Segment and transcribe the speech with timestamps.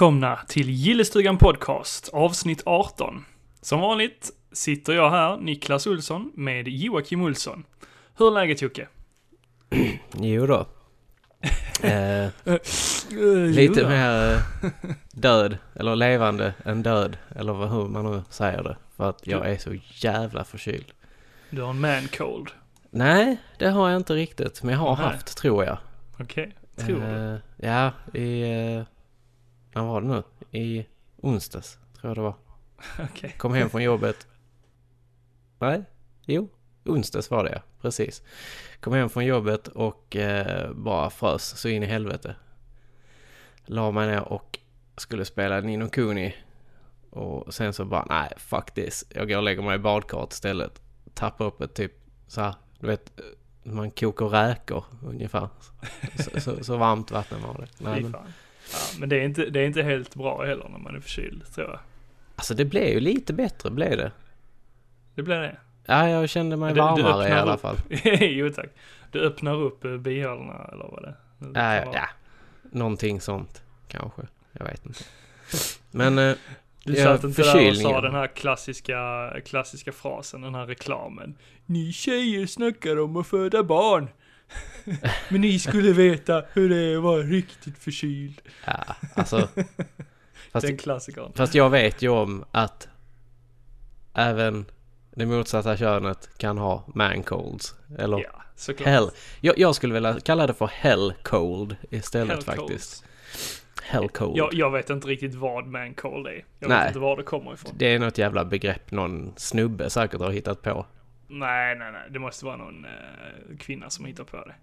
[0.00, 3.24] Välkomna till Gillestugan Podcast, avsnitt 18.
[3.60, 7.64] Som vanligt sitter jag här, Niklas Olsson, med Joakim Olsson.
[8.16, 8.88] Hur är läget Jocke?
[10.12, 10.66] Jo då.
[11.82, 12.28] Eh,
[13.50, 14.70] lite mer eh,
[15.12, 18.76] död, eller levande än död, eller vad, hur man nu säger det.
[18.96, 20.92] För att jag är så jävla förkyld.
[21.50, 22.48] Du har en man cold.
[22.90, 25.04] Nej, det har jag inte riktigt, men jag har Nej.
[25.04, 25.78] haft, tror jag.
[26.18, 27.34] Okej, tror du?
[27.34, 28.42] Eh, ja, i...
[28.42, 28.82] Eh,
[29.72, 30.22] när var det nu?
[30.58, 32.34] I onsdags, tror jag det var.
[33.10, 33.34] Okej.
[33.38, 34.26] Kom hem från jobbet.
[35.58, 35.84] Nej,
[36.26, 36.48] jo,
[36.84, 38.22] onsdags var det ja, precis.
[38.80, 42.34] Kom hem från jobbet och eh, bara frös så in i helvete.
[43.64, 44.58] La mig ner och
[44.96, 46.36] skulle spela Nino Kuni.
[47.10, 49.04] Och sen så bara, nej fuck this.
[49.08, 50.82] Jag går och lägger mig i badkaret istället.
[51.14, 51.92] Tappar upp ett typ
[52.26, 53.20] så här, du vet,
[53.62, 55.48] man kokar räkor ungefär.
[56.18, 57.84] Så, så, så varmt vatten var det.
[57.84, 58.14] Nej, men.
[58.72, 61.54] Ja, men det är, inte, det är inte helt bra heller när man är förkyld,
[61.54, 61.78] tror jag.
[62.36, 64.12] alltså det blev ju lite bättre, blev det.
[65.14, 65.56] Det blir det.
[65.86, 67.60] Ja, jag kände mig Du- du varmare i öppnar alla upp.
[67.60, 67.76] fall.
[68.20, 68.68] jo tack.
[69.12, 71.94] Du öppnar upp eh, bihålorna eller vad det Ja, vara.
[71.94, 72.08] ja,
[72.72, 74.22] någonting sånt kanske.
[74.52, 75.00] Jag vet inte.
[75.90, 76.34] Men eh,
[76.84, 81.34] Du Ja, satt inte där och sa den här klassiska, klassiska frasen, den här reklamen.
[81.66, 84.08] Ni tjejer snackar om att föda barn.
[85.28, 88.40] Men ni skulle veta hur det är att vara riktigt förkyld.
[88.66, 88.84] ja,
[89.14, 89.48] alltså.
[90.52, 91.32] Fast, Den klassikern.
[91.34, 92.88] fast jag vet ju om att
[94.14, 94.64] även
[95.14, 97.74] det motsatta könet kan ha man colds.
[97.98, 98.88] Eller Ja, såklart.
[98.88, 99.10] hell.
[99.40, 103.00] Jag, jag skulle vilja kalla det för hell cold istället Hell faktiskt.
[103.00, 103.04] colds.
[103.82, 104.36] Hell cold.
[104.38, 106.44] Jag, jag vet inte riktigt vad man cold är.
[106.58, 106.78] Jag Nej.
[106.78, 107.72] vet inte var det kommer ifrån.
[107.76, 110.86] Det är något jävla begrepp någon snubbe säkert har hittat på.
[111.30, 112.02] Nej, nej, nej.
[112.10, 114.54] Det måste vara någon eh, kvinna som hittar på det.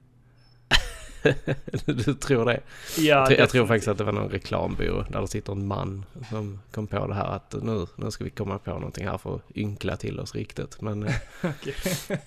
[1.86, 2.60] du tror det?
[2.98, 5.68] Ja, jag, tror, jag tror faktiskt att det var någon reklambyrå där det sitter en
[5.68, 9.18] man som kom på det här att nu, nu ska vi komma på någonting här
[9.18, 10.82] för att ynkla till oss riktigt.
[10.82, 11.74] Men eh, Okej.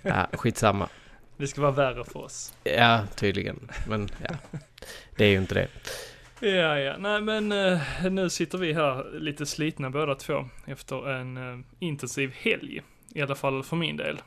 [0.03, 0.89] ja, skitsamma.
[1.37, 2.55] Det ska vara värre för oss.
[2.65, 3.69] Ja, tydligen.
[3.89, 4.35] Men ja,
[5.17, 5.69] det är ju inte det.
[6.41, 6.97] Ja, ja.
[6.99, 7.81] Nej, men eh,
[8.11, 12.83] nu sitter vi här lite slitna båda två efter en eh, intensiv helg.
[13.15, 14.21] I alla fall för min del.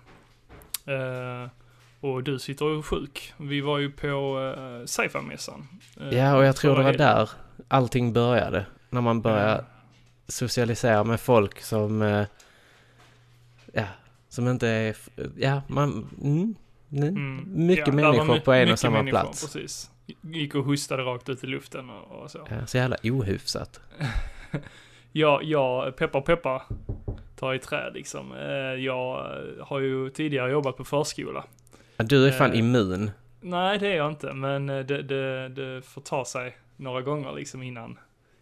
[0.86, 1.50] Eh,
[2.00, 3.34] och du sitter ju sjuk.
[3.38, 4.08] Vi var ju på
[4.40, 5.68] uh, sci-fi-mässan.
[6.02, 7.30] eh, Ja, och jag tror det var där
[7.68, 8.66] allting började.
[8.90, 9.66] När man började
[10.28, 12.02] socialisera med folk som,
[13.74, 13.86] ja,
[14.30, 14.96] som inte är,
[15.38, 16.56] ja, man, mm,
[16.92, 17.66] mm, Mm.
[17.66, 19.42] mycket Ja, människor på en och samma plats.
[19.54, 19.90] Precis.
[20.22, 22.48] Gick och hostade rakt ut i luften och, och så.
[22.50, 23.80] Ja, så jävla ohyfsat.
[25.16, 26.64] Ja, jag, peppar peppar,
[27.44, 28.34] tar i trä liksom.
[28.34, 31.44] Eh, jag har ju tidigare jobbat på förskola.
[31.98, 33.12] Du är fan Eh, immun.
[33.42, 37.32] Nej, det är jag inte, men eh, det, det, det får ta sig några gånger
[37.34, 37.98] liksom innan,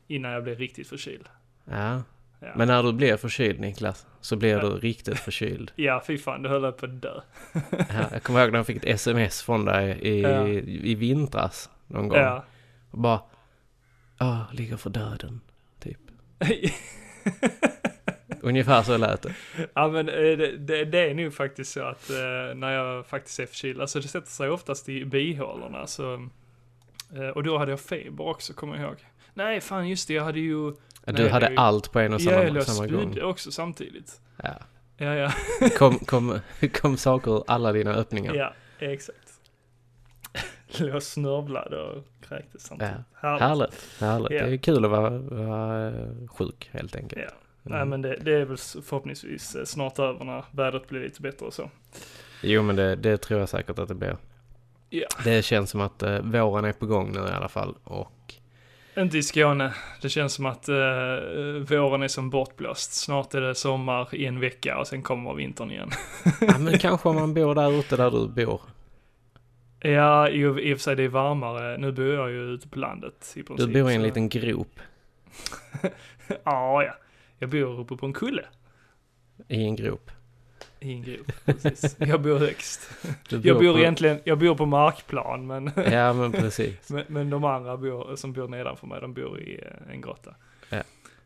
[0.07, 1.25] innan jag blir riktigt förkyld.
[1.65, 2.01] Ja.
[2.39, 4.59] Ja, Men när du blir förkyld Niklas, så blir Ja.
[4.61, 5.71] du riktigt förkyld.
[5.75, 7.21] ja fy fan, det höll jag på att dö.
[7.71, 10.47] Ja, jag kommer ihåg när jag fick ett sms från dig i, Ja.
[10.47, 12.19] i vintras någon gång.
[12.19, 12.43] Ja.
[12.91, 13.19] Och bara,
[14.17, 15.41] ja, ligger för döden.
[15.79, 15.99] Typ.
[18.43, 19.33] Ungefär så lät det.
[19.73, 23.39] ja men eh, det, det, det är nog faktiskt så att eh, när jag faktiskt
[23.39, 26.13] är förkyld, alltså det sätter sig oftast i bihålorna så,
[27.15, 28.97] eh, och då hade jag feber också kommer jag ihåg.
[29.33, 30.65] Nej, fan just det, jag hade ju,
[31.05, 33.11] Ja, Nej, Du hade ju- allt på en och ja, jag samma, samma gång.
[33.11, 34.21] spydde också samtidigt.
[34.43, 34.53] Ja.
[34.97, 35.31] Ja, ja.
[35.77, 36.39] Kom, kom,
[36.73, 38.33] kom saker ur alla dina öppningar.
[38.35, 39.17] Ja, exakt.
[40.79, 42.93] Låg och snörvlade och kräktes samtidigt.
[43.13, 43.41] Härligt.
[43.41, 44.31] Härligt, härligt.
[44.31, 44.45] Ja.
[44.45, 47.21] Det är kul att vara, vara eh, sjuk helt enkelt.
[47.27, 47.33] Ja.
[47.63, 51.45] Nej men det, det är väl förhoppningsvis eh, snart över när vädret blir lite bättre
[51.45, 51.69] och så.
[52.41, 54.17] Jo men det, det tror jag säkert att det blir.
[54.89, 55.07] Ja.
[55.23, 57.75] Det känns som att eh, våren är på gång nu i alla fall.
[57.83, 58.33] Och
[58.97, 59.73] Inte i Skåne.
[60.01, 60.75] Det känns som att eh,
[61.69, 62.93] våren är som bortblåst.
[62.93, 65.89] Snart är det sommar i en vecka och sen kommer vintern igen.
[66.41, 68.61] ja, men kanske om man bor där ute där du bor.
[69.79, 71.77] ja, i, och för sig det är varmare.
[71.77, 73.73] Nu bor jag ju ute på landet i Du princip.
[73.73, 74.79] bor i en så- liten grop.
[76.43, 76.93] ja, ja.
[77.41, 78.45] Jag bor uppe på en kulle.
[79.47, 80.11] I en grop.
[80.79, 81.95] I en grop, precis.
[81.99, 82.89] Jag bor högst.
[83.29, 86.89] Du Jag bor på- egentligen, jag bor på markplan men, Ja men precis.
[86.89, 90.35] men, men de andra bor, som bor nedanför mig, de bor i eh, en grotta.
[90.69, 90.83] Ja.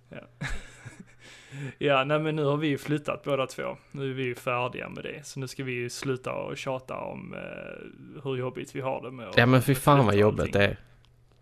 [0.10, 0.18] Ja.
[1.78, 3.78] ja, nej men nu har vi ju flyttat båda två.
[3.92, 5.26] Nu är vi ju färdiga med det.
[5.26, 9.12] Så nu ska vi ju sluta och tjata om eh, hur jobbigt vi har det
[9.12, 10.78] med Ja men fy fan vad jobbigt det är.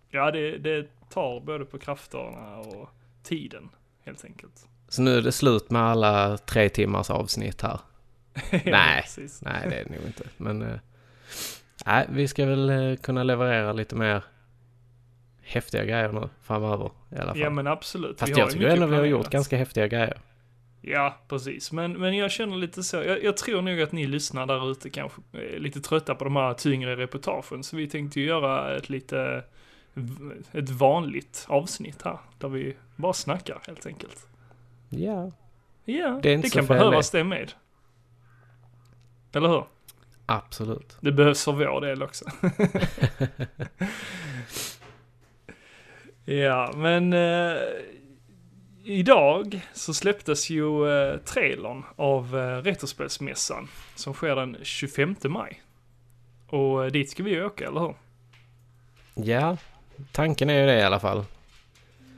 [0.10, 2.90] Ja, det, det tar både på krafterna och
[3.24, 3.70] tiden,
[4.06, 4.68] helt enkelt.
[4.90, 7.80] Så nu är det slut med alla tre timmars avsnitt här.
[8.52, 9.02] Ja, Nej.
[9.02, 9.42] precis.
[9.42, 10.24] Nej det är det nog inte.
[10.38, 10.80] Men eh,
[11.86, 14.24] nej, vi ska väl eh, kunna leverera lite mer
[15.42, 17.40] häftiga grejer nu framöver i alla fall.
[17.40, 18.20] Ja men absolut.
[18.20, 20.18] Fast Vi jag tycker ändå vi har gjort ganska häftiga grejer.
[20.86, 21.72] Ja, precis.
[21.72, 22.98] Men, men jag känner lite så.
[22.98, 26.36] Jag, jag tror nog att ni lyssnar där ute kanske är lite trötta på de
[26.36, 27.64] här tyngre reportagen.
[27.64, 29.44] Så vi tänkte ju göra ett lite,
[30.52, 32.18] ett vanligt avsnitt här.
[32.38, 34.28] Där vi bara snackar helt enkelt.
[34.90, 35.32] Ja,
[35.86, 37.52] Ja, Det är inte så kan behövas det med.
[39.34, 39.66] Eller hur?
[40.26, 40.98] absolut.
[41.02, 42.26] Det behövs för vår del också.
[46.26, 47.58] ja, men eh,
[48.84, 55.62] idag så släpptes ju eh, trailern av eh, Retrospelsmässan som sker den 25 maj.
[56.48, 57.96] Och eh, dit ska vi åka, eller hur?
[59.14, 59.58] Ja,
[60.12, 61.26] tanken är ju det i alla fall.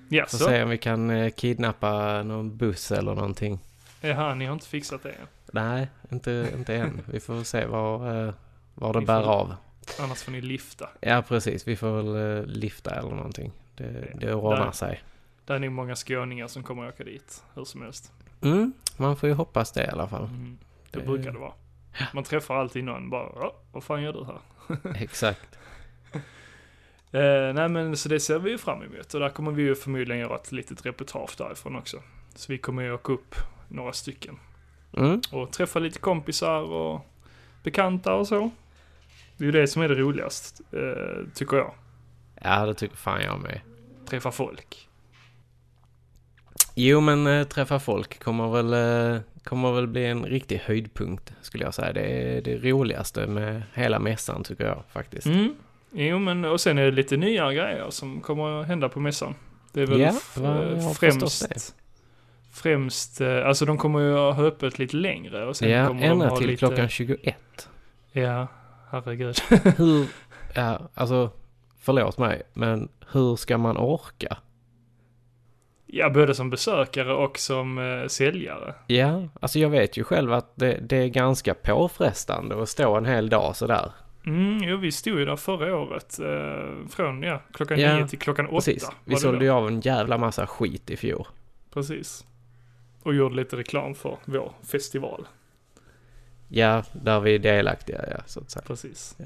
[0.09, 0.45] Ja, Får så.
[0.45, 3.59] se om vi kan eh, kidnappa någon buss eller någonting.
[4.01, 5.27] Jaha, ni har inte fixat det än.
[5.51, 7.01] Nej, inte, inte än.
[7.11, 8.33] Vi får se var, eh,
[8.73, 9.55] var det Vi bär får- av.
[9.99, 10.89] Annars får ni lifta.
[11.01, 11.67] Ja, precis.
[11.67, 13.51] Vi får väl eh, lifta eller någonting.
[13.75, 14.71] Det, det ordnar Där.
[14.71, 15.03] sig.
[15.45, 18.11] Det är nog många skåningar som kommer åka dit, hur som helst.
[18.41, 20.23] Mm, man får ju hoppas det i alla fall.
[20.25, 20.57] Mm,
[20.91, 21.53] det Det- brukar det vara.
[22.13, 24.95] Man träffar alltid någon bara, "Ja, vad fan gör du här?
[25.03, 25.47] Exakt.
[27.15, 29.75] Eh, nej men så det ser vi ju fram emot och där kommer vi ju
[29.75, 31.97] förmodligen göra ett litet reportage därifrån också.
[32.35, 33.35] Så vi kommer ju åka upp
[33.67, 34.39] några stycken
[34.97, 37.05] Mm, och träffa lite kompisar och
[37.63, 38.51] bekanta och så.
[39.37, 41.73] Det är ju det som är det roligast, eh, tycker jag.
[42.41, 43.61] ja, det tycker fan jag med.
[44.09, 44.89] Träffa folk.
[46.75, 51.63] Jo, men eh, träffa folk kommer väl, eh, kommer väl bli en riktig höjdpunkt skulle
[51.63, 51.93] jag säga.
[51.93, 55.27] Det är det roligaste med hela mässan tycker jag faktiskt.
[55.27, 55.55] Mm.
[55.97, 59.35] Jo men och sen är det lite nya grejer som kommer att hända på mässan.
[59.73, 61.75] Det är väl Ja, vad- jag eh, främst
[62.51, 66.07] Främst, eh, alltså de kommer ju ha öppet lite längre och sen ja, kommer de
[66.07, 66.57] ända ha till lite...
[66.59, 67.69] klockan 21.
[68.11, 68.47] Ja,
[68.89, 69.35] herregud.
[69.77, 70.07] Hur,
[70.55, 71.31] ja, alltså,
[71.79, 74.37] förlåt mig, men hur ska man orka?
[75.85, 78.73] Ja, både som besökare och som eh, säljare.
[78.87, 83.05] Ja, alltså jag vet ju själv att det, det är ganska påfrestande att stå en
[83.05, 83.91] hel dag sådär.
[84.25, 86.19] Mm, jo, vi stod ju där förra året.
[86.19, 88.55] Eh, från, ja, klockan Ja, nio till klockan åtta.
[88.55, 91.27] Precis, vi sålde ju av en jävla massa skit i fjol.
[91.73, 92.25] Precis.
[93.03, 95.27] Och gjorde lite reklam för vår festival.
[96.47, 98.63] Ja, där vi är delaktiga, ja, så att säga.
[98.67, 99.17] Precis.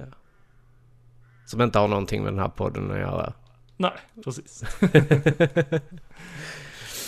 [1.45, 3.33] Som inte har någonting med den här podden att göra.
[3.77, 3.93] Nej,
[4.23, 4.63] precis.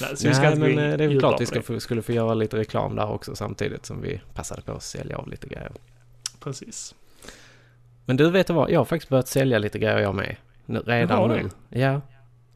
[0.02, 2.02] Nej, så vi ska Nej, men eh, det är väl klart på vi ska skulle
[2.02, 5.48] få göra lite reklam där också samtidigt som vi passade på att sälja av lite
[5.48, 5.72] grejer.
[6.40, 6.96] Precis.
[8.12, 8.72] Men du, vet du vad?
[8.72, 10.36] Jag har faktiskt börjat sälja lite grejer jag med.
[10.66, 11.50] Redan nu.
[11.70, 12.02] Ja.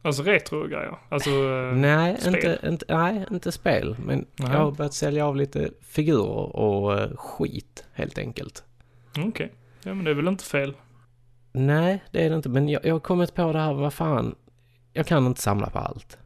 [0.02, 0.98] Alltså retro-grejer.
[1.08, 2.34] Alltså, eh, Nej, spel?
[2.34, 3.96] inte, inte, nej, inte spel.
[4.04, 4.52] Men Nej.
[4.52, 8.64] jag har börjat sälja av lite figurer och eh, skit helt enkelt.
[9.18, 9.52] okej.
[9.82, 10.74] Ja, men det är väl inte fel.
[11.52, 12.48] Nej, det är det inte.
[12.48, 14.34] Men jag, jag har kommit på det här, vad fan.
[14.92, 16.18] Jag kan inte samla på allt.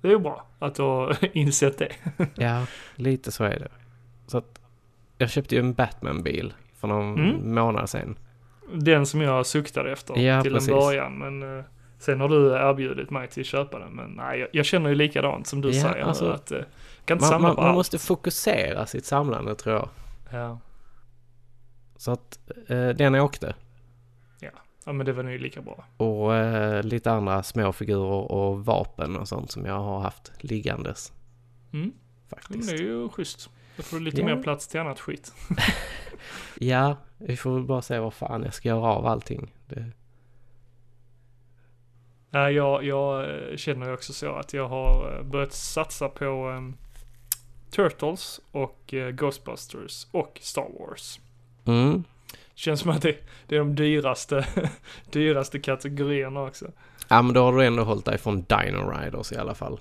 [0.00, 1.92] Det är ju bra att du har insett det.
[2.34, 3.68] Ja, lite så är det.
[4.26, 4.60] Så att
[5.18, 7.54] jag köpte ju en Batman-bil för någon Mm.
[7.54, 8.18] månad sedan.
[8.74, 10.68] Den som jag suktade efter Ja, till precis.
[10.68, 11.18] en början.
[11.18, 11.64] Men eh,
[11.98, 13.92] sen har du erbjudit mig till att köpa den.
[13.92, 16.04] Men nej, jag, jag känner ju likadant som du Ja, säger.
[16.04, 16.58] alltså, att eh,
[17.04, 17.76] kan inte Man, samla man, på man allt.
[17.76, 19.88] måste fokusera sitt samlande tror jag.
[20.32, 20.58] Ja.
[21.96, 23.54] Så att eh, den åkte.
[24.84, 25.84] ja, men det var nog lika bra.
[25.96, 31.12] Och eh, lite andra små figurer och vapen och sånt som jag har haft liggandes.
[31.72, 31.84] Mm.
[32.30, 32.68] Men Faktiskt.
[32.70, 33.50] det är ju schysst.
[33.78, 34.26] Då får du lite Ja.
[34.26, 35.32] mer plats till annat skit.
[36.60, 39.52] Ja, vi får väl bara se vad fan jag ska göra av allting.
[39.66, 39.84] Det,
[42.30, 46.24] Nej, jag, jag eh, känner ju också så att jag har eh, börjat satsa på
[46.24, 46.76] em,
[47.70, 51.20] Turtles och eh, Ghostbusters och Star Wars.
[51.64, 52.04] mm.
[52.54, 53.16] Känns som att det,
[53.46, 54.46] det är de dyraste,
[55.10, 56.66] dyraste kategorierna också.
[57.08, 59.80] Ja, men då har du ändå hållit dig från Dino Riders i alla fall.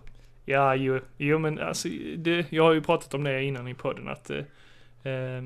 [0.50, 1.88] Ja, jo, jo men alltså,
[2.18, 4.38] det, jag har ju pratat om det innan i podden att eh,
[5.04, 5.44] eh,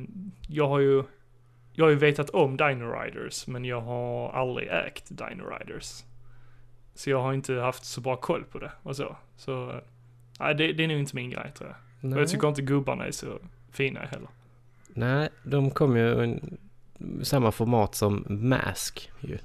[0.48, 1.03] jag har ju,
[1.74, 6.03] jag har ju vetat om Dino Riders, men jag har aldrig ägt Dino Riders.
[6.96, 9.15] Så jag har inte haft så bra koll på det och så.
[9.38, 9.75] Så, eh,
[10.39, 11.77] nej, det, det är nog inte min grej tror jag.
[12.10, 13.39] Nej, Och jag tycker inte gubbarna är så
[13.72, 14.29] fina heller.
[14.88, 16.39] Nej de kom ju
[17.22, 19.38] i samma format som Mask ju.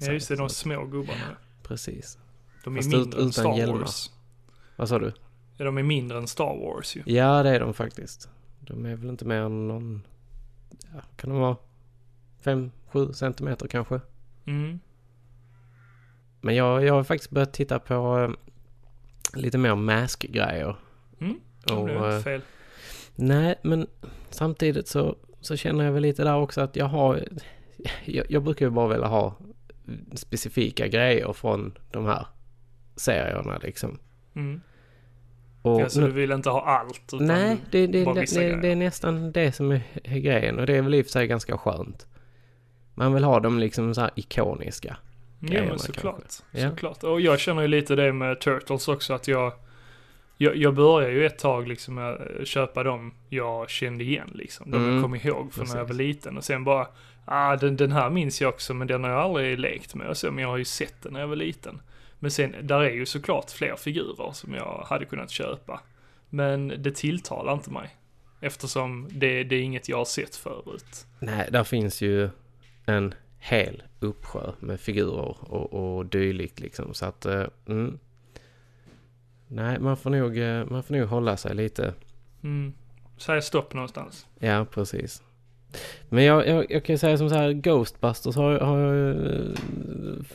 [0.00, 1.36] Ja, just det, de små gubbarna.
[1.62, 2.18] Precis.
[2.64, 3.72] De är Fast ut- mindre än utan Star.
[3.72, 4.10] Wars.
[4.76, 5.12] Vad sa du?
[5.56, 7.02] De är mindre än Star Wars ju.
[7.06, 8.28] Ja, det är de faktiskt.
[8.60, 10.06] De är väl inte mer än någon...
[10.94, 11.56] Ja, kan de vara
[12.42, 14.00] 5-7 centimeter kanske?
[14.46, 14.78] Mm.
[16.40, 18.30] Men jag, jag har faktiskt börjat titta på eh,
[19.40, 20.76] lite mer mask-grejer.
[21.20, 21.40] Mm.
[21.70, 22.40] Och, det är inte eh, fel.
[23.14, 23.86] nej, men
[24.30, 27.24] samtidigt så, så känner jag väl lite där också att jag har...
[28.04, 29.34] Jag, jag brukar ju bara vilja ha
[30.14, 32.26] specifika grejer från de här
[32.96, 33.98] serierna liksom.
[34.36, 34.60] Mm.
[35.62, 37.02] Och Alltså nu- du vill inte ha allt?
[37.12, 38.62] Utan Nej, det, det, bara vissa det, grejer.
[38.62, 41.10] det är nästan det som är, är grejen och det är väl i och för
[41.12, 42.06] sig ganska skönt.
[42.94, 44.96] Man vill ha dem liksom så här ikoniska.
[45.40, 46.24] Ja grejerna men såklart.
[46.50, 46.70] Ja.
[46.70, 47.02] såklart.
[47.04, 49.52] Och jag känner ju lite det med Turtles också att jag
[50.38, 54.70] jag, jag började ju ett tag liksom med att köpa dem jag kände igen liksom.
[54.70, 56.86] De Mm, jag kom ihåg från när jag var liten och sen bara
[57.24, 60.16] Ah, den, den här minns jag också men den har jag aldrig lekt med och
[60.16, 61.80] så, men jag har ju sett den när jag var liten.
[62.18, 65.80] Men sen, där är ju såklart fler figurer som jag hade kunnat köpa.
[66.30, 67.96] Men det tilltalar inte mig.
[68.40, 71.06] Eftersom det, det är inget jag har sett förut.
[71.18, 72.30] Nej, där finns ju
[72.86, 76.94] en hel uppsjö med figurer och, och dylikt liksom.
[76.94, 77.98] Så att, eh, mm.
[79.48, 81.94] Nej, man får, nog, eh, man får nog hålla sig lite.
[82.42, 82.74] Mm.
[83.16, 84.26] Säg stopp någonstans.
[84.38, 85.22] Ja, precis.
[86.08, 89.50] Men jag, jag, jag kan ju säga som så här, Ghostbusters har, har jag eh,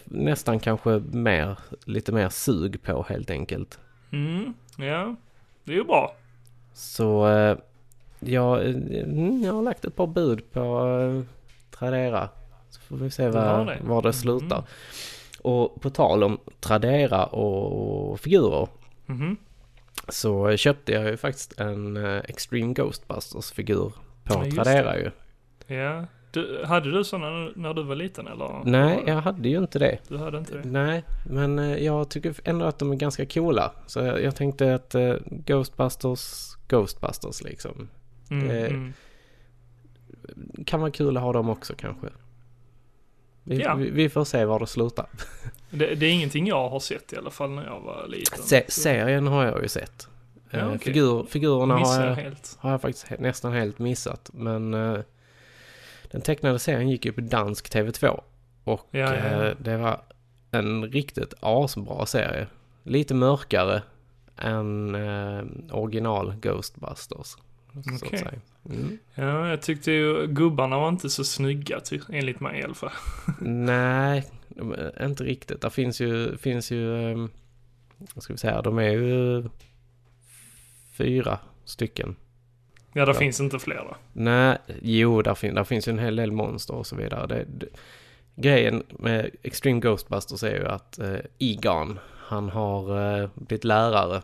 [0.06, 3.80] nästan kanske mer, lite mer sug på helt enkelt.
[4.12, 5.16] Mm, ja.
[5.64, 6.16] Det är ju bra.
[6.74, 7.58] Så eh,
[8.20, 11.24] jag, eh, mm, jag har lagt ett par bud på
[11.72, 12.30] Tradera.
[12.70, 13.78] Så får vi se vad, det?
[13.82, 14.58] var det slutar.
[14.58, 14.68] Mm.
[15.42, 18.68] Och på tal om Tradera och figurer.
[19.06, 19.38] Mhm.
[20.08, 23.94] Så köpte jag ju faktiskt en Extreme Ghostbusters figur
[24.24, 25.12] på Ja, Tradera ju.
[25.76, 26.06] Ja.
[26.32, 28.62] Du, hade du sådana när du var liten eller?
[28.66, 29.98] Nej, jag hade ju inte det.
[30.08, 30.64] Du hade inte det?
[30.70, 33.72] Nej, men eh, jag tycker ändå att de är ganska coola.
[33.88, 37.90] Så jag, jag tänkte att eh, Ghostbusters, Ghostbusters liksom.
[38.30, 38.94] Mm, det- mm.
[40.66, 42.08] Kan vara kul att ha dem också kanske.
[43.44, 43.76] Vi, Ja.
[43.76, 45.06] vi, vi får se var det slutar.
[45.74, 48.40] Det, det är ingenting jag har sett i alla fall när jag var liten.
[48.44, 50.08] Se, serien har jag ju sett.
[50.50, 50.80] Ja, Eh, okej.
[50.80, 52.58] Figur, figurerna har jag, helt.
[52.60, 54.30] har jag faktiskt nästan helt missat.
[54.34, 54.98] Men eh,
[56.12, 58.22] den tecknade serien gick ju på dansk TV2.
[58.64, 60.02] Och Ja, ja, eh, det var
[60.52, 62.48] en riktigt asbra serie.
[62.84, 63.82] Lite mörkare
[64.38, 67.28] än eh, original Ghostbusters.
[67.74, 68.20] Så att Okej.
[68.20, 68.32] säga.
[68.70, 68.98] Mm.
[69.16, 72.92] Ja, jag tyckte ju gubbarna var inte så snygga ty, enligt mig i alla fall.
[73.42, 74.24] Nej,
[74.96, 75.62] är inte riktigt.
[75.62, 77.28] Det finns ju, finns ju, eh,
[78.14, 79.44] vad ska vi säga, de är ju
[80.94, 82.16] fyra stycken.
[82.94, 83.18] Ja, det Ja.
[83.20, 83.96] finns inte fler då.
[84.14, 87.28] Nej, jo, där, fin- där finns ju en hel del monster och så vidare.
[87.28, 87.68] Det, det,
[88.36, 94.22] grejen med Extreme Ghostbusters är ju att eh, Egon, han har eh, blivit lärare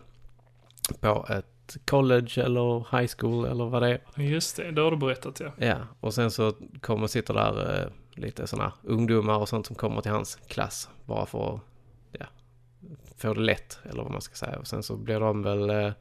[0.99, 4.21] på ett college eller high school eller vad det är.
[4.23, 5.51] Just det, det har du berättat ja.
[5.67, 7.87] Ja, och sen så kommer sitter där eh,
[8.21, 11.61] lite sådana ungdomar och sånt som kommer till hans klass bara för att
[12.11, 12.25] ja,
[13.17, 14.59] få det lätt eller vad man ska säga.
[14.59, 15.91] Och sen så blir de väl eh,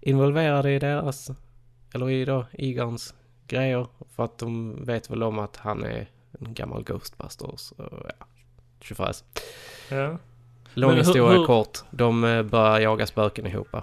[0.00, 1.30] involverade i deras,
[1.94, 3.14] eller i då Egons
[3.46, 6.08] grejer för att de vet väl om att han är
[6.40, 7.72] en gammal Ghostbusters.
[7.72, 8.26] Och, ja,
[8.80, 9.24] tjofräs.
[9.90, 10.18] ja.
[10.74, 13.76] Lång historia hur- kort, de eh, börjar jaga spöken ihop.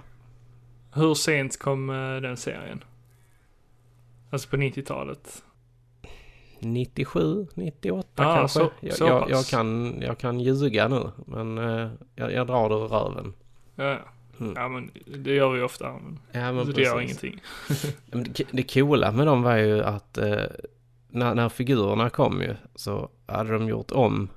[0.92, 2.84] Hur sent kom eh, den serien?
[4.30, 5.42] Alltså på 90-talet?
[6.60, 8.58] 97, 98 Ah, kanske.
[8.60, 12.68] så- jag, så jag, jag, kan, jag kan ljuga nu, men eh, jag, jag drar
[12.68, 13.34] det ur röven.
[13.76, 13.98] Ja, ja.
[14.40, 14.52] Mm.
[14.56, 14.90] ja men
[15.24, 15.92] det gör vi ofta.
[15.92, 17.24] Men Ja, men det gör precis.
[17.24, 17.40] ingenting.
[18.10, 20.36] Men Det, det coola med dem var ju att eh,
[21.10, 24.28] när, när figurerna kom ju så hade de gjort om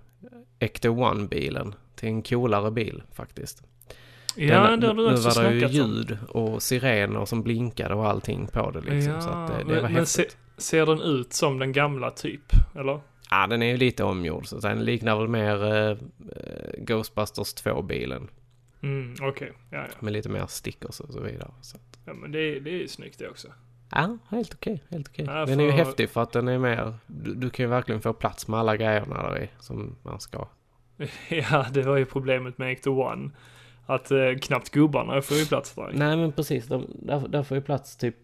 [0.60, 3.64] Ecto One-bilen till en coolare bil faktiskt.
[4.36, 5.92] Ja, Den- det har du nu också var det ju snackat om.
[5.92, 9.14] ljud och sirener som blinkade och allting på det liksom.
[9.14, 10.38] Ja, så att det, det men- var men se- häftigt.
[10.58, 12.42] Ser den ut som den gamla typ?
[12.76, 13.00] Eller?
[13.30, 15.98] Ja, den är ju lite omgjord så den liknar väl mer eh, eh,
[16.78, 18.28] Ghostbusters 2-bilen.
[18.82, 19.52] Mm, okej.
[19.70, 19.88] Ja, ja.
[20.00, 21.52] Med lite mer stickers och så vidare.
[21.62, 21.78] Så.
[21.78, 23.48] att- ja men det, det är ju snyggt det också.
[23.92, 25.26] Ja, helt okej, helt okej.
[25.26, 28.02] Ja, Den är ju häftig för att den är mer, du, du kan ju verkligen
[28.02, 30.48] få plats med alla grejerna där i som man ska.
[31.30, 33.32] Ja, det var ju problemet med Ecto One.
[33.86, 35.92] Att eh, knappt gubbarna får ju plats där.
[35.94, 38.16] Nej men precis, de, där, där får ju plats typ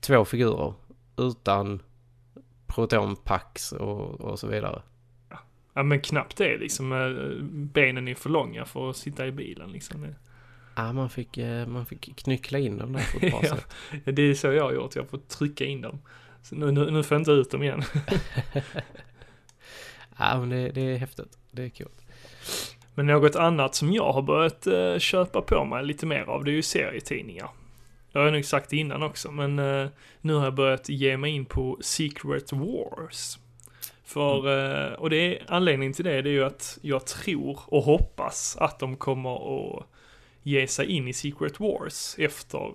[0.00, 0.74] två figurer
[1.16, 1.82] utan
[2.66, 4.82] protonpacks och, och så vidare.
[5.78, 6.92] Ja, men knappt det liksom.
[6.92, 10.06] eh, Benen är för långa för att sitta i bilen liksom.
[10.76, 13.48] Ja, man fick, eh, man fick knyckla in dem där på ett bra Ja.
[13.56, 13.66] sätt.
[14.04, 14.96] Ja, det är så jag har gjort.
[14.96, 15.98] Jag får trycka in dem.
[16.42, 17.82] Så nu, nu, nu får jag inte ut dem igen.
[20.18, 21.38] Ja, men det, det är häftigt.
[21.50, 21.88] Det är kul.
[22.94, 26.50] Men något annat som jag har börjat eh, köpa på mig lite mer av, det
[26.50, 27.48] är ju serietidningar.
[28.12, 29.88] Det har jag nog sagt innan också, men eh,
[30.20, 33.38] nu har jag börjat ge mig in på Secret Wars.
[34.08, 34.36] För,
[34.88, 38.56] eh, och det är, anledningen till det, det är ju att jag tror och hoppas
[38.56, 39.34] att de kommer
[39.78, 39.86] att
[40.42, 42.72] ge sig in i Secret Wars efter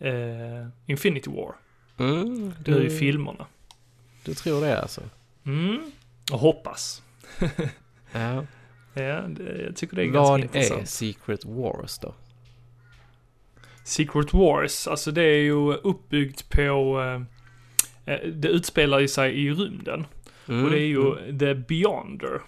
[0.00, 1.54] eh, eh, Infinity War,
[1.98, 3.46] Mm, nu i du, filmerna.
[4.24, 5.00] du tror det alltså?
[5.46, 5.90] Mm,
[6.32, 7.02] och hoppas.
[8.12, 8.46] Ja.
[8.94, 10.88] Ja, det, jag tycker det är Vad ganska är intressant.
[10.88, 12.14] Secret Wars då?
[13.84, 17.22] Secret Wars, alltså det är ju uppbyggt på, eh,
[18.32, 20.06] det utspelar ju sig i rymden.
[20.48, 21.38] Mm, Och det är ju mm.
[21.38, 22.40] The Beyonder.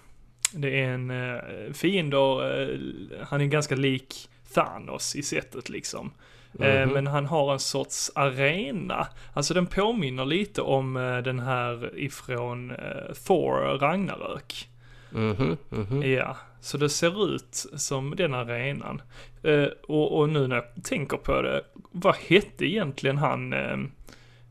[0.53, 2.79] Det är en eh, fiender, eh,
[3.27, 6.11] han är ganska lik Thanos i sättet liksom.
[6.59, 6.93] Eh, Mhm.
[6.93, 9.07] Men han har en sorts arena.
[9.33, 14.67] Alltså den påminner lite om eh, den här ifrån eh, Thor Ragnarök.
[15.09, 16.03] Mhm, mhm.
[16.03, 19.01] Ja, så det ser ut som den arenan.
[19.43, 23.53] Eh, och, och nu när jag tänker på det, vad hette egentligen han,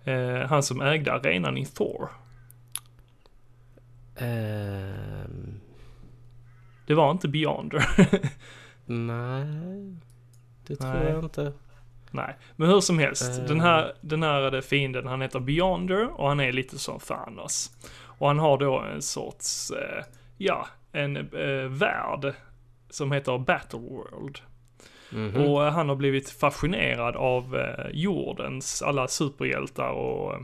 [0.04, 2.10] eh, han som ägde arenan i Thor?
[4.16, 5.60] Ehm,
[6.86, 7.84] Det var inte Beyonder.
[8.86, 9.96] nej,
[10.66, 11.10] det tror Nej.
[11.12, 11.52] jag inte.
[12.10, 13.38] Nej, men hur som helst.
[13.38, 13.44] Eh.
[13.44, 17.70] Den här, den här fienden, han heter Beyonder och han är lite som Thanos.
[18.02, 20.04] Och han har då en sorts, eh,
[20.36, 22.34] ja, en eh, värld
[22.90, 24.38] som heter Battleworld.
[25.12, 25.36] Mhm.
[25.42, 30.34] Och han har blivit fascinerad av eh, jordens alla superhjältar och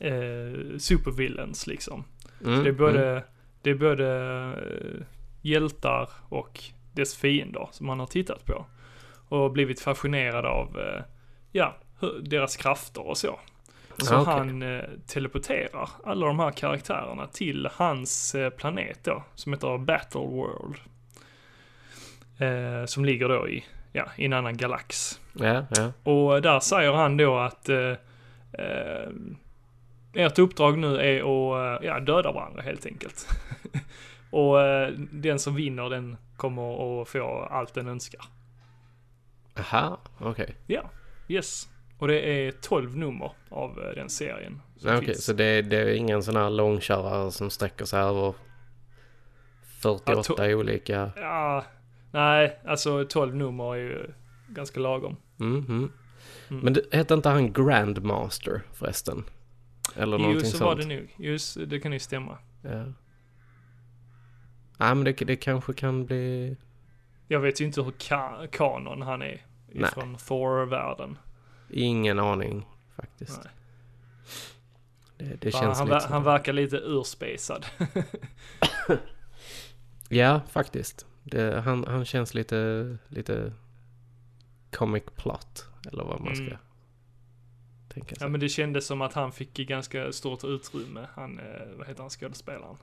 [0.00, 2.04] eh, supervillains liksom.
[2.44, 3.22] Mm, Det är både, mm.
[3.62, 5.06] det är både eh,
[5.42, 6.60] hjältar och
[6.92, 8.66] dess fiender som han har tittat på.
[9.28, 11.02] Och blivit fascinerad av, eh,
[11.52, 11.76] ja,
[12.22, 13.38] deras krafter och så.
[13.98, 14.34] Så Ah, okej.
[14.34, 20.76] han eh, teleporterar alla de här karaktärerna till hans eh, planet då, som heter Battleworld.
[22.38, 23.64] Eh, som ligger då i,
[23.94, 25.20] ja, i en annan galax.
[25.32, 25.92] Ja, ja.
[26.02, 27.92] Och där säger han då att eh,
[28.52, 29.08] eh,
[30.12, 33.28] ert uppdrag nu är att eh, ja, döda varandra helt enkelt.
[34.30, 38.24] och eh, den som vinner den kommer att få allt den önskar.
[39.58, 40.54] Aha, okej.
[40.66, 40.90] Ja,
[41.28, 41.68] yes.
[41.98, 44.60] Och det är 12 nummer av eh, den serien.
[44.84, 45.24] Okej, finns.
[45.24, 48.34] så det, det är ingen sån här långkörare som sträcker sig över
[49.82, 51.10] 48 Ja, olika...
[51.16, 51.64] Ja,
[52.14, 54.10] nej, alltså 12 nummer är ju
[54.48, 55.16] ganska lagom.
[55.36, 55.92] Mhm.
[56.48, 56.62] Mm.
[56.64, 59.24] Men det, hette inte han Grandmaster förresten?
[59.96, 60.68] Eller Jo, någonting så sånt?
[60.68, 61.14] var det nog.
[61.18, 62.38] Just, det kan ju stämma.
[62.62, 62.84] Ja.
[64.78, 66.56] Nej men det, det kanske kan bli...
[67.28, 69.90] Jag vet ju inte hur ka- kanon han är Nej.
[69.90, 71.18] från Thor-världen.
[71.70, 73.40] Ingen aning faktiskt.
[73.44, 73.52] Nej.
[75.30, 77.66] Det, det känns han, lite han verkar lite urspacad.
[80.08, 81.06] Ja, faktiskt.
[81.24, 83.52] Det, han, han känns lite, lite
[84.72, 85.66] comic plot.
[85.92, 86.56] Eller vad man ska Mm.
[87.88, 88.24] tänka sig.
[88.24, 91.06] ja men det kändes som att han fick ganska stort utrymme.
[91.14, 91.44] Han, eh,
[91.78, 92.76] vad heter han skådespelaren?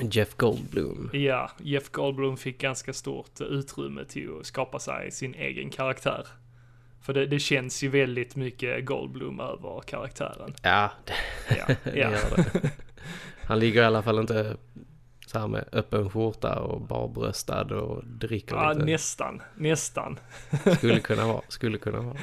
[0.00, 1.10] Jeff Goldblum.
[1.12, 6.26] Ja, Jeff Goldblum fick ganska stort utrymme till att skapa sig sin egen karaktär.
[7.02, 10.54] För det, det känns ju väldigt mycket Goldblum över karaktären.
[10.62, 11.14] Ja, det,
[11.56, 12.10] Ja, det ja.
[12.10, 12.70] gör det.
[13.44, 14.56] Han ligger i alla fall inte
[15.30, 18.84] så här med öppen skjorta och barbröstad och dricker ja lite.
[18.84, 20.18] nästan, nästan.
[20.76, 22.16] Skulle kunna vara, skulle kunna vara.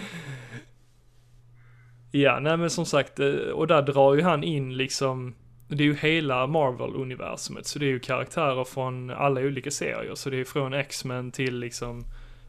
[2.11, 5.35] Ja, nej men som sagt, eh, och där drar ju han in liksom,
[5.67, 10.29] det är ju hela Marvel-universumet, så det är ju karaktärer från alla olika serier, så
[10.29, 12.03] det är från X-Men till liksom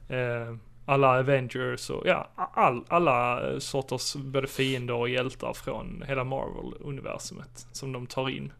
[0.08, 6.24] eh, alla Avengers och ja, all, alla eh, sorters både fiender och hjältar från hela
[6.24, 8.52] Marvel-universumet som de tar in.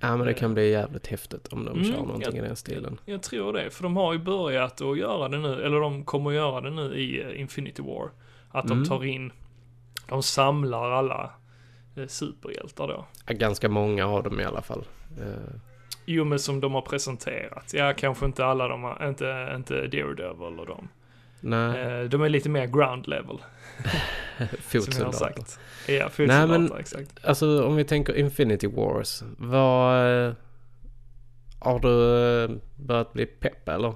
[0.00, 2.44] Ja men det kan bli jävligt häftigt om de Mm, kör någonting ja.
[2.44, 3.00] i den stilen.
[3.04, 6.30] Jag tror det, för de har ju börjat att göra det nu, eller de kommer
[6.30, 8.10] att göra det nu i eh, Infinity War.
[8.50, 8.88] Att de Mm.
[8.88, 9.32] tar in,
[10.08, 11.30] de samlar alla
[11.96, 13.04] eh, superhjältar då.
[13.26, 14.84] Ja, ganska många av dem i alla fall.
[15.20, 15.54] Eh,
[16.06, 17.72] Jo men som de har presenterat.
[17.74, 20.88] Ja, kanske inte alla de har, inte, inte Daredevil och dem.
[21.40, 23.38] Nej, Eh, de är lite mer ground level,
[24.60, 25.28] fotsoldater.
[25.28, 25.34] Ja,
[25.88, 27.24] Nej, fotsoldater, men- exakt.
[27.24, 29.22] Alltså om vi tänker Infinity Wars.
[29.38, 30.26] Vad...
[30.26, 30.32] eh,
[31.58, 33.94] Har du eh, börjat bli pepp eller?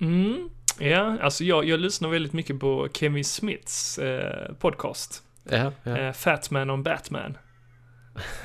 [0.00, 5.22] Mm, ja, alltså jag, jag lyssnar väldigt mycket på Kevin Smiths eh, podcast.
[5.50, 5.96] Ja, ja.
[5.98, 7.36] Eh, Fat Man on Batman.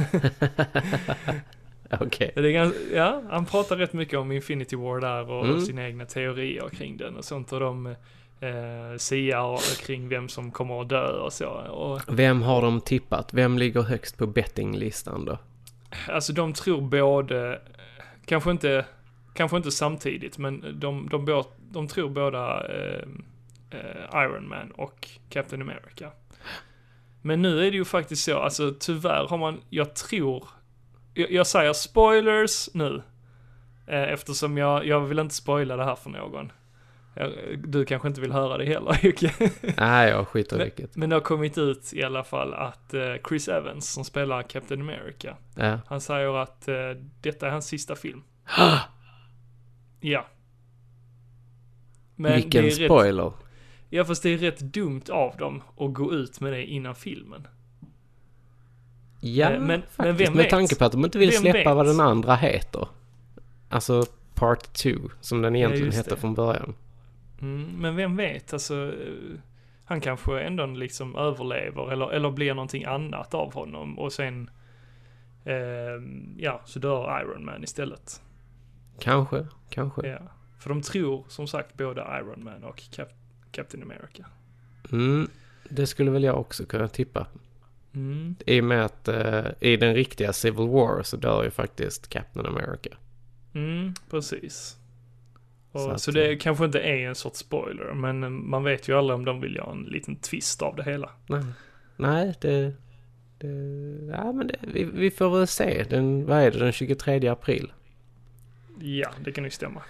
[2.00, 2.32] Okej.
[2.36, 5.62] Ganska, ja, han pratar rätt mycket om Infinity War där och Mm.
[5.62, 7.86] sina egna teorier kring den och sånt och de
[8.39, 11.48] eh, siar kring vem som kommer att dö och så.
[11.50, 13.34] Och Vem har de tippat?
[13.34, 15.38] Vem ligger högst på bettinglistan då?
[16.10, 17.62] Alltså de tror både,
[18.26, 18.86] kanske inte,
[19.34, 23.02] kanske inte samtidigt, men de, de, bå- de tror båda eh,
[23.71, 26.12] eh, Iron Man och Captain America.
[27.21, 30.43] Men nu är det ju faktiskt så, alltså tyvärr har man, jag tror,
[31.15, 33.01] jag, jag säger spoilers nu,
[33.88, 36.51] eh, eftersom jag, jag vill inte spoila det här för någon.
[37.58, 39.34] Du kanske inte vill höra det heller Jocke.
[39.78, 40.95] Nej, jag skiter i Men- vilket.
[40.95, 44.82] Men det har kommit ut i alla fall att eh, Chris Evans som spelar Captain
[44.82, 45.80] America, Ja.
[45.88, 46.75] han säger att eh,
[47.21, 48.23] detta är hans sista film.
[49.99, 50.25] Ja.
[52.15, 53.32] Men Vilken är Rätt, spoiler.
[53.89, 57.47] ja fast det är rätt dumt av dem att gå ut med det innan filmen.
[59.27, 59.97] Ja, Eh, men- faktiskt.
[59.97, 61.75] men vem med tanke på att de inte vill Vem släppa vet?
[61.75, 62.88] vad den andra heter.
[63.69, 64.89] Alltså Part 2,
[65.21, 66.73] som den egentligen just hette från början.
[67.41, 68.75] Mm, men vem vet, alltså.
[68.75, 69.39] eh,
[69.85, 74.49] Han kanske ändå liksom överlever eller, eller blir någonting annat av honom och sen,
[75.45, 75.53] eh,
[76.38, 78.21] ja, så dör Iron Man istället.
[78.99, 80.07] Kanske, kanske.
[80.07, 80.19] Ja.
[80.59, 83.15] För de tror som sagt både Iron Man och Cap-
[83.51, 84.25] Captain America.
[84.91, 85.27] Mm,
[85.69, 87.27] det skulle väl jag också kunna tippa.
[87.95, 88.36] Mm.
[88.45, 92.45] I och med att eh, i den riktiga Civil War så dör ju faktiskt Captain
[92.45, 92.89] America.
[93.53, 94.77] Mm, precis.
[95.71, 98.63] Och, Så så, att, det eh, kanske inte är en sorts spoiler, men eh, man
[98.63, 101.10] vet ju aldrig om de vill göra en liten twist av det hela.
[101.27, 101.43] Nej,
[101.95, 102.73] Nej det...
[103.38, 103.47] det
[104.12, 105.86] ja, men det, vi, vi får väl se.
[105.89, 107.71] Den, vad är det, den 23 april?
[108.79, 109.81] Ja, det kan ju stämma.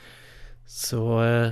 [0.68, 1.52] Så eh,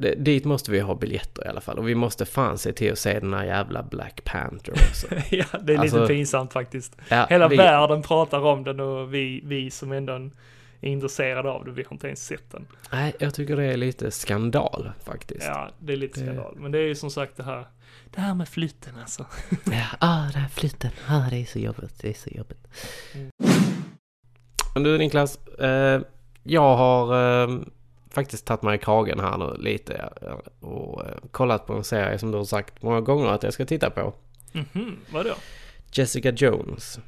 [0.00, 1.78] det, dit måste vi ha biljetter i alla fall.
[1.78, 5.06] Och vi måste fan se till att se den här jävla Black Panther också.
[5.30, 6.96] ja, det är Alltså, lite pinsamt faktiskt.
[7.08, 10.12] Ja, Hela vi, världen pratar om den och vi, vi som ändå
[10.80, 12.66] är intresserade av det, vi har inte ens sett den.
[12.92, 15.46] Nej, jag tycker det är lite skandal faktiskt.
[15.46, 16.54] Ja, det är lite Det- skandal.
[16.56, 17.66] Men det är ju som sagt det här,
[18.10, 19.26] det här med flytten alltså.
[19.64, 20.90] Ja, ah, den här flytten.
[21.08, 21.98] Ah, det är så jobbigt.
[22.00, 22.66] Det är så jobbigt.
[23.14, 23.30] Mm.
[24.74, 26.00] Men du Niklas, eh,
[26.42, 27.58] jag har eh,
[28.14, 32.18] faktiskt tagit mig i kragen här nu lite eh, och eh, kollat på en serie
[32.18, 34.14] som du har sagt många gånger att jag ska titta på.
[34.52, 35.34] Mhm, vadå?
[35.92, 36.98] Jessica Jones.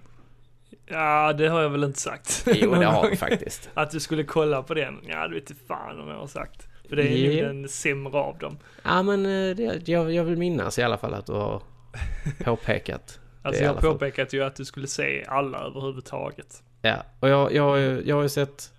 [0.87, 2.45] Ja, det har jag väl inte sagt.
[2.55, 3.71] Jo, det har vi faktiskt.
[3.75, 6.69] Att du skulle kolla på den, ja du vet inte fan om jag har sagt.
[6.89, 7.47] För det är Ja.
[7.47, 8.59] nog den sämre av dem.
[8.85, 11.63] Ja, men eh, det, jag, jag vill minnas i alla fall att du har
[12.45, 13.21] påpekat.
[13.43, 13.93] Alltså jag har fall.
[13.93, 16.63] påpekat ju att du skulle se alla överhuvudtaget.
[16.83, 18.73] Ja, och jag, jag, ju- jag har ju sett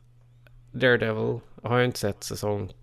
[0.71, 1.39] Daredevil.
[1.67, 2.73] Jag har ju inte sett säsong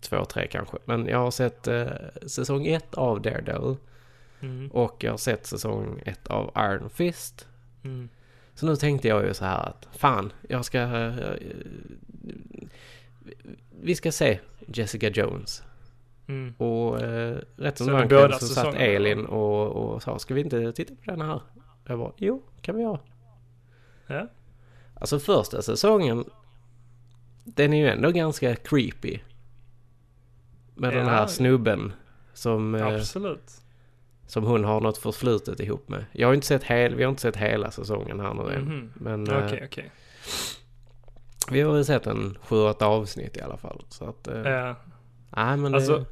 [0.00, 0.76] två, tre kanske.
[0.84, 1.86] Men jag har sett eh,
[2.26, 3.76] säsong ett av Daredevil.
[4.40, 4.70] Mm.
[4.70, 7.48] Och jag har sett säsong ett av Iron Fist.
[7.84, 8.08] Mm.
[8.54, 10.78] Så nu tänkte jag ju så här att fan, jag ska...
[10.78, 11.34] eh,
[13.80, 15.62] vi ska se Jessica Jones.
[16.26, 16.54] Mm.
[16.58, 20.34] Och eh, rätt som Så det kväll så satt säsongerna, Elin och, och sa ska
[20.34, 21.40] vi inte titta på den här?
[21.86, 23.00] Jag bara jo, kan vi göra.
[24.06, 24.26] Ja.
[24.94, 26.24] Alltså första säsongen,
[27.44, 29.18] den är ju ändå ganska creepy.
[30.74, 31.10] Med den Ja.
[31.12, 31.92] här snubben
[32.32, 33.50] som, eh, Absolut.
[34.26, 36.04] som hon har något förflutet ihop med.
[36.12, 38.64] Jag har inte sett hel, vi har inte sett hela säsongen här nu än.
[38.64, 38.92] Mhm.
[38.94, 39.90] Men Okej, eh, okej.
[41.50, 43.84] vi har väl sett en sju, åtta avsnitt i alla fall.
[43.88, 44.76] Så att, eh, Ja.
[45.36, 46.04] nej men Alltså,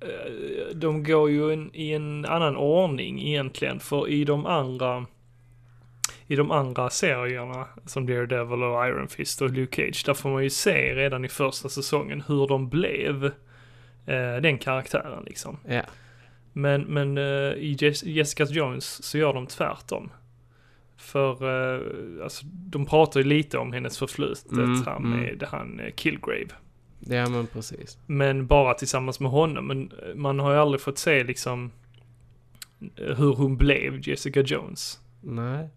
[0.00, 5.06] det, de går ju en, i en annan ordning egentligen, för i de andra
[6.26, 10.42] i de andra serierna, som Daredevil och Iron Fist och Luke Cage, där får man
[10.42, 13.24] ju se redan i första säsongen hur de blev
[14.06, 15.56] eh, den karaktären liksom.
[15.68, 15.82] ja.
[16.52, 20.10] Men, men eh, i Jes- Jessica Jones så gör de tvärtom.
[20.96, 21.32] För,
[21.78, 25.10] eh, alltså, de pratar ju lite om hennes förflutet Mm, här mm.
[25.10, 26.46] med han eh, Killgrave.
[27.00, 27.98] ja men precis.
[28.06, 29.66] Men bara tillsammans med honom.
[29.66, 31.70] Men eh, man har ju aldrig fått se liksom
[32.96, 35.00] eh, hur hon blev Jessica Jones.
[35.20, 35.68] Nej.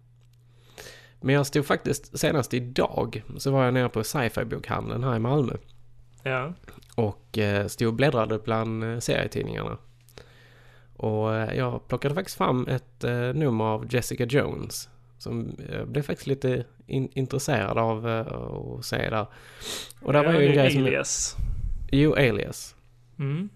[1.23, 5.19] Men jag stod faktiskt senast idag så var jag nere på sci-fi bokhandeln här i
[5.19, 5.53] Malmö.
[6.23, 6.53] Ja.
[6.95, 9.77] Och eh, stod och bläddrade bland eh, serietidningarna.
[10.95, 13.03] Och eh, jag plockade faktiskt fram ett
[13.35, 14.89] nummer av Jessica Jones.
[15.17, 19.25] Som jag blev faktiskt lite in- intresserad av att se där.
[20.01, 20.81] Och där ja, var ju en grej som...
[20.81, 21.35] Alias.
[21.91, 22.75] Jo, Alias.
[23.19, 23.49] Mm.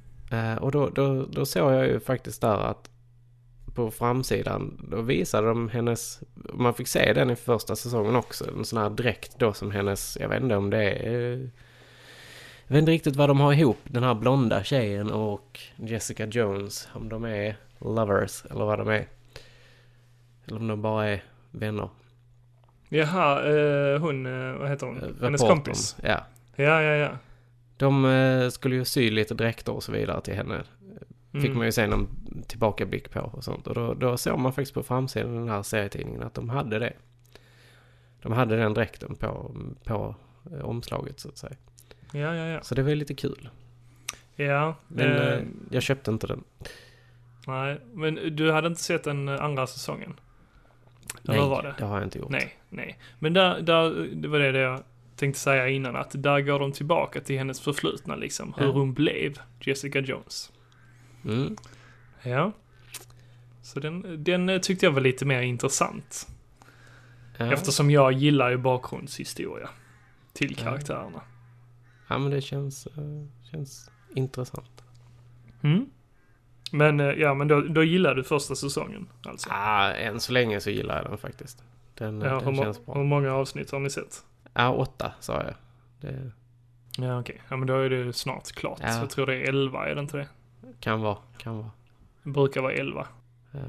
[0.59, 2.89] Och då, då, då såg jag ju faktiskt där att
[3.77, 6.19] på framsidan, då visade de hennes,
[6.53, 10.17] man fick se den i första säsongen också, en sån här dräkt då som hennes,
[10.21, 11.49] jag vet inte om det är,
[12.67, 16.89] jag vet inte riktigt vad de har ihop, den här blonda tjejen och Jessica Jones,
[16.93, 19.07] om de är lovers eller vad de är.
[20.47, 21.89] Eller om de bara är vänner.
[22.89, 24.97] Jaha, eh, hon, eh, vad heter hon?
[24.97, 25.95] Eh, Hennes kompis.
[26.03, 26.25] Ja.
[26.55, 27.09] Ja, ja, ja.
[27.77, 30.63] De eh, skulle ju sy lite dräkter och så vidare till henne.
[31.37, 31.41] Mm.
[31.47, 32.07] Fick man ju se någon
[32.47, 33.67] tillbakablick på och sånt.
[33.67, 36.93] Och då, då såg man faktiskt på framsidan den här serietidningen att de hade det.
[38.21, 40.15] De hade den dräkten på, på
[40.51, 41.55] eh, omslaget så att säga.
[42.11, 42.61] Ja, ja, ja.
[42.61, 43.49] Så det var ju lite kul.
[44.35, 46.43] Ja, Men eh, eh, jag köpte inte den.
[47.47, 47.79] nej.
[47.93, 50.13] Men du hade inte sett den eh, andra säsongen?
[51.21, 51.75] Nej, var det?
[51.77, 52.29] det har jag inte gjort.
[52.29, 52.99] Nej, nej.
[53.19, 54.83] Men där, där, det var det jag
[55.15, 58.53] tänkte säga innan att där går de tillbaka till hennes förflutna liksom.
[58.57, 58.71] Hur Ja.
[58.71, 60.51] hon blev Jessica Jones.
[61.25, 61.55] Mm.
[62.23, 62.51] Ja.
[63.61, 66.27] Så den, den eh, tyckte jag var lite mer intressant.
[67.37, 67.53] Ja.
[67.53, 69.69] Eftersom jag gillar ju bakgrundshistoria
[70.33, 70.63] till Ja.
[70.63, 71.21] karaktärerna.
[72.07, 73.03] ja, men det känns, eh,
[73.51, 74.83] känns intressant.
[75.61, 75.89] Mm.
[76.71, 79.49] Men, eh, ja men då, då gillar du första säsongen alltså?
[79.51, 81.63] Ah, än så länge så gillar jag den faktiskt.
[81.93, 82.95] Den, Ja, hur, den må- känns bra.
[82.95, 84.23] hur många avsnitt har ni sett?
[84.53, 85.53] Ja, åtta sa jag.
[86.01, 86.31] Det
[86.99, 88.79] Ja okej, ja men då är det snart klart.
[88.81, 88.97] Ja.
[88.99, 90.27] Jag tror det är 11, är det inte det?
[90.79, 91.71] Kan vara, kan vara.
[92.23, 93.07] Det brukar vara 11.
[93.51, 93.59] Ja,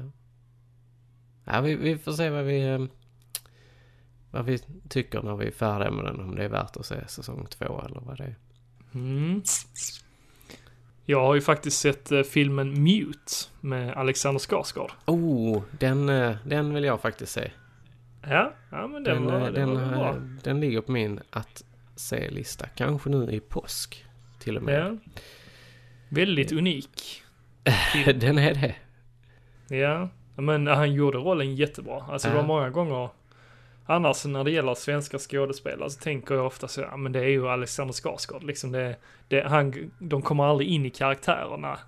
[1.43, 2.85] ja vi, vi får se vad vi, eh,
[4.31, 6.19] vad vi tycker när vi är färdiga med den.
[6.19, 8.35] Om det är värt att se säsong två eller vad det är.
[8.93, 9.41] Mm.
[11.05, 14.91] Jag har ju faktiskt sett eh, filmen Mute med Alexander Skarsgård.
[15.05, 17.51] Oh, den, eh, den vill jag faktiskt se.
[18.21, 20.15] Ja, ja men den, Den, var, eh, den, den, var bra.
[20.43, 21.63] den ligger på min att
[21.95, 22.67] se-lista.
[22.67, 24.05] Kanske nu i påsk
[24.39, 24.79] till och med.
[24.79, 25.11] Ja.
[26.09, 27.23] Väldigt unik.
[28.05, 28.75] den är det.
[29.75, 32.03] Ja, men han gjorde rollen jättebra.
[32.09, 33.09] Alltså det var många gånger
[33.91, 37.29] Annars när det gäller svenska skådespelare så tänker jag ofta så, ja men det är
[37.29, 38.95] ju Alexander Skarsgård liksom det,
[39.27, 41.79] det, han, de kommer aldrig in i karaktärerna.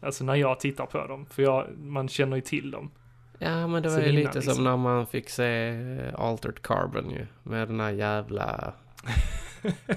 [0.00, 2.90] Alltså när jag tittar på dem, för jag, man känner ju till dem.
[3.38, 4.54] Ja, men det var ju lite liksom.
[4.54, 7.26] som när man fick se eh, Altered Carbon ju.
[7.42, 8.72] Med den här jävla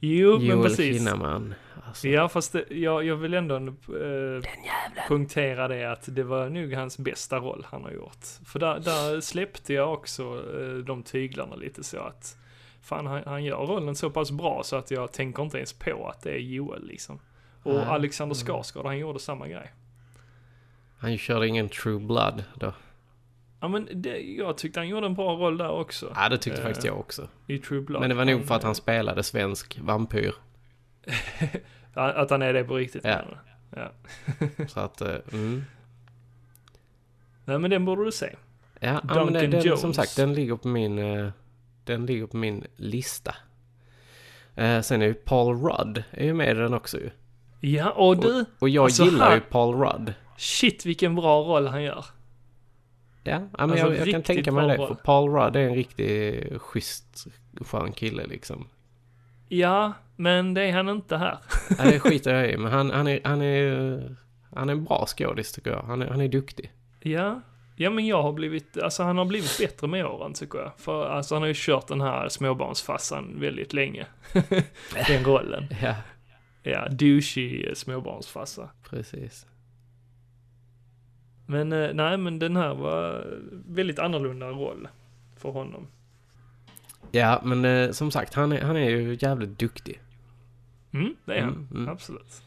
[0.00, 0.96] Jo, men Joel precis.
[0.96, 1.54] Kinnaman.
[1.88, 4.42] Alltså, Ja, fast det, jag, jag vill ändå eh,
[5.08, 8.24] punktera det att det var nog hans bästa roll han har gjort.
[8.44, 10.22] För där, där släppte jag också
[10.60, 12.36] eh, de tyglarna lite så att
[12.82, 16.08] fan han, han gör rollen så pass bra så att jag tänker inte ens på
[16.08, 17.20] att det är Joel liksom.
[17.62, 17.84] Och Nej.
[17.84, 18.46] Alexander Mm.
[18.46, 19.72] Skarsgård, han gjorde samma grej.
[20.98, 22.72] Han körde ingen True Blood då.
[23.60, 26.12] Ja men det, jag tyckte han gjorde en bra roll där också.
[26.16, 27.28] Ja, det tyckte Eh, faktiskt jag också.
[27.46, 28.00] I True Blood.
[28.00, 30.34] Men det var nog för att han spelade svensk vampyr.
[31.98, 33.04] Att han är det på riktigt.
[33.04, 33.20] Ja.
[33.76, 33.90] ja.
[34.68, 35.64] Så att, eh, mm.
[37.44, 38.34] Nej men den borde du se.
[38.80, 39.96] Ja, ja men Duncan den, den, som Jones.
[39.96, 41.30] sagt, den ligger på min, eh,
[41.84, 43.34] den ligger på min lista.
[44.54, 47.10] Eh, sen är ju Paul Rudd är ju med i den också ju.
[47.60, 50.14] Ja, och du, Och jag Alltså, gillar han- ju Paul Rudd.
[50.36, 52.04] shit vilken bra roll han gör.
[53.24, 54.76] Ja, men Alltså, jag, jag kan riktigt tänka mig det.
[54.86, 57.26] För Paul Rudd är en riktig schysst,
[57.60, 58.68] skön kille liksom.
[59.48, 61.38] Ja, men det är han inte här.
[61.78, 64.16] Ja, det skiter jag i, men han, han, är, han, är,
[64.54, 65.82] han är en bra skådis tycker jag.
[65.82, 66.72] Han är, han är duktig.
[67.00, 67.40] Ja,
[67.76, 70.72] ja men jag har blivit, alltså han har blivit bättre med åren tycker jag.
[70.76, 74.06] För alltså han har ju kört den här småbarnsfassan väldigt länge.
[75.08, 75.66] den rollen.
[75.82, 75.94] Ja,
[76.62, 78.70] Ja, douchey småbarnsfassa.
[78.90, 79.46] precis.
[81.46, 83.26] Men eh, nej, men den här var
[83.66, 84.88] väldigt annorlunda roll
[85.36, 85.86] för honom.
[87.12, 90.00] Ja, men eh, som sagt, han är, han är ju jävligt duktig.
[90.92, 91.52] Mm, det är han.
[91.52, 91.88] Mm, mm.
[91.88, 92.42] Absolut.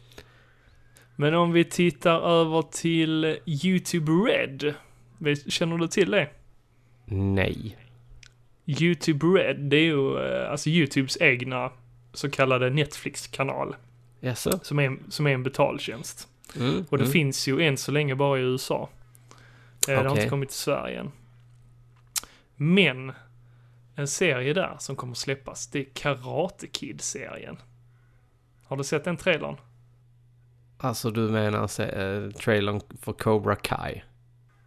[1.16, 4.74] Men om vi tittar över till YouTube Red.
[5.48, 6.30] Känner du till det?
[7.06, 7.78] Nej.
[8.66, 11.72] YouTube Red, det är ju eh, alltså YouTubes egna
[12.14, 13.76] så kallade Netflix-kanal.
[14.20, 14.60] Jaså?
[14.64, 16.28] Som är, som är en betaltjänst.
[16.60, 17.14] Mm, Och det mm.
[17.14, 18.90] finns ju än så länge bara i USA.
[19.88, 21.12] Eh, Det har inte kommit till Sverige än.
[22.56, 23.12] Men,
[23.96, 27.58] en serie där som kommer släppas, det är Karate Kid-serien.
[28.72, 29.56] Har du sett den trailern?
[30.78, 34.02] Alltså du menar se, eh, trailern för Cobra Kai?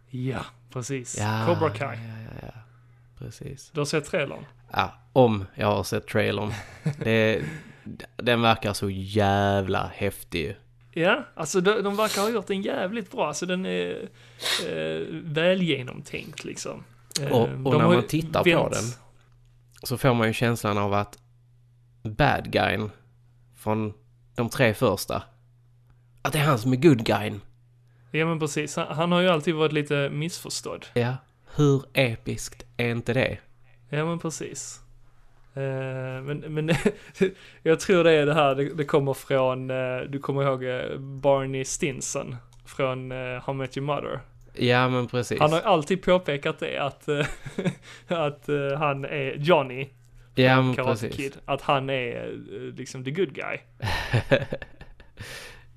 [0.09, 1.17] Ja, precis.
[1.19, 1.97] Ja, Cobra Kai.
[1.97, 2.53] Ja, ja.
[3.17, 3.71] Precis.
[3.73, 4.45] Du har sett trailern?
[4.71, 6.51] Ja, om jag har sett trailern.
[7.03, 7.43] Det,
[8.15, 10.57] den verkar så jävla häftig.
[10.91, 13.27] Ja, alltså de, de verkar ha gjort den jävligt bra.
[13.27, 14.09] Alltså den är
[14.67, 16.83] eh, väl genomtänkt liksom.
[17.21, 18.83] Eh, Och- och när man tittar på vänt- den
[19.83, 21.17] Så får man ju känslan av att
[22.03, 22.91] bad guyn
[23.65, 23.93] från
[24.35, 25.23] de tre första,
[26.21, 27.41] att det är han som är good guyn.
[28.11, 30.85] Ja men precis, han, han har ju alltid varit lite missförstådd.
[30.93, 31.13] Ja.
[31.55, 33.37] Hur episkt är inte det?
[33.89, 34.81] Ja men precis.
[35.53, 36.69] Eh, men men
[37.63, 40.97] jag tror det är det här, det, det kommer från, eh, du kommer ihåg eh,
[40.97, 44.19] Barney Stinson från uh, How Met Your Mother.
[44.53, 45.39] Ja, men precis.
[45.39, 47.07] Han har alltid påpekat det att,
[48.07, 49.89] att han är Johnny,
[50.35, 51.09] ja, Karate.
[51.09, 53.57] Kid, att han är eh, liksom the good guy.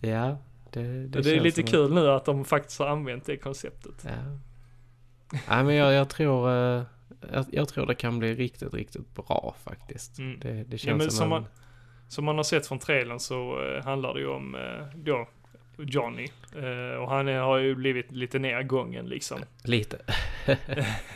[0.01, 0.39] ja,
[0.73, 4.05] det, det, Det, är lite kul nu att de faktiskt har använt det konceptet.
[4.05, 4.11] Ja.
[5.49, 6.51] Nej, men jag, jag tror...
[6.51, 6.83] eh,
[7.33, 10.19] Jag, jag tror det kan bli riktigt, riktigt bra faktiskt.
[10.19, 10.41] Mm.
[10.41, 11.29] Det, det känns Ja, som, som en...
[11.31, 11.47] man-
[12.09, 14.57] Som man har sett från trailern så eh, handlar det ju om
[14.95, 15.29] då
[15.79, 16.29] Johnny.
[17.01, 19.39] Och han är, har ju blivit lite nergången liksom.
[19.65, 19.99] Lite.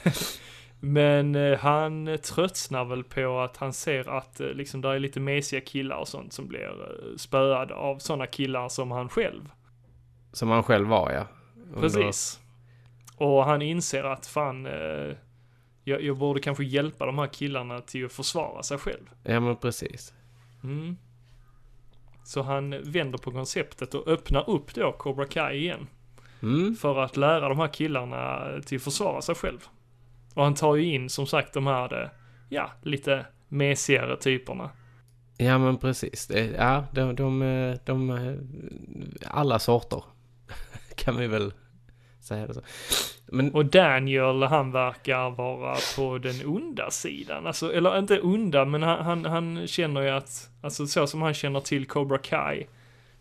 [0.85, 5.21] Men eh, han tröttnar väl på att han ser att eh, liksom där är lite
[5.21, 9.51] mesiga killar och sånt som blir eh, spöade av sådana killar som han själv.
[10.33, 11.27] Som han själv var ja.
[11.67, 12.41] Under- Precis.
[13.17, 15.17] Och han inser att fan, eh,
[15.85, 19.11] jag, jag borde kanske hjälpa de här killarna till att försvara sig själv.
[19.23, 20.15] Ja men precis.
[20.65, 20.97] Mm.
[22.25, 25.87] Så han vänder på konceptet och öppnar upp då Cobra Kai igen.
[26.43, 26.75] Mm.
[26.75, 29.69] För att lära de här killarna till att försvara sig själv.
[30.35, 32.09] Och han tar ju in som sagt de här, eh,
[32.49, 34.71] ja, lite mesigare typerna.
[35.37, 36.31] Ja men precis.
[36.57, 37.41] Ja, de, de,
[37.85, 38.35] de, eh,
[39.31, 40.05] alla sorter.
[40.97, 41.53] kan vi väl
[42.21, 42.61] säga det så.
[43.27, 47.47] Men Och Daniel, han verkar vara på den onda sidan.
[47.47, 51.35] Alltså, eller inte onda, men han, han, han känner ju att, alltså så som han
[51.35, 52.67] känner till Cobra Kai,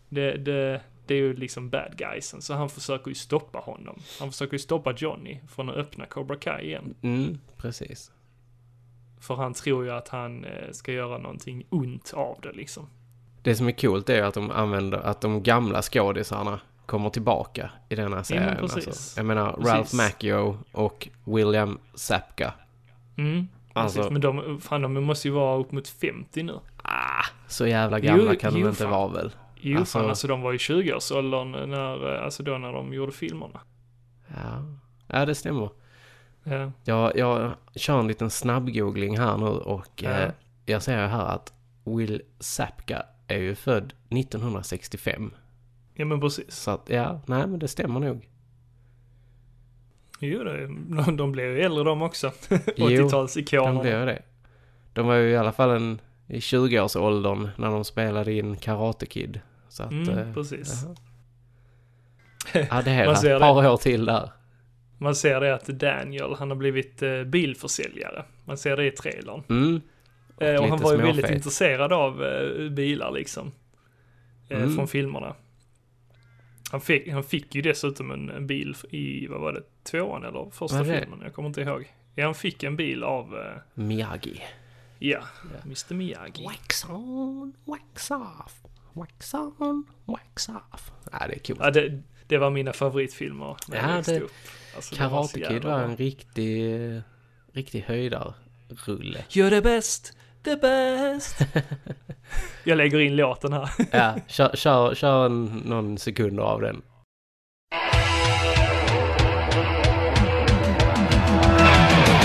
[0.08, 2.42] det, det, det är ju liksom bad guysen.
[2.42, 3.98] Så han försöker ju stoppa honom.
[4.20, 6.94] Han försöker ju stoppa Johnny från att öppna Cobra Kai igen.
[7.02, 8.10] mm, precis.
[9.20, 12.86] För han tror ju att han eh, ska göra någonting ont av det liksom.
[13.42, 17.94] Det som är coolt är att de använder, att de gamla skådisarna kommer tillbaka i
[17.94, 18.56] denna serien.
[18.60, 18.86] precis.
[18.86, 19.18] alltså.
[19.20, 19.68] Jag menar Precis.
[19.72, 22.54] Ralph Macchio och William Sapka.
[23.18, 23.48] Mm.
[23.72, 26.58] Alltså- Precis, men de, fan de måste ju vara upp mot 50 nu.
[26.82, 28.90] Ah, så jävla gamla Jo, kan de jo, inte fan.
[28.90, 29.30] vara väl?
[29.64, 33.12] Jo, Alltså- fan alltså de var i 20-årsåldern när, eh, alltså då när de gjorde
[33.12, 33.60] filmerna.
[34.28, 34.64] Ja,
[35.06, 35.70] ja det stämmer.
[36.44, 36.72] Ja.
[36.84, 40.10] Jag, jag kör en liten snabbgoogling här nu och Ja.
[40.10, 40.30] eh,
[40.66, 41.52] jag ser här att
[41.84, 45.30] Will Sapka är ju född 1965.
[45.94, 46.54] Ja men precis.
[46.56, 48.28] Så att ja, nej men det stämmer nog.
[50.20, 52.32] Jo, de, de blev ju äldre de också.
[52.76, 53.82] Jo, 80-talsikonerna.
[53.82, 54.22] De ju det.
[54.92, 59.40] De var ju i alla fall en, i 20-årsåldern när de spelade in Karate Kid.
[59.72, 59.90] Så att...
[59.90, 60.84] Mm, eh, precis.
[62.52, 64.30] Ja, det är Man ser ett par år till där.
[64.98, 68.24] Man ser det att Daniel, han har blivit eh, bilförsäljare.
[68.44, 69.42] Man ser det i trailern.
[69.48, 69.80] Mm.
[70.38, 71.36] Eh, och han lite var ju väldigt småfet.
[71.36, 72.24] intresserad av
[72.70, 73.52] bilar liksom.
[74.48, 74.76] Mm.
[74.76, 75.34] Från filmerna.
[76.70, 80.82] Han fick, han fick ju dessutom en, bil i, vad var det, tvåan eller första
[80.82, 81.00] det?
[81.00, 81.20] filmen?
[81.22, 81.92] Jag kommer inte ihåg.
[82.14, 83.38] Ja, han fick en bil av,
[83.74, 84.42] Miyagi.
[84.98, 85.22] ja,
[85.64, 86.44] Mr Miyagi.
[86.44, 88.71] Wax on, wax off.
[88.94, 90.90] Wax on, wax off.
[91.12, 91.60] Ja, det är coolt.
[91.62, 94.32] Ja, det, det var mina favoritfilmer när jag Ja, växte det- upp.
[94.76, 96.80] Alltså, det var Karate Kid var en riktig,
[97.52, 99.24] riktig höjdarrulle.
[99.30, 101.36] You're the best, the best.
[102.64, 103.70] jag lägger in låten här.
[103.92, 106.82] Ja, kör, kör, kör en, någon sekunder av den.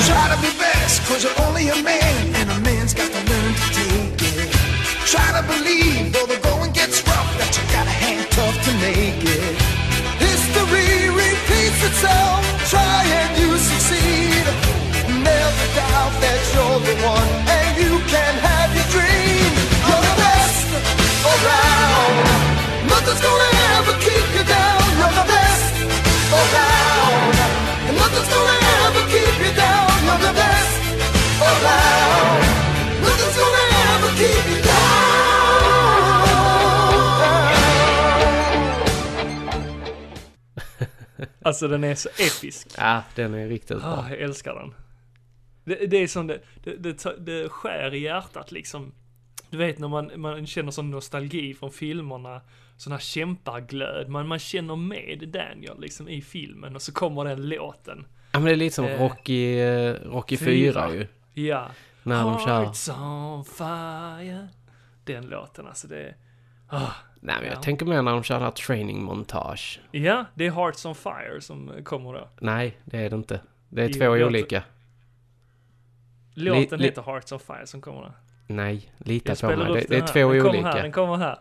[0.07, 3.53] Try to be best, cause you're only a man, and a man's got to learn
[3.53, 4.51] to take it.
[5.11, 6.39] Try to believe, though the
[8.83, 9.55] it.
[10.19, 14.45] History repeats itself, try and you succeed.
[15.09, 17.56] Never doubt that you're the one,
[41.47, 42.67] Alltså den är så episk.
[42.77, 43.87] Ja, den är riktigt bra.
[43.87, 44.73] Ah, jag älskar den.
[45.63, 48.93] Det, det är som det, det, det, skär i hjärtat liksom.
[49.49, 52.41] Du vet när man, man känner sån nostalgi från filmerna,
[52.77, 57.49] sån här kämpaglöd, man, man känner med Daniel liksom i filmen och så kommer den
[57.49, 58.05] låten.
[58.31, 60.89] Ja, men det är lite som Eh, Rocky, eh, Rocky fyra.
[60.89, 61.07] 4 ju.
[61.43, 61.67] Ja.
[62.03, 62.63] När de kör.
[62.63, 64.47] Hearts on fire.
[65.03, 66.15] Den låten alltså det är,
[66.67, 67.61] ah, Nej, men jag Ja.
[67.61, 69.79] tänker mer när de kör det här training montage.
[69.91, 72.29] Ja, det är Hearts on fire som kommer då.
[72.41, 73.39] Nej, det är det inte.
[73.69, 74.63] Det är Jo, två låter- olika.
[76.33, 78.11] Låten li- heter Hearts on fire som kommer då.
[78.47, 79.73] Nej, lita på mig.
[79.73, 80.67] Det, det är två den olika.
[80.67, 81.39] Här, den kommer här.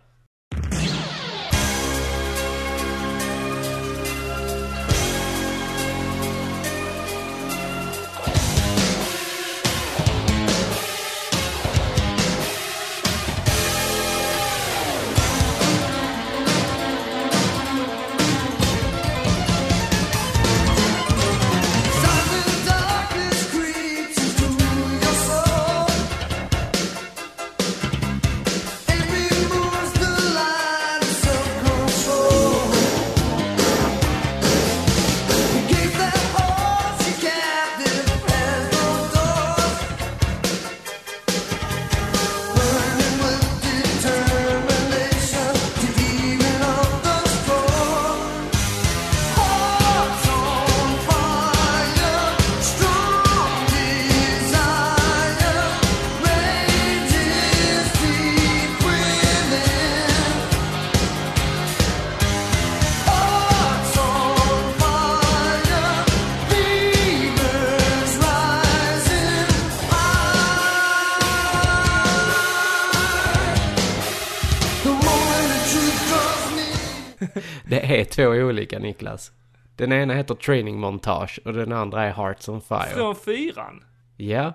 [78.00, 79.32] Är två olika Niklas.
[79.76, 82.90] Den ena heter Training Montage och den andra är Hearts on Fire.
[82.94, 83.84] Från fyran?
[84.16, 84.52] Ja.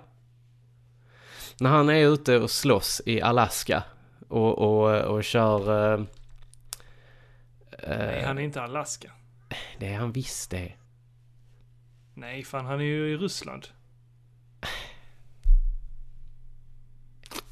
[1.60, 3.82] När han är ute och slåss i Alaska
[4.28, 5.92] och, och, och kör...
[5.94, 6.04] eh,
[7.88, 9.10] Nej, han är inte Alaska.
[9.78, 10.72] Det är han visst det.
[12.14, 13.66] Nej, fan han är ju i Ryssland.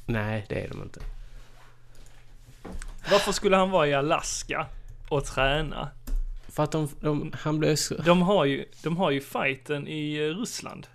[0.05, 0.99] Nej, det är de inte.
[3.11, 4.67] Varför skulle han vara i Alaska
[5.11, 5.89] och träna?
[6.47, 7.95] För att de, de han blev så...
[7.95, 10.87] De har ju, de har ju fighten i eh, Ryssland.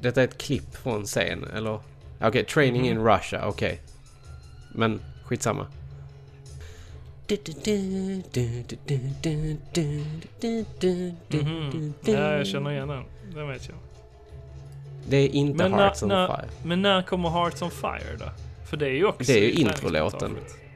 [0.00, 1.80] Detta är ett klipp från scen, eller?
[2.20, 3.80] Okej, Training in Russia, okej.
[4.74, 5.66] Men skitsamma.
[11.28, 11.94] Mhm.
[12.04, 13.04] Ja, jag känner igen den.
[13.34, 13.76] Den vet jag.
[15.08, 16.48] Det är inte Men när, Hearts on när, Fire.
[16.62, 18.47] men när kommer Hearts on Fire då?
[18.68, 20.18] För det är ju också Det är ju introlåten.
[20.20, 20.68] träningsmontaget.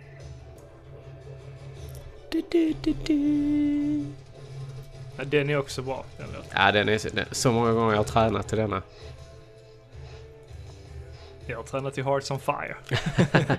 [5.19, 6.51] Ja, den är också bra, den låten.
[6.55, 8.83] Ja, den är så, den, så många gånger jag har tränat till denna.
[11.47, 12.77] Jag har tränat till Hearts on Fire.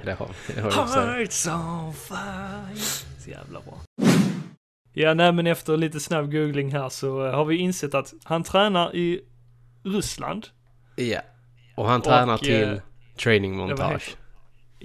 [0.06, 0.72] det har, det har.
[0.72, 2.76] Hearts on Fire.
[3.20, 3.78] Så jävla bra.
[4.94, 8.44] Ja, nej men efter lite snabb googling här så eh, har vi insett att han
[8.44, 9.22] tränar i
[9.84, 10.48] Ryssland.
[10.96, 11.22] Ja.
[11.76, 12.80] Och han tränar Och, till eh,
[13.24, 14.16] Training Montage.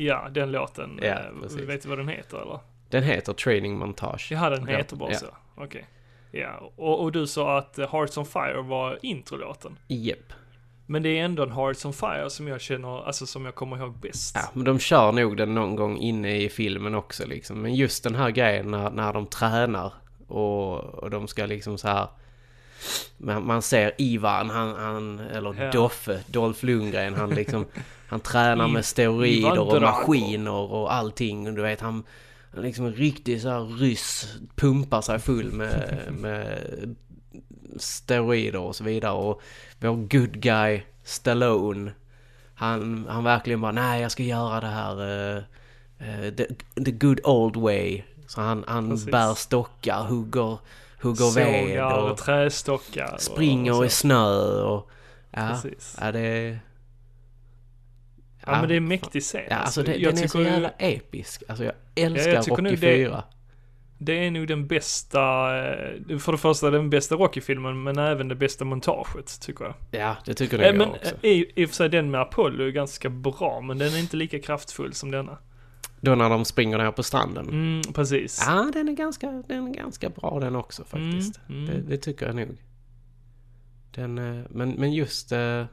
[0.00, 0.98] Ja, den låten.
[1.02, 2.58] Ja, eh, vet du vad den heter eller?
[2.88, 4.28] Den heter Training Montage.
[4.30, 5.18] Ja, den heter bara ja.
[5.18, 5.26] så.
[5.54, 5.86] Okej.
[6.30, 9.78] Ja, och, och du sa att eh, Hearts on Fire var introlåten.
[9.88, 10.32] Japp.
[10.86, 13.76] Men det är ändå en Hearts on Fire som jag känner, alltså som jag kommer
[13.78, 14.34] ihåg bäst.
[14.34, 17.62] Ja, men de kör nog den någon gång inne i filmen också liksom.
[17.62, 19.92] Men just den här grejen när, när de tränar
[20.28, 22.08] och, och de ska liksom så här...
[23.16, 25.70] Man, man ser Ivan, han, han eller Ja.
[25.70, 27.66] Doffe, Dolph Lundgren, han liksom...
[28.08, 31.48] Han tränar I- med steroider och maskiner och allting.
[31.48, 32.04] Och du vet, han...
[32.56, 36.58] liksom en riktig så här ryss, pumpar sig full med, med
[37.76, 39.12] steroider och så vidare.
[39.12, 39.42] Och
[39.80, 41.92] vår good guy Stallone,
[42.54, 45.00] han, han verkligen bara nej jag ska göra det här
[45.36, 45.42] eh,
[45.98, 46.46] eh, the,
[46.84, 48.02] the good old way.
[48.26, 49.10] Så han, han Precis.
[49.10, 50.58] bär stockar, hugger,
[51.02, 53.12] hugger ved Sågar och och trästockar.
[53.14, 53.96] och- springer och i så.
[53.96, 54.90] snö och...
[55.30, 55.96] Ja, Precis.
[56.00, 56.58] ja det
[58.48, 58.52] är...
[58.54, 59.42] Ja, men det är en mäktig scen.
[59.50, 61.42] Ja, alltså det, jag den är så jävla episk.
[61.48, 63.24] Alltså jag älskar jag tycker Rocky nog det- 4.
[64.00, 65.20] Det är nog den bästa,
[65.58, 69.74] eh, för det första den bästa Rocky-filmen, men även det bästa montaget, tycker jag.
[69.90, 71.14] Ja, det tycker Eh, men jag också.
[71.22, 73.98] eh, i, i och för sig den med Apollo är ganska bra, men den är
[73.98, 75.38] inte lika kraftfull som denna.
[76.00, 77.48] Då när de springer ner på stranden.
[77.48, 78.44] Mm, precis.
[78.46, 81.40] Ja, den är ganska, den är ganska bra den också faktiskt.
[81.48, 81.88] Mm, Det, mm.
[81.88, 82.56] det tycker jag nog.
[83.94, 84.14] Den,
[84.50, 85.32] men, men just...
[85.32, 85.64] eh,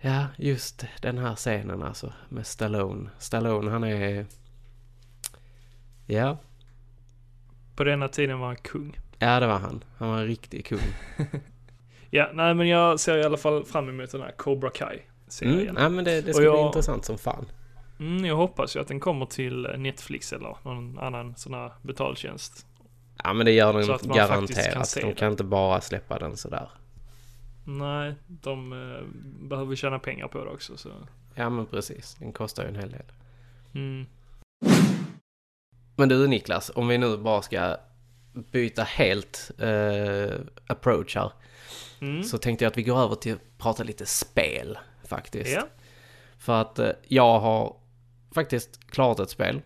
[0.00, 3.10] Ja, just den här scenen alltså med Stallone.
[3.18, 4.26] Stallone han är...
[6.06, 6.38] Ja,
[7.76, 8.98] På denna tiden var han kung.
[9.18, 9.84] ja det var han.
[9.96, 10.78] Han var en riktig kung.
[12.12, 15.76] Ja, nej men jag ser i alla fall fram emot den här Cobra Mm, Kai-serien.
[15.78, 17.46] ja, men det, det ska bli jag- intressant som fan.
[18.00, 21.72] Mm, jag hoppas ju att den kommer till eh, Netflix eller någon annan sån här
[21.82, 22.66] betaltjänst.
[23.24, 24.88] Ja, men det gör den kan garanterat.
[24.88, 26.68] se De kan inte bara släppa den sådär.
[27.78, 29.04] Nej, de eh,
[29.48, 30.90] behöver tjäna pengar på det också så.
[31.34, 32.14] Ja, men precis.
[32.14, 33.04] Den kostar ju en hel del.
[33.74, 34.06] Mm.
[35.96, 37.76] Men du Niklas, om vi nu bara ska
[38.32, 41.32] byta helt eh, approach här.
[42.00, 42.22] Mm.
[42.22, 45.50] Så tänkte jag att vi går över till att prata lite spel faktiskt.
[45.50, 45.66] Ja.
[46.38, 47.76] För att eh, jag har
[48.34, 49.62] faktiskt klarat ett spel.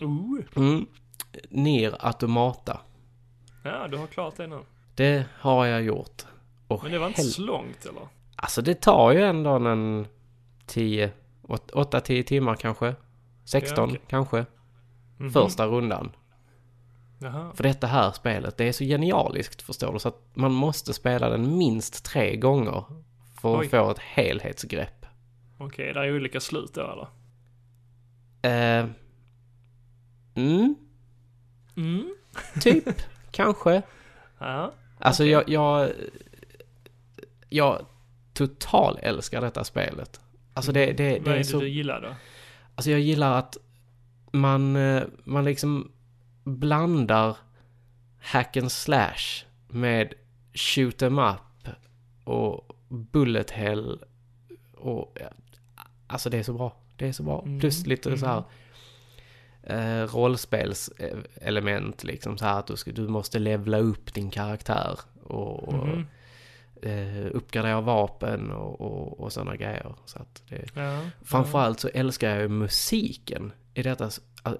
[0.00, 0.40] Ooh.
[0.56, 0.86] Mm.
[1.48, 2.80] Nier Automata.
[3.62, 4.60] Ja, du har klart det nu.
[4.94, 6.24] Det har jag gjort.
[6.70, 8.08] Och Men det var inte så långt eller?
[8.36, 10.06] Alltså det tar ju ändå en
[10.66, 11.12] 10,
[11.42, 12.94] 8-10 timmar kanske.
[13.44, 14.00] 16 okej.
[14.08, 14.46] kanske.
[15.18, 15.30] Mhm.
[15.30, 16.12] Första rundan.
[17.18, 17.52] Jaha.
[17.54, 19.98] För detta här spelet, det är så genialiskt förstår du.
[19.98, 22.84] Så att man måste spela den minst tre gånger.
[23.40, 23.68] För att Oj.
[23.68, 25.06] få ett helhetsgrepp.
[25.58, 27.06] Okej, det är olika slut då eller?
[28.42, 28.86] Eh,
[30.34, 30.74] mm,
[31.76, 32.14] Mm.
[32.60, 32.84] typ.
[33.30, 33.82] kanske.
[34.38, 34.72] Ja.
[34.98, 35.32] Alltså Okej.
[35.32, 35.90] jag, jag...
[37.50, 37.86] Jag
[38.32, 40.20] total älskar detta spelet.
[40.54, 41.60] Alltså det, det, det Vad är är det så...
[41.60, 42.14] du gillar då?
[42.74, 43.56] Alltså jag gillar att
[44.32, 45.92] man, eh, man liksom
[46.44, 47.36] blandar
[48.20, 50.14] hack and slash med
[50.54, 51.68] shoot em up
[52.24, 54.04] och bullet hell
[54.76, 55.18] och
[56.06, 56.76] alltså det är så bra.
[56.96, 57.42] Det är så bra.
[57.42, 58.42] Mm, Plus lite så här
[59.62, 60.02] mm.
[60.02, 65.68] eh, rollspelselement liksom så här att du, ska, du måste levla upp din karaktär och,
[65.68, 66.06] och Mhm.
[66.82, 69.94] Eh, uppgradera vapen och, och, och sådana grejer.
[70.04, 71.00] Så att det, Ja.
[71.22, 74.10] framförallt så älskar jag ju musiken i detta,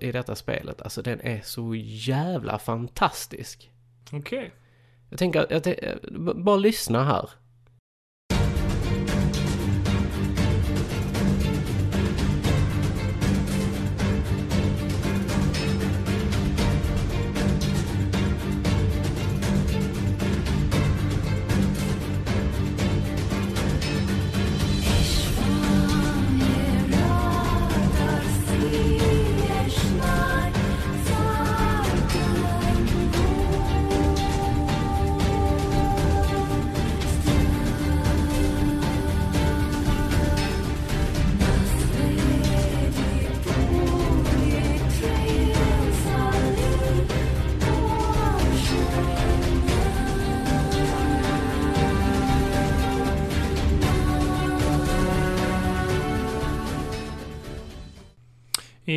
[0.00, 0.82] i detta spelet.
[0.82, 3.70] Alltså den är så jävla fantastisk.
[4.12, 4.52] Okej.
[5.10, 7.30] Jag tänker, jag bara lyssna här.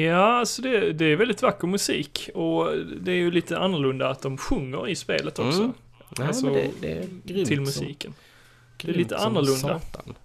[0.02, 2.68] Ja, alltså det, det är väldigt vacker musik och
[3.02, 5.60] det är ju lite annorlunda att de sjunger i spelet också.
[5.60, 5.74] Mm.
[6.20, 8.14] Nej, Alltså, det, det grymt till som- musiken.
[8.84, 9.82] det är lite som annorlunda.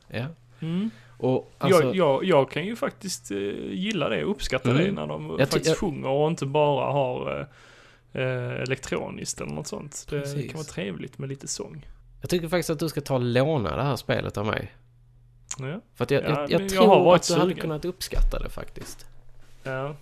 [0.08, 0.26] Ja.
[0.60, 0.90] Mm.
[1.18, 3.36] Och alltså, jag, jag, jag kan ju faktiskt eh,
[3.70, 4.84] gilla det och uppskatta Mm.
[4.84, 7.46] det när de Jag faktiskt jag- sjunger och inte bara har
[8.12, 10.06] eh, eh, elektroniskt eller något sånt.
[10.10, 10.46] Det Precis.
[10.50, 11.86] kan vara trevligt med lite sång.
[12.20, 14.72] jag tycker faktiskt att du ska ta och låna det här spelet av mig.
[15.58, 17.60] Ja, För att jag, Ja, jag, jag jag tror har varit att du hade sugen.
[17.62, 19.06] kunnat uppskatta det faktiskt.
[19.72, 19.94] Ja.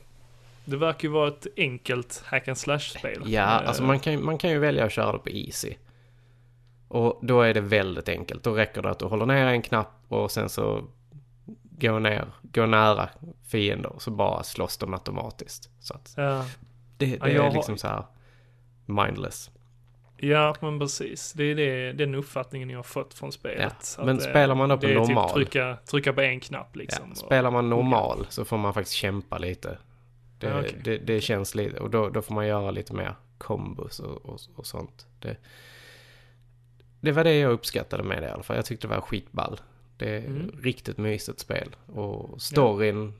[0.64, 3.22] Det verkar ju vara ett enkelt hack and slash-spel.
[3.26, 5.74] Ja, Eh, alltså man kan, man kan ju välja att köra det på easy.
[6.88, 8.42] Och då är det väldigt enkelt.
[8.42, 10.84] Då räcker det att du håller ner en knapp och sen så
[11.62, 13.08] gå ner, gå nära
[13.48, 15.70] fiender så bara slåss de automatiskt.
[15.80, 16.44] Så att Ja,
[16.96, 18.04] det, Ja, det jag är har- liksom så här
[18.86, 19.50] mindless.
[20.18, 21.32] Ja, men precis.
[21.32, 23.94] Det är det, den uppfattningen jag har fått från spelet.
[23.98, 25.28] Ja, men eh, spelar man då på det är normal?
[25.28, 27.10] Typ trycka, trycka på en knapp Ja, liksom.
[27.10, 29.78] och- spelar man normal så får man faktiskt kämpa lite.
[30.38, 30.80] Det, Ja, okej.
[30.84, 34.40] det, det känns lite, och då, då får man göra lite mer kombos och, och,
[34.56, 35.06] och sånt.
[35.20, 35.36] Det,
[37.00, 38.56] det var det jag uppskattade med det i alla fall.
[38.56, 39.60] Jag tyckte det var skitball.
[39.98, 40.50] Det är Mm.
[40.62, 41.76] riktigt mysigt spel.
[41.86, 43.12] Och storyn,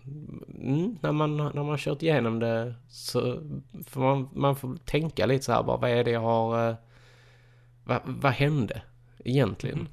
[0.60, 3.20] mm, när, man, när man kört igenom det så
[3.86, 6.76] får man, man får tänka lite så här bara, vad är det jag har, eh,
[7.84, 8.82] vad, vad hände
[9.24, 9.78] egentligen?
[9.78, 9.88] Mm.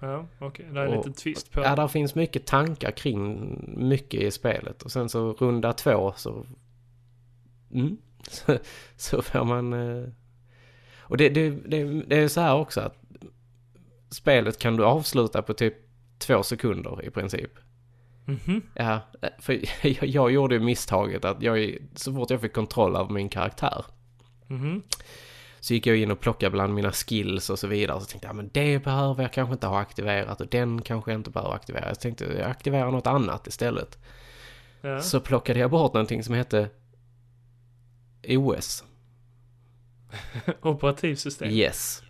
[0.00, 0.66] Ja, okej.
[0.72, 1.76] Det är en liten twist på Ja, det.
[1.76, 4.82] där finns mycket tankar kring mycket i spelet.
[4.82, 6.46] Och sen så runda två så...
[7.72, 7.96] Mm,
[8.28, 8.58] så,
[8.96, 9.72] så får man...
[9.72, 10.08] eh,
[11.00, 12.98] Och det, det, det, det är så här också att
[14.10, 15.74] spelet kan du avsluta på typ
[16.18, 17.50] två sekunder i princip.
[18.24, 18.62] Mhm.
[18.74, 19.00] Ja,
[19.38, 23.28] för jag, jag gjorde ju misstaget att jag, så fort jag fick kontroll av min
[23.28, 23.84] karaktär
[24.48, 24.82] Mhm.
[25.60, 28.00] så gick jag in och plockade bland mina skills och så vidare.
[28.00, 31.18] Så tänkte jag, men det behöver jag kanske inte ha aktiverat och den kanske jag
[31.18, 31.88] inte behöver aktivera.
[31.88, 33.98] Jag tänkte, jag aktiverar något annat istället.
[34.80, 35.00] Ja.
[35.00, 36.68] Så plockade jag bort någonting som hette
[38.28, 38.84] OS.
[40.62, 41.50] Operativsystem.
[41.50, 42.02] Yes.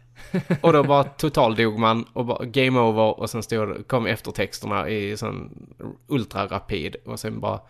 [0.61, 4.89] Och då bara totaldog man och bara game over och sen stod, det- kom eftertexterna
[4.89, 5.67] i sån
[6.09, 7.61] ultrarapid och sen bara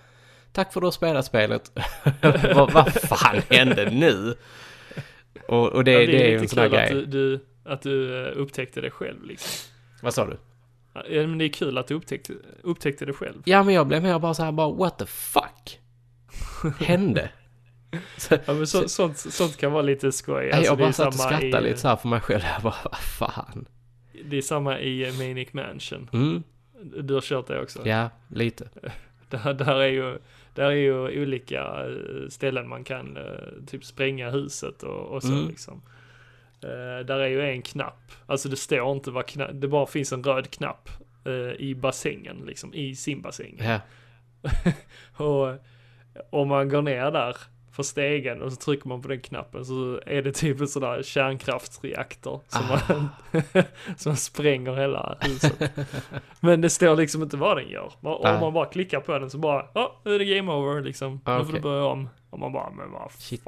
[0.52, 1.72] Tack för att du har spelat spelet.
[2.54, 4.34] vad, vad fan hände nu?
[5.48, 7.00] Och, och det, Ja, det, är ju en sån här kul att grej.
[7.00, 9.72] du, du, att du eh, upptäckte det själv liksom.
[10.02, 10.36] Vad sa du?
[10.94, 12.32] Ja, men det är kul att du upptäckte,
[12.62, 13.42] upptäckte det själv.
[13.44, 15.78] Ja men jag blev mer bara så här bara what the fuck?
[16.80, 17.30] Hände?
[18.16, 20.50] Så, Ja, men så, sånt, sånt kan vara lite skoj.
[20.50, 22.42] Alltså, jag bara satt och skrattade i, lite så här för mig själv.
[22.54, 23.68] Jag bara, vad fan?
[24.24, 26.10] Det är samma i eh, Manic Mansion.
[26.12, 26.42] Mm,
[27.02, 27.88] Du har kört det också.
[27.88, 28.68] ja, lite.
[29.30, 30.18] Där, där, är ju,
[30.54, 33.22] där är ju olika eh, ställen man kan eh,
[33.66, 35.48] typ spränga huset och, och så Mm.
[35.48, 35.82] liksom.
[36.62, 40.12] Eh, där är ju en knapp, alltså det står inte vad knapp, det bara finns
[40.12, 40.88] en röd knapp
[41.24, 43.66] eh, i bassängen liksom, i simbassängen.
[43.70, 43.80] Ja,
[45.26, 45.54] Och
[46.30, 47.36] om man går ner där
[47.76, 50.82] för stegen och så trycker man på den knappen så är det typ en sån
[50.82, 52.80] där kärnkraftsreaktor som, Ah.
[52.88, 53.08] man,
[53.96, 55.72] som spränger hela huset.
[56.40, 57.92] Men det står liksom inte vad den gör.
[58.00, 58.40] Om Nej.
[58.40, 61.20] man bara klickar på den så bara, ja, nu är det game over liksom.
[61.24, 62.08] Ah, Nu får du börja om.
[62.30, 63.42] Och man bara, men vad Shit.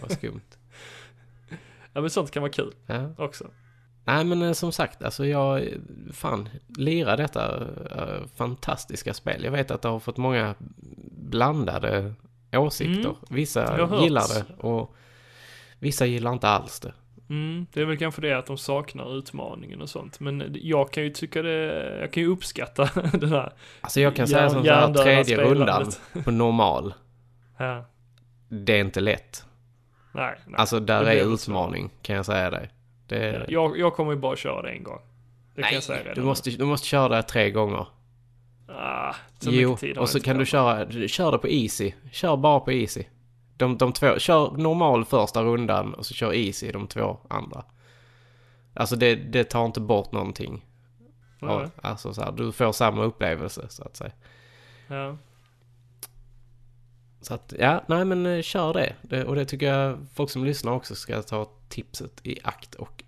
[0.00, 0.40] vad skumt.
[1.92, 3.14] Ja men sånt kan vara kul Ja.
[3.18, 3.44] också.
[4.04, 5.68] Nej men eh, som sagt, alltså jag,
[6.12, 7.56] fan, lirar detta
[7.90, 9.44] eh, fantastiska spel.
[9.44, 10.54] Jag vet att det har fått många
[11.18, 12.14] blandade
[12.52, 13.08] åsikter.
[13.08, 13.16] Mm.
[13.30, 14.96] Vissa gillar det och
[15.78, 16.92] vissa gillar inte alls det.
[17.28, 20.20] Mm, det är väl kanske det att de saknar utmaningen och sånt.
[20.20, 24.28] Men jag kan ju tycka det, jag kan ju uppskatta det där Alltså jag kan
[24.28, 25.92] säga som så här, tredje rundan
[26.24, 26.94] på normal,
[27.58, 27.84] Ja,
[28.48, 29.44] det är inte lätt.
[30.12, 30.54] nej, nej.
[30.58, 32.70] Alltså där Det är utmaning, kan jag säga dig.
[33.06, 35.00] Det, Ja, Jag, jag kommer ju bara köra det en gång.
[35.54, 37.86] Det kan jag säga redan du måste, du måste köra det tre gånger.
[38.68, 41.92] Ah, så Jo, tid och så kan du köra, kör det på easy.
[42.12, 43.04] Kör bara på easy.
[43.56, 47.64] De, de två, kör normal första rundan och så kör easy de två andra.
[48.74, 50.64] Alltså det, det tar inte bort någonting.
[51.40, 54.12] Ja, Alltså så här, du får samma upplevelse så att säga.
[54.88, 55.16] ja.
[57.20, 58.94] Så att, ja, nej men eh, kör det.
[59.02, 59.24] det.
[59.24, 63.04] Och det tycker jag folk som lyssnar också ska ta tipset i akt och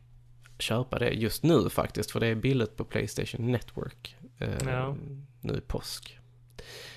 [0.58, 2.10] köpa det just nu faktiskt.
[2.10, 4.16] För det är billigt på Playstation Network.
[4.38, 4.96] Eh, Ja.
[5.40, 6.18] Nu i påsk.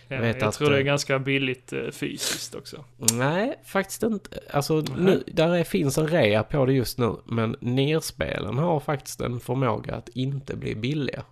[0.08, 2.86] Ja, Jag jag tror det är eh, ganska billigt eh, fysiskt också.
[2.98, 4.40] Nej, faktiskt inte.
[4.52, 7.16] Alltså, nu, där är, finns en rea på det just nu.
[7.26, 11.24] Men nerspelen har faktiskt en förmåga att inte bli billiga.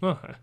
[0.00, 0.36] Nähä.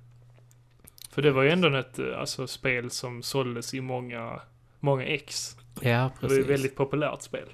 [1.10, 4.42] För det var ju ändå ett eh, alltså, spel som såldes i många,
[4.80, 5.58] många ex.
[5.82, 6.38] Ja, Det var precis.
[6.38, 7.48] ju ett väldigt populärt spel.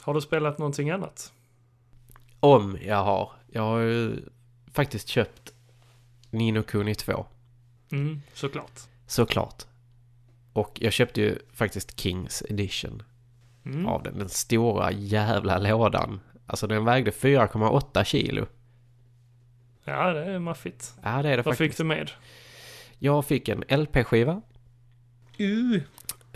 [0.00, 1.32] Har du spelat någonting annat?
[2.40, 3.32] Om jag har.
[3.52, 4.16] Jag har ju
[4.72, 5.39] faktiskt köpt
[6.30, 7.26] Nino Kuni 2.
[7.92, 8.80] Mm, såklart.
[9.06, 9.62] Såklart.
[10.52, 13.02] Och jag köpte ju faktiskt Kings Edition
[13.64, 13.86] Mm.
[13.86, 14.18] av den.
[14.18, 16.20] Den stora jävla lådan.
[16.46, 18.46] Alltså den vägde 4,8 kilo.
[19.84, 20.94] Ja, det är maffigt.
[21.02, 21.58] Ja, det är det Vad faktiskt.
[21.58, 22.10] fick du med?
[22.98, 24.42] Jag fick en LP-skiva.
[25.40, 25.80] Uh,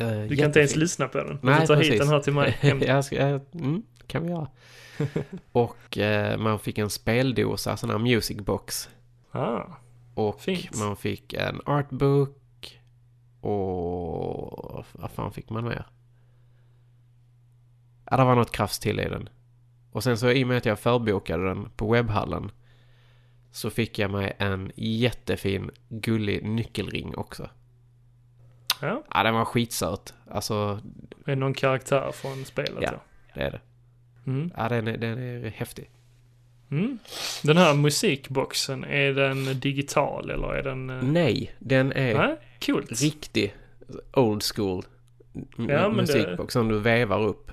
[0.00, 1.28] Uh, du kan inte ens lyssna på den.
[1.28, 2.00] Du Nej, får ta hit precis.
[2.00, 2.58] den här till mig.
[2.86, 4.48] Jag ska, jag, mm, kan vi göra.
[5.52, 8.88] och eh, man fick en speldosa, sån här music box.
[9.30, 9.62] Ah,
[10.14, 10.78] Och Fint.
[10.78, 12.80] man fick en artbook.
[13.40, 15.86] Och vad fan fick man mer?
[18.10, 19.28] Ja, det var något krafts till i den.
[19.92, 22.50] Och sen så i och med att jag förbokade den på webbhallen.
[23.50, 27.50] Så fick jag mig en jättefin gullig nyckelring också.
[28.80, 29.02] ja.
[29.14, 30.14] Ja, den var skitsöt.
[30.30, 30.80] Alltså,
[31.26, 32.90] Är det någon karaktär från spelet Ja.
[32.90, 32.98] då?
[33.34, 33.60] det är det.
[34.26, 34.52] Mm.
[34.56, 35.90] Ja, den är, den är häftig.
[36.70, 36.98] Mm.
[37.42, 40.90] Den här musikboxen, är den digital eller är den...
[40.90, 42.36] eh, Nej, den är Nej,
[42.66, 43.02] coolt.
[43.02, 43.54] riktig
[44.12, 44.84] old school
[45.32, 47.50] Ja, men det- musikbox som du vevar upp.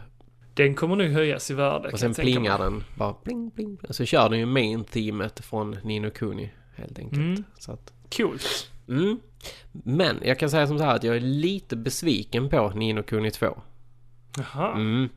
[0.53, 1.89] Den kommer nog höjas i värde.
[1.89, 3.77] Och sen plingar den bara pling pling.
[3.89, 7.21] Och så kör den ju main teamet från Nino Kuni helt enkelt.
[7.21, 7.43] Mm.
[7.59, 8.71] Så att, Coolt.
[8.87, 9.19] mm.
[9.71, 13.31] Men jag kan säga som så här att jag är lite besviken på Nino Kuni
[13.31, 13.61] 2.
[14.37, 14.71] Jaha.
[14.75, 15.09] Mm.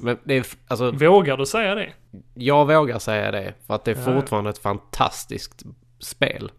[0.00, 1.92] Men det är, alltså, Vågar du säga det?
[2.34, 4.20] jag vågar säga det för att det är Ja.
[4.20, 5.62] fortfarande ett fantastiskt
[5.98, 6.50] spel.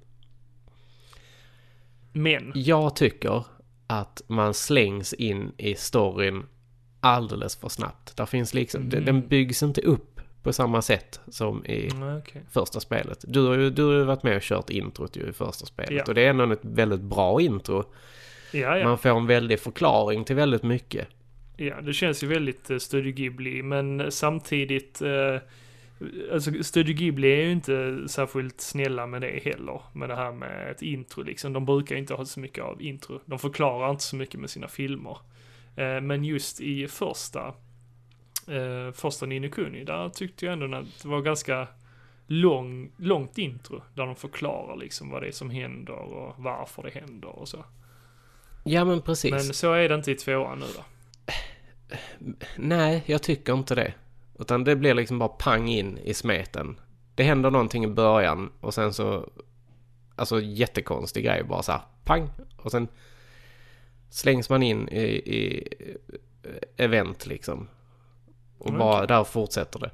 [2.11, 2.51] Men.
[2.55, 3.43] Jag tycker
[3.87, 6.43] att man slängs in i storyn
[6.99, 8.17] alldeles för snabbt.
[8.17, 9.05] Där finns liksom, Mm.
[9.05, 12.41] den- byggs inte upp på samma sätt som i Mm, okej.
[12.51, 13.25] första spelet.
[13.27, 15.91] Du har ju, du har varit med och kört introt ju i första spelet.
[15.93, 16.03] Ja.
[16.07, 17.83] Och det är ändå ett väldigt bra intro.
[18.51, 18.87] Ja, ja.
[18.87, 21.07] Man får en väldig förklaring till väldigt mycket.
[21.57, 25.01] Ja, det känns ju väldigt uh, Studio Ghibli, men samtidigt...
[25.01, 25.39] Uh,
[26.33, 29.81] alltså, Studio Ghibli är ju inte särskilt snälla med det heller.
[29.93, 31.53] Med det här med ett intro liksom.
[31.53, 33.21] De brukar inte ha så mycket av intro.
[33.25, 35.17] De förklarar inte så mycket med sina filmer.
[35.75, 37.47] Eh, men just i första,
[38.49, 41.67] uh, första Nino Kuni, där tyckte jag ändå att det var ganska
[42.27, 43.81] lång, långt intro.
[43.93, 47.65] Där de förklarar liksom vad det är som händer och varför det händer och så.
[48.63, 49.31] Ja men precis.
[49.31, 50.83] Men så är det inte i tvåan nu då.
[52.57, 53.93] Nej, jag tycker inte det.
[54.39, 56.79] Utan det blir liksom bara pang in i smeten.
[57.15, 59.29] Det händer någonting i början och sen så...
[60.15, 62.29] Alltså jättekonstig grej bara så här, pang!
[62.57, 62.87] Och sen
[64.09, 65.01] slängs man in i,
[65.37, 65.67] i
[66.77, 67.67] event liksom.
[68.57, 69.91] Och Mm, bara där fortsätter det.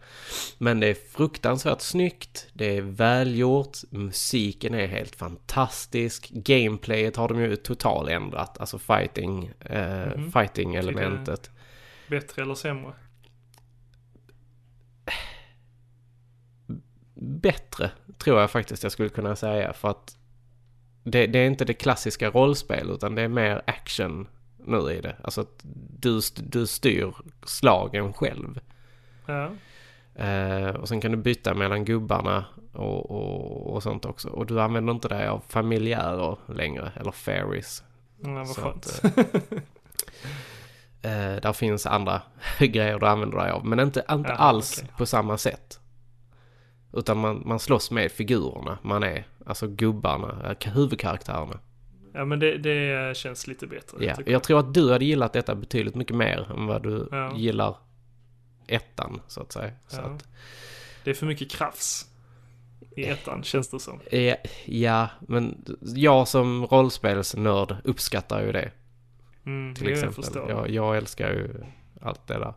[0.58, 7.40] Men det är fruktansvärt snyggt, det är välgjort, musiken är helt fantastisk, gameplayet har de
[7.42, 10.32] ju totalt ändrat, alltså fighting, eh, Mhm.
[10.32, 11.52] fighting elementet.
[12.10, 12.94] Bättre eller sämre?
[17.22, 19.74] bättre, tror jag faktiskt jag skulle kunna säga.
[19.74, 20.18] För att
[21.04, 25.16] det, det är inte det klassiska rollspel, utan det är mer action nu i det.
[25.24, 25.60] Alltså att
[26.00, 27.14] du, du styr
[27.46, 28.60] slagen själv.
[29.26, 29.52] Ja.
[30.24, 34.30] Eh, och sen kan du byta mellan gubbarna och, och, och sånt också.
[34.30, 37.84] Och du använder inte dig av familjärer längre, eller fairies.
[38.22, 39.02] Ja, vad Så skönt.
[39.04, 39.04] att,
[41.02, 42.22] Eh, där finns andra
[42.60, 44.94] grejer du använder dig av, men inte, inte Jaha, alls okej.
[44.98, 45.80] på samma sätt.
[46.94, 51.60] Utan man, man slåss med figurerna man är, alltså gubbarna, eh, huvudkaraktärerna.
[52.14, 54.06] ja, men det, det känns lite bättre.
[54.06, 57.08] Ja, tycker jag tror att du hade gillat detta betydligt mycket mer än vad du
[57.12, 57.36] Ja.
[57.38, 57.76] gillar
[58.68, 59.72] ettan, så att säga.
[59.88, 60.06] Så Ja.
[60.06, 60.28] att,
[61.04, 62.06] Det är för mycket krafs
[62.96, 64.00] i ettan, känns det som.
[64.12, 64.36] ja,
[64.66, 68.72] ja, men jag som rollspelsnörd uppskattar ju det.
[69.50, 70.24] Mm, till jag exempel.
[70.24, 70.50] förstår.
[70.50, 71.50] Jag, jag älskar ju
[72.02, 72.54] allt det där.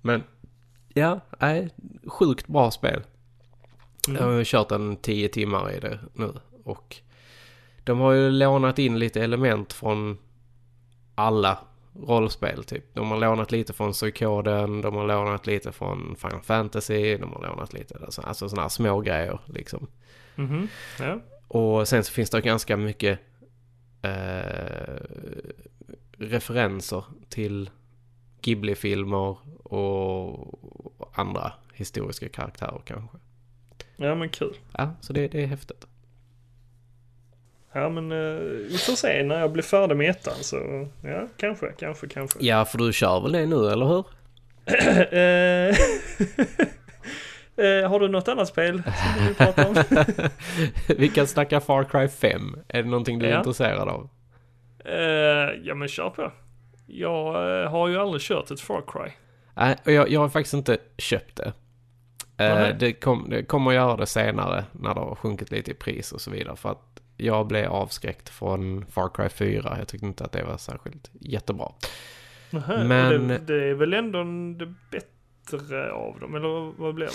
[0.00, 0.22] Men,
[0.94, 1.68] ja, nej,
[2.06, 3.02] sjukt bra spel.
[4.08, 6.32] Jag har ju kört en 10 timmar i det nu
[6.64, 6.96] och
[7.84, 10.18] de har ju lånat in lite element från
[11.14, 11.58] alla
[12.06, 12.84] rollspel typ.
[12.94, 17.42] De har lånat lite från Suikoden, de har lånat lite från Final Fantasy, de har
[17.42, 19.86] lånat lite, alltså, alltså sådana här små grejer liksom.
[20.34, 20.68] Mhm.
[21.00, 21.20] Ja.
[21.48, 23.20] Och sen så finns det ganska mycket
[24.02, 24.96] eh,
[26.18, 27.70] referenser till
[28.42, 33.16] Ghibli-filmer och andra historiska karaktärer kanske.
[33.96, 34.54] ja, men kul.
[34.72, 35.86] Ja, så det, det är häftigt.
[37.72, 38.38] Ja, men eh,
[38.70, 42.38] vi får se när jag blir färdig med ettan så ja, kanske, kanske, kanske.
[42.42, 44.04] Ja, för du kör väl det nu, eller hur?
[44.68, 45.76] Eh,
[47.66, 49.74] eh, har du något annat spel som du vill prata om?
[50.98, 52.58] Vi kan snacka Far Cry 5.
[52.68, 53.38] Är det någonting du är Ja.
[53.38, 54.08] intresserad av?
[54.88, 56.32] Eh, ja, men kör på.
[56.86, 59.12] Jag eh, har ju aldrig kört ett Far Cry.
[59.54, 61.52] Nej, och jag, jag har faktiskt inte köpt det.
[62.44, 65.74] Eh, det, kom, det kommer att göra det senare när det har sjunkit lite i
[65.74, 66.56] pris och så vidare.
[66.56, 69.76] För att jag blev avskräckt från Far Cry 4.
[69.78, 71.72] Jag tyckte inte att det var särskilt jättebra.
[72.50, 74.18] Nähä, Men- det, det är väl ändå
[74.64, 77.08] det bättre av dem, eller vad blev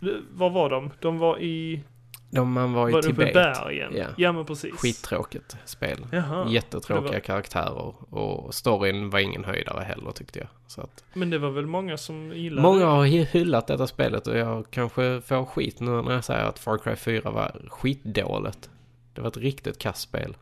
[0.00, 0.16] det?
[0.30, 0.90] Var var de?
[1.00, 1.82] De var i...
[2.30, 3.34] De, man var i Var det uppe i Tibet.
[3.34, 3.92] bergen?
[3.96, 4.06] Ja.
[4.16, 4.74] ja, men precis.
[4.74, 6.06] Skittråkigt spel.
[6.12, 6.48] Jaha.
[6.50, 7.94] Jättetråkiga var- karaktärer.
[8.14, 10.48] Och storyn var ingen höjdare heller tyckte jag.
[10.66, 14.26] Så att, Men det var väl många som gillade många har hy- hyllat detta spelet
[14.26, 18.70] och jag kanske får skit nu när jag säger att Far Cry 4 var skitdåligt.
[19.14, 20.36] Det var ett riktigt kastspel.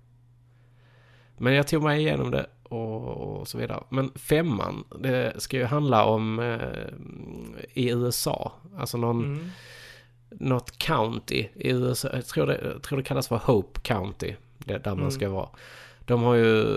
[1.38, 3.02] Men jag tog mig igenom det och,
[3.40, 3.82] och så vidare.
[3.88, 6.58] Men femman, det ska ju handla om eh,
[7.74, 8.52] i USA.
[8.78, 9.50] Alltså någon, Mm.
[10.40, 12.08] Något county i USA.
[12.12, 14.34] Jag tror det, jag tror det kallas för Hope County.
[14.58, 15.10] Det, där man Mm.
[15.10, 15.48] ska vara.
[16.00, 16.74] De har ju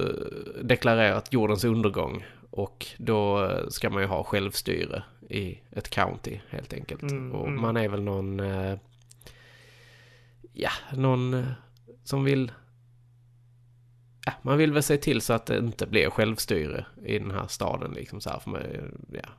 [0.64, 2.26] deklarerat jordens undergång.
[2.50, 7.02] Och då ska man ju ha självstyre i ett county helt enkelt.
[7.02, 7.62] Mm, och mm.
[7.62, 8.40] man är väl någon...
[8.40, 8.78] Eh,
[10.54, 11.46] ja, någon eh,
[12.04, 12.52] som vill...
[14.26, 17.48] Ja, man vill väl se till så att det inte blir självstyre i den här
[17.48, 18.40] staden liksom så här.
[18.40, 18.62] För man,
[19.12, 19.30] ja.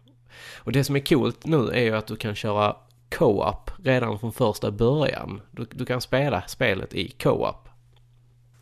[0.57, 2.77] Och det som är coolt nu är ju att du kan köra
[3.11, 5.41] co-op redan från första början.
[5.51, 7.69] Du, du kan spela spelet i co-op.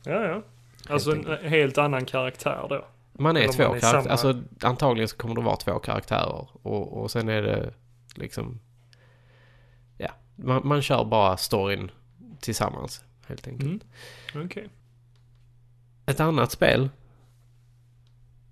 [0.05, 0.43] Ja, ja.
[0.89, 1.43] Alltså en enkelt.
[1.43, 2.85] helt annan karaktär då.
[3.13, 3.93] Man är Eller två karaktärer.
[4.03, 6.49] samma- Alltså antagligen så kommer det vara två karaktärer.
[6.63, 7.75] Och, och sen är det
[8.15, 8.61] liksom...
[9.99, 11.91] Ja, man, man kör bara storyn
[12.41, 13.83] tillsammans helt enkelt.
[14.35, 14.47] Mm.
[14.47, 14.69] Okej.
[16.07, 16.89] Ett annat spel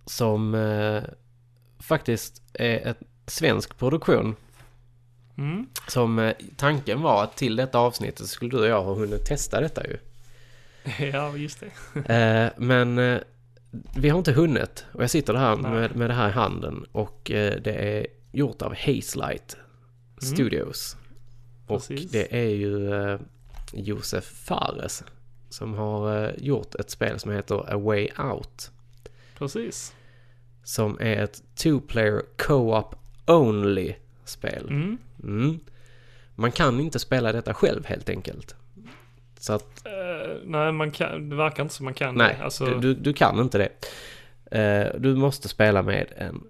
[0.04, 1.02] som eh,
[1.78, 4.36] faktiskt är ett svensk produktion.
[5.38, 5.66] Mm.
[5.88, 9.60] Som eh, tanken var att till detta avsnittet skulle du och jag ha hunnit testa
[9.60, 9.96] detta ju.
[11.12, 12.14] Ja, just det.
[12.14, 13.20] Eh, men eh,
[13.96, 14.84] vi har inte hunnit.
[14.92, 16.86] Och jag sitter här med, med det här i handen.
[16.92, 19.56] Och det är gjort av Hazelight
[20.18, 20.96] Studios.
[21.66, 22.10] Och Precis.
[22.10, 23.18] det är ju
[23.72, 25.04] Josef Fares
[25.48, 28.70] som har gjort ett spel som heter A Way Out.
[29.38, 29.94] Precis.
[30.64, 32.94] Som är ett two-player co-op
[33.26, 33.94] only
[34.24, 34.66] spel.
[34.70, 34.98] Mm.
[35.22, 35.60] Mm.
[36.34, 38.54] Man kan inte spela detta själv helt enkelt.
[39.38, 42.44] Så att Eh, nej, man kan, det verkar inte som man kan Nej, det.
[42.44, 43.68] Alltså, du, du, kan inte det.
[44.58, 46.44] Eh, du måste spela med en,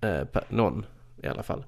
[0.00, 0.86] pe- någon
[1.22, 1.64] i alla fall.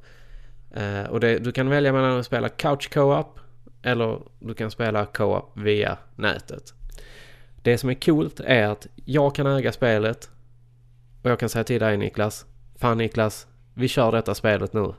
[1.11, 3.40] Och det, du kan välja mellan att spela couch co-op
[3.82, 6.74] eller du kan spela co-op via nätet.
[7.62, 10.30] Det som är coolt är att jag kan äga spelet
[11.22, 14.95] och jag kan säga till dig Niklas, fan Niklas, vi kör detta spelet nu.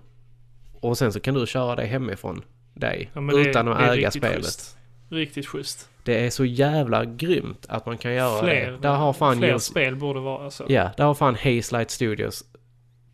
[0.87, 2.41] Och sen så kan du köra det hemifrån
[2.73, 4.45] dig ja, men det- utan att det äga riktigt spelet.
[4.45, 4.77] Schysst.
[5.09, 5.89] Riktigt schysst.
[6.03, 8.77] Det är så jävla grymt att man kan göra Fler, det.
[8.77, 10.65] Där har fan fler Jos- spel borde vara så.
[10.67, 12.43] Ja, där har fan Hazelight Studios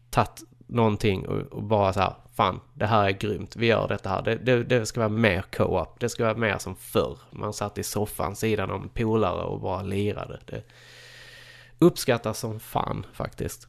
[0.10, 4.10] tagit någonting och, och bara så här, fan, det här är grymt, vi gör detta
[4.10, 4.22] här.
[4.22, 7.18] Det, det, det ska vara mer co-op, det ska vara mer som förr.
[7.32, 10.40] Man satt i soffan sidan om polare och bara lirade.
[10.46, 10.64] Det
[11.80, 13.68] uppskattas som fan faktiskt.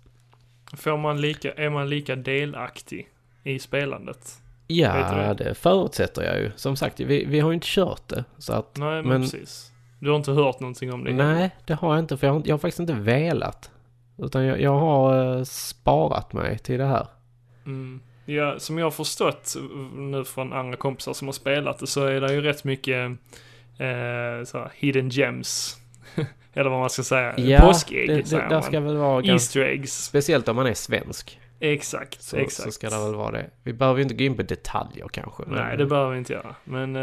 [0.77, 3.09] Får man lika, är man lika delaktig
[3.45, 4.39] i spelandet?
[4.67, 6.51] Ja, det förutsätter jag ju.
[6.57, 8.25] Som sagt, vi, vi har ju inte kört det.
[8.39, 9.69] Så att, Nej, men, Men- precis.
[9.99, 11.13] Du har inte hört någonting om det?
[11.13, 12.17] nej, det har jag inte.
[12.17, 13.71] För jag har, jag har faktiskt inte velat.
[14.19, 17.07] Utan jag, jag har eh, sparat mig till det här.
[17.67, 18.01] Mm.
[18.25, 19.55] Ja, som jag har förstått
[19.97, 23.11] nu från andra kompisar som har spelat det så är det ju rätt mycket
[23.79, 25.77] eh, så hidden gems.
[26.55, 27.39] Eller vad man ska säga.
[27.39, 28.63] Ja, Påskägg det, det, säger man.
[28.63, 29.25] ska väl vara.
[29.25, 30.05] Easter eggs.
[30.05, 31.41] Speciellt om man är svensk.
[31.65, 32.65] Exakt, Så, exakt.
[32.67, 33.51] så ska det väl vara det.
[33.63, 35.43] Vi behöver ju inte gå in på detaljer kanske.
[35.47, 36.55] men- Nej, det behöver vi inte göra.
[36.65, 37.03] Men eh,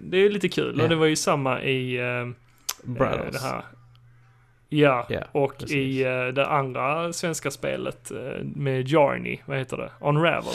[0.00, 0.74] det är lite kul.
[0.78, 0.82] Ja.
[0.82, 2.28] Och det var ju samma i eh,
[2.84, 3.32] Brothers.
[3.32, 3.64] det här.
[4.68, 5.76] Ja, Ja, och precis.
[5.76, 6.02] i
[6.34, 8.12] det andra svenska spelet
[8.42, 9.92] med Jarny, vad heter det?
[10.00, 10.54] Unravel.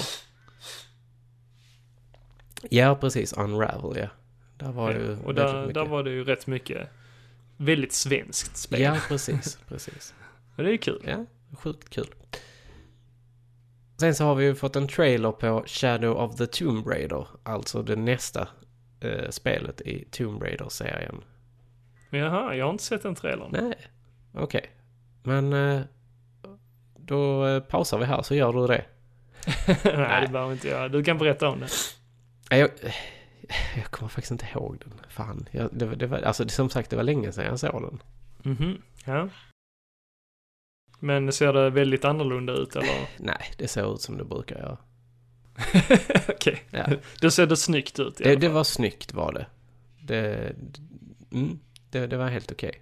[2.70, 3.34] Ja, precis.
[3.34, 4.08] Unravel, ja.
[4.58, 6.90] Där var ju Ja, väldigt och där, där var det ju rätt mycket
[7.58, 8.82] väldigt svenskt spel.
[8.82, 10.14] Ja, precis, precis.
[10.58, 11.02] Och det är kul.
[11.08, 11.26] Ja,
[11.58, 12.08] sjukt kul.
[14.00, 17.82] Sen så har vi ju fått en trailer på Shadow of the Tomb Raider, alltså
[17.84, 18.48] det nästa
[19.00, 21.24] eh, spelet i Tomb Raider-serien.
[22.10, 23.50] Jaha, jag har inte sett den trailern.
[23.52, 23.76] Nej,
[24.34, 24.72] okej.
[25.24, 25.82] Men eh,
[26.98, 28.86] då eh, pausar vi här så gör du det.
[29.98, 30.92] Nej, det behöver inte jag.
[30.92, 31.68] Du kan berätta om det.
[32.52, 32.70] Nej, Jag,
[33.76, 34.94] jag kommer faktiskt inte ihåg den.
[35.10, 35.48] Fan.
[35.52, 38.02] Jag, det, det var, alltså det, som sagt, det var länge sedan jag såg den.
[38.54, 39.30] Mhm, ja.
[41.00, 43.08] Men ser det väldigt annorlunda ut eller?
[43.18, 44.78] Nej, det ser ut som det brukar göra.
[46.30, 46.86] Okej, Ja.
[47.22, 48.54] då ser det snyggt ut i Det, alla det fall.
[48.56, 49.46] var snyggt var det.
[50.02, 50.54] Det,
[51.34, 51.60] mm,
[51.92, 52.82] det, det var helt okej.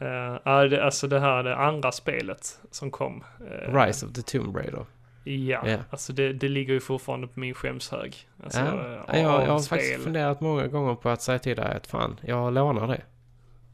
[0.00, 3.24] Eh, ja, det, alltså det här, det andra spelet som kom.
[3.50, 4.86] eh, Rise of the Tomb Raider.
[5.24, 5.78] Ja, Ja.
[5.90, 8.16] alltså det, det ligger ju fortfarande på min skämshög.
[8.44, 8.66] Alltså, ja.
[8.66, 11.86] eh, Ja, jag, jag har faktiskt funderat många gånger på att säga till dig att
[11.86, 13.02] fan, jag lånar det.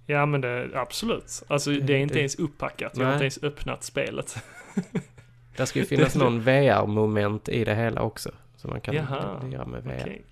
[0.06, 1.42] Ja men det, absolut.
[1.48, 2.96] Alltså det, Det- är inte det- ens uppackat.
[2.96, 4.36] Jag har inte ens öppnat spelet.
[5.56, 8.30] Det ska ju finnas någon VR-moment i det hela också.
[8.56, 10.00] Så man kan Jaha, göra med VR.
[10.00, 10.22] Okej,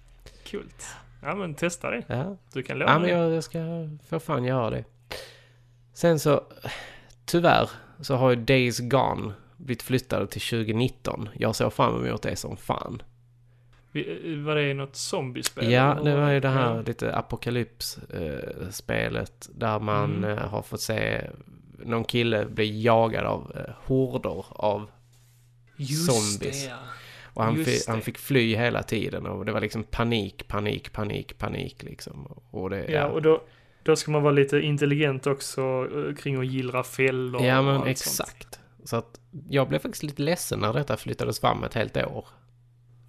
[0.45, 0.69] kul.
[1.23, 2.03] Ja men testa det.
[2.07, 2.37] Ja.
[2.53, 3.59] Du kan låna ja, men jag, jag ska
[4.09, 4.85] för fan göra det.
[5.93, 6.41] Sen så,
[7.25, 11.29] tyvärr så har ju Days Gone blivit flyttade till 2019.
[11.39, 13.03] Jag såg fram emot det som fan.
[14.45, 15.73] Var det något zombiespel?
[15.73, 16.83] Ja, det var ju det här Ja.
[16.87, 20.39] lite apokalyps-spelet där man Mm.
[20.39, 21.31] eh, har fått se
[21.79, 24.91] någon kille bli jagad av eh, horder av
[25.77, 26.65] Just zombies.
[26.65, 26.77] det, ja.
[27.35, 31.39] och han, fi, han fick fly hela tiden och det var liksom panik, panik, panik,
[31.39, 32.27] panik liksom.
[32.51, 33.43] Och det, Ja, och då,
[33.83, 37.75] då ska man vara lite intelligent också eh, kring att gillra fällor Ja och men
[37.75, 38.29] allt sånt.
[38.29, 38.61] exakt.
[38.85, 42.27] Så att jag blev faktiskt lite ledsen när detta flyttades fram ett helt år.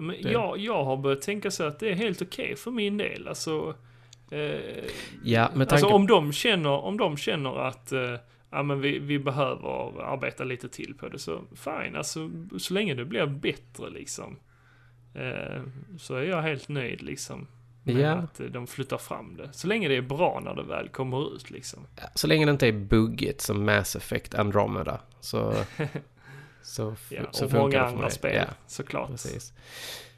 [0.01, 2.97] Men Det- jag, jag har börjat tänka så att det är helt okej för min
[2.97, 3.27] del.
[3.27, 3.75] Alltså,
[4.31, 4.39] eh,
[5.23, 8.15] Ja, med tanke alltså om de känner, om de känner att eh,
[8.51, 11.95] ja, men vi, vi behöver arbeta lite till på det så fine.
[11.95, 12.29] Alltså
[12.59, 14.37] så länge det blir bättre liksom.
[15.15, 15.61] Eh,
[15.99, 17.47] så är jag helt nöjd liksom.
[17.83, 18.11] Med Ja.
[18.11, 19.49] att eh, de flyttar fram det.
[19.53, 21.79] Så länge det är bra när det väl kommer ut liksom.
[22.15, 25.53] Så länge det inte är buggigt som Mass Effect Andromeda så,
[26.63, 29.09] så, Ja, så och många andra spel Ja, såklart.
[29.09, 29.53] precis.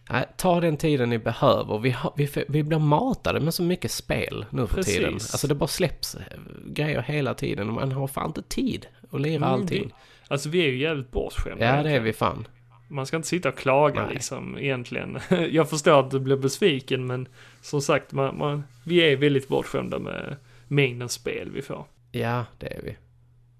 [0.09, 1.79] Nej, ta den tiden ni behöver.
[1.79, 4.95] Vi, har, vi, vi blir matade med så mycket spel nu för Precis.
[4.95, 5.13] tiden.
[5.13, 6.21] Alltså det bara släpps eh,
[6.65, 9.87] grejer hela tiden och man har fan inte tid att lira Mm, allting.
[9.87, 9.93] det-
[10.33, 11.65] Alltså vi är ju jävligt bortskämda.
[11.77, 12.47] Ja, det är vi fan.
[12.87, 14.13] Man ska inte sitta och klaga Nej.
[14.13, 15.19] liksom egentligen.
[15.51, 17.27] Jag förstår att du blir besviken men
[17.61, 20.35] som sagt, man, man, vi är väldigt bortskämda med
[20.67, 21.85] mängden spel vi får.
[22.11, 22.97] Ja, det är vi.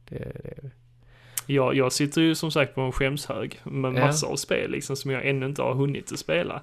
[0.09, 0.69] Det, det är vi.
[1.45, 5.11] Jag, jag sitter ju som sagt på en skämshög med massor av spel liksom som
[5.11, 6.61] jag ännu inte har hunnit att spela.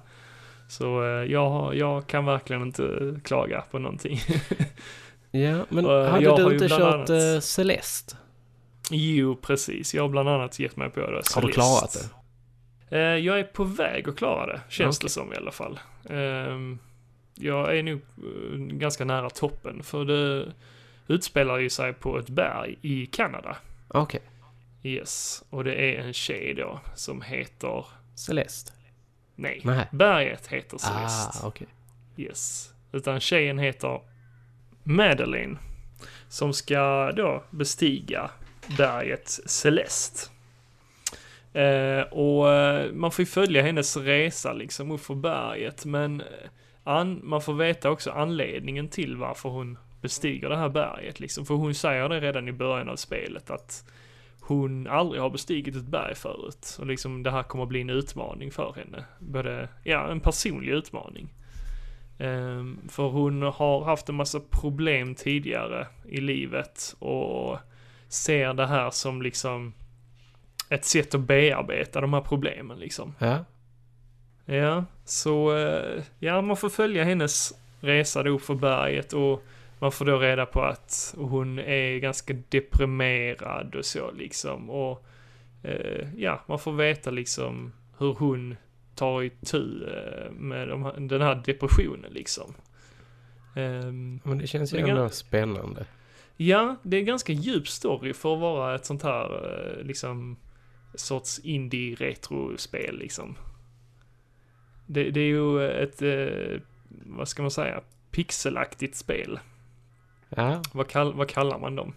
[0.69, 4.19] Så eh, jag, jag kan verkligen inte klaga på någonting.
[5.33, 8.15] Ja, men Och, hade jag du inte kört annat- eh, Celeste?
[8.91, 9.93] jo, precis.
[9.93, 11.05] Jag har bland annat gett mig på det.
[11.05, 11.51] Har du Celeste.
[11.51, 12.11] klarat
[12.89, 12.97] det?
[12.97, 15.05] Eh, jag är på väg att klara det, känns Okej.
[15.05, 15.79] det som i alla fall.
[16.09, 16.79] Ehm,
[17.35, 20.45] jag är nog eh, ganska nära toppen, för det
[21.07, 23.57] utspelar ju sig på ett berg i Kanada.
[23.87, 24.21] Okej.
[24.83, 28.71] Yes, och det är en tjej då som heter, Celeste?
[29.35, 29.87] nej, Nej.
[29.91, 31.39] berget heter Celeste.
[31.43, 31.67] Ah, okej.
[32.17, 32.73] Yes.
[32.91, 34.01] Utan tjejen heter
[34.83, 35.57] Madeline.
[36.27, 38.31] Som ska då bestiga
[38.77, 40.29] berget Celeste.
[41.53, 45.85] Eh, och eh, man får ju följa hennes resa liksom uppför berget.
[45.85, 46.27] Men eh,
[46.83, 51.45] an, man får veta också anledningen till varför hon bestiger det här berget liksom.
[51.45, 53.85] För hon säger det redan i början av spelet att
[54.51, 56.77] hon aldrig har bestigit ett berg förut.
[56.79, 59.05] Och liksom det här kommer bli en utmaning för henne.
[59.19, 61.33] Både, ja, en personlig utmaning.
[62.19, 67.57] Ehm, för hon har haft en massa problem tidigare i livet och
[68.07, 69.73] ser det här som liksom
[70.69, 73.15] ett sätt att bearbeta de här problemen liksom.
[73.19, 73.45] Ja.
[74.45, 79.43] Ja, så eh, ja, man får följa hennes resa då för berget och
[79.81, 84.69] man får då reda på att hon är ganska deprimerad och så liksom.
[84.69, 85.05] Och
[85.63, 88.55] eh, ja, man får veta liksom hur hon
[88.95, 92.53] tar itu eh, med de den här depressionen liksom.
[93.55, 95.85] Ehm, Men det känns ju ändå spännande.
[96.37, 100.37] Ja, det är ganska djup story för att vara ett sånt här eh, liksom
[100.95, 103.35] sorts indie-retrospel liksom.
[104.85, 109.39] Det, det är ju ett, eh, vad ska man säga, pixelaktigt spel.
[110.35, 110.61] Ja.
[110.73, 111.93] Vad, kall, vad kallar man dem?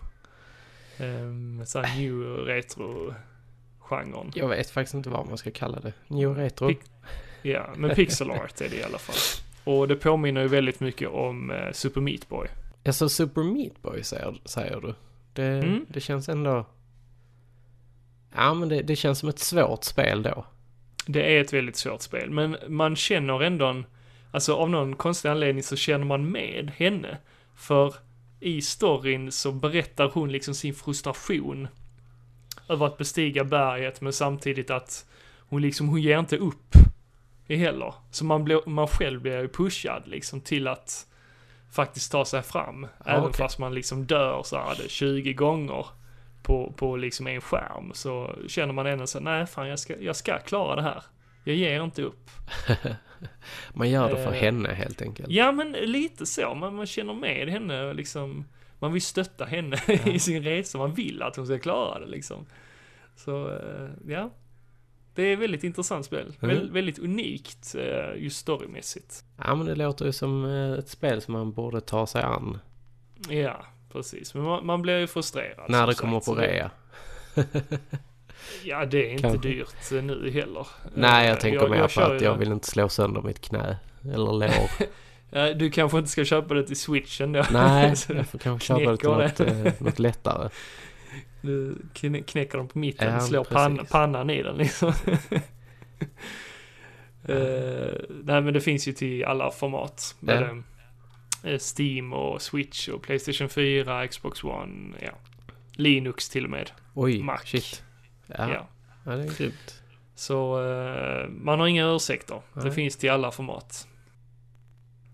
[1.00, 4.32] Um, såhär new retro-genren.
[4.34, 5.92] Jag vet faktiskt inte vad man ska kalla det.
[6.08, 6.68] New retro.
[6.70, 6.90] Pic-
[7.42, 9.16] Ja, men pixel art är det i alla fall.
[9.74, 12.48] Och det påminner ju väldigt mycket om eh, Super Meat Boy.
[12.86, 14.94] Alltså Super Meat Boy säger, säger du?
[15.32, 15.86] Det, Mm.
[15.88, 16.66] det känns ändå...
[18.34, 20.46] Ja men det, det känns som ett svårt spel då.
[21.06, 23.86] Det är ett väldigt svårt spel, men man känner ändå en,
[24.30, 27.18] alltså av någon konstig anledning så känner man med henne.
[27.54, 27.94] För
[28.44, 31.68] i storyn så berättar hon liksom sin frustration
[32.68, 35.06] över att bestiga berget, men samtidigt att
[35.38, 36.74] hon liksom, hon ger inte upp
[37.48, 37.94] heller.
[38.10, 41.06] Så man, blir, man själv blir ju pushad liksom till att
[41.72, 42.86] faktiskt ta sig fram.
[43.04, 43.36] även okej.
[43.38, 45.86] fast man liksom dör så här, det 20 gånger
[46.42, 50.16] på, på liksom en skärm så känner man ändå så nej fan jag ska, jag
[50.16, 51.02] ska klara det här.
[51.44, 52.30] Jag ger inte upp.
[53.72, 55.30] Man gör det för Eh, henne helt enkelt.
[55.30, 58.44] Ja men lite så, man, man känner med henne liksom,
[58.78, 59.76] man vill stötta henne
[60.06, 62.46] i sin resa, man vill att hon ska klara det liksom.
[63.16, 64.30] Så, eh, ja.
[65.14, 66.32] Det är ett väldigt intressant spel.
[66.40, 66.56] Mm.
[66.56, 69.24] Väl, väldigt unikt eh, just storymässigt.
[69.38, 72.58] Ja men det låter ju som eh, ett spel som man borde ta sig an.
[73.28, 74.34] Ja, precis.
[74.34, 75.70] Men man, man blir ju frustrerad.
[75.70, 76.70] när det kommer sagt, på rea.
[78.64, 79.48] Ja, det är inte Kanske.
[79.48, 80.66] dyrt eh, nu heller.
[80.94, 83.76] Nej Eh, jag tänker mer på att jag vill inte slå sönder mitt knä.
[84.04, 84.70] Eller lår.
[85.30, 87.44] Ja, Du kanske inte ska köpa det till switchen då?
[87.52, 90.48] Nej, jag får kanske köpa det till något, eh, något lättare.
[91.42, 94.92] Du knä- knäcker dem på mitten Ja, slår pan, pannan i den liksom.
[97.28, 100.16] Eh, nej men det finns ju till alla format.
[100.20, 100.26] Ja.
[100.26, 100.62] Både
[101.54, 105.10] eh, Steam och Switch och Playstation 4, Xbox One, ja.
[105.72, 106.70] Linux till och med.
[106.94, 107.38] Oj, Mac.
[107.44, 107.82] shit.
[108.26, 108.66] Ja, Ja.
[109.04, 109.12] ja.
[109.16, 109.82] det är grymt.
[110.14, 112.42] Så eh, man har inga ursäkter.
[112.54, 112.70] Det Nej.
[112.72, 113.88] finns till alla format.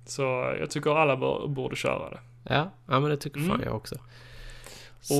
[0.06, 0.22] Så
[0.60, 1.16] jag tycker alla
[1.48, 2.20] borde köra det.
[2.44, 3.62] Ja, ja men det tycker fan Mm.
[3.64, 3.94] jag också.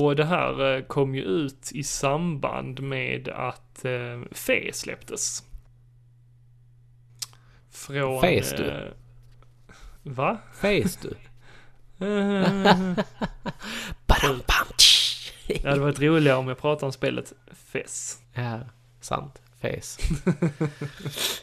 [0.01, 5.43] Och det här eh, kom ju ut i samband med att eh, Fe släpptes.
[7.71, 8.21] Från...
[8.21, 8.65] Fes du?
[8.69, 8.87] Eh,
[10.03, 10.37] va?
[11.01, 11.15] Du.
[12.05, 12.43] Eh,
[14.07, 15.00] Badam, bam, tsch.
[15.63, 18.19] det hade varit roligare om jag pratade om spelet Fes.
[18.33, 18.59] Ja,
[19.01, 19.41] sant.
[19.61, 20.01] Face.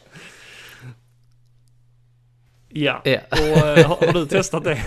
[2.71, 3.19] Ja, Ja.
[3.31, 4.81] och eh, har, har du testat det?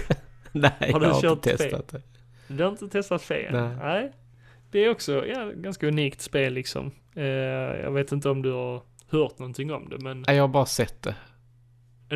[0.53, 2.03] Nej, Har jag du har kört inte testat det.
[2.49, 3.77] Du har inte testat Fe än?
[3.79, 4.13] Nej.
[4.71, 6.93] Det är också, ja, ganska unikt spel liksom.
[7.15, 10.49] Eh, jag vet inte om du har hört någonting om det, men Nej, jag har
[10.49, 11.15] bara sett det.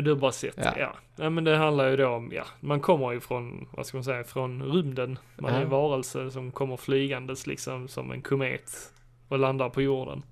[0.01, 0.73] Du har bara sett Ja.
[0.79, 0.95] ja.
[1.15, 1.29] ja.
[1.29, 4.23] men det handlar ju då om, ja, man kommer ju från, vad ska man säga,
[4.23, 5.19] från rymden.
[5.37, 8.93] Man är en varelse som kommer flygandes liksom som en komet
[9.27, 10.23] och landar på jorden.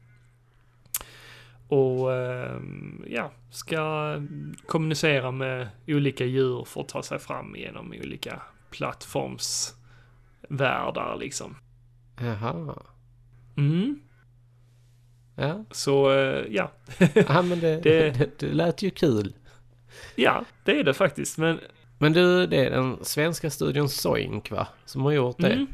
[1.68, 4.16] Och ehm, ja, ska
[4.68, 11.56] kommunicera med olika djur för att ta sig fram genom olika plattformsvärldar liksom.
[12.20, 12.76] Jaha.
[13.58, 14.00] Mm,
[15.38, 16.72] Ja, så eh, ja,
[17.28, 18.40] ja men det, Det- det...
[18.40, 19.34] Det, lät ju kul.
[20.16, 21.38] Ja, det är det faktiskt.
[21.38, 21.60] Men
[21.98, 24.68] Men du, det är den svenska studion Soink va?
[24.86, 25.54] Som har gjort det?
[25.54, 25.68] Mm,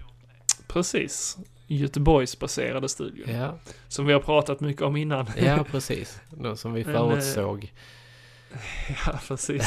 [0.68, 1.38] precis.
[1.68, 3.36] Göteborgsbaserade studion.
[3.36, 3.58] Ja,
[3.88, 5.28] Som vi har pratat mycket om innan.
[5.38, 6.22] ja precis.
[6.30, 7.74] De som vi Men, eh, förutsåg.
[9.06, 9.64] ja, precis.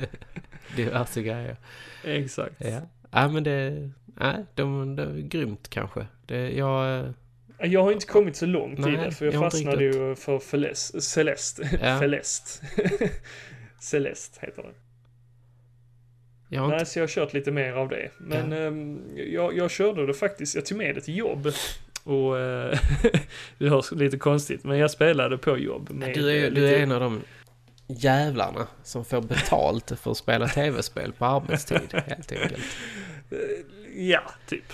[0.76, 1.56] Diverse grejer.
[2.04, 2.54] Exakt.
[2.58, 2.80] Ja.
[3.10, 6.06] Ja men det, nej, de, de är grymt kanske.
[6.26, 7.10] Det, jag, eh,
[7.70, 10.38] Jag har inte kommit så långt i Nej, det, för jag, jag fastnade ju för
[10.38, 11.00] Celeste.
[11.00, 11.68] Celeste.
[11.82, 11.98] Ja.
[12.00, 12.66] Celeste.
[13.80, 14.74] Celeste heter det.
[16.48, 18.10] jag Nej, så jag har kört lite mer av det.
[18.18, 21.52] Men ehm, jag, jag körde det faktiskt, jag tog med det till jobb.
[22.04, 22.78] Och eh,
[23.58, 25.90] det hörs lite konstigt, men jag spelade på jobb.
[25.90, 27.22] Med, du, är, eh, du är en av de
[27.86, 32.64] jävlarna som får betalt för att spela tv-spel på arbetstid helt enkelt.
[33.94, 34.64] Ja, typ.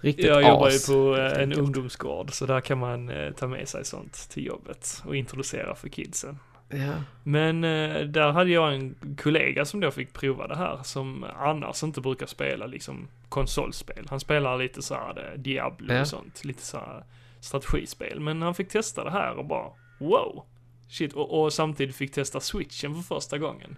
[0.00, 3.68] Riktigt Jag jobbar ju på eh, en ungdomsgård, så där kan man eh, ta med
[3.68, 6.38] sig sånt till jobbet och introducera för kidsen.
[6.72, 11.24] Ja, Men eh, där hade jag en kollega som då fick prova det här, som
[11.36, 14.06] annars inte brukar spela liksom konsolspel.
[14.10, 16.00] Han spelar lite så här eh, Diablo Ja.
[16.00, 17.04] och sånt, lite så här
[17.40, 18.20] strategispel.
[18.20, 20.44] Men han fick testa det här och bara wow!
[20.88, 23.76] Shit, och, och samtidigt fick testa switchen för första gången.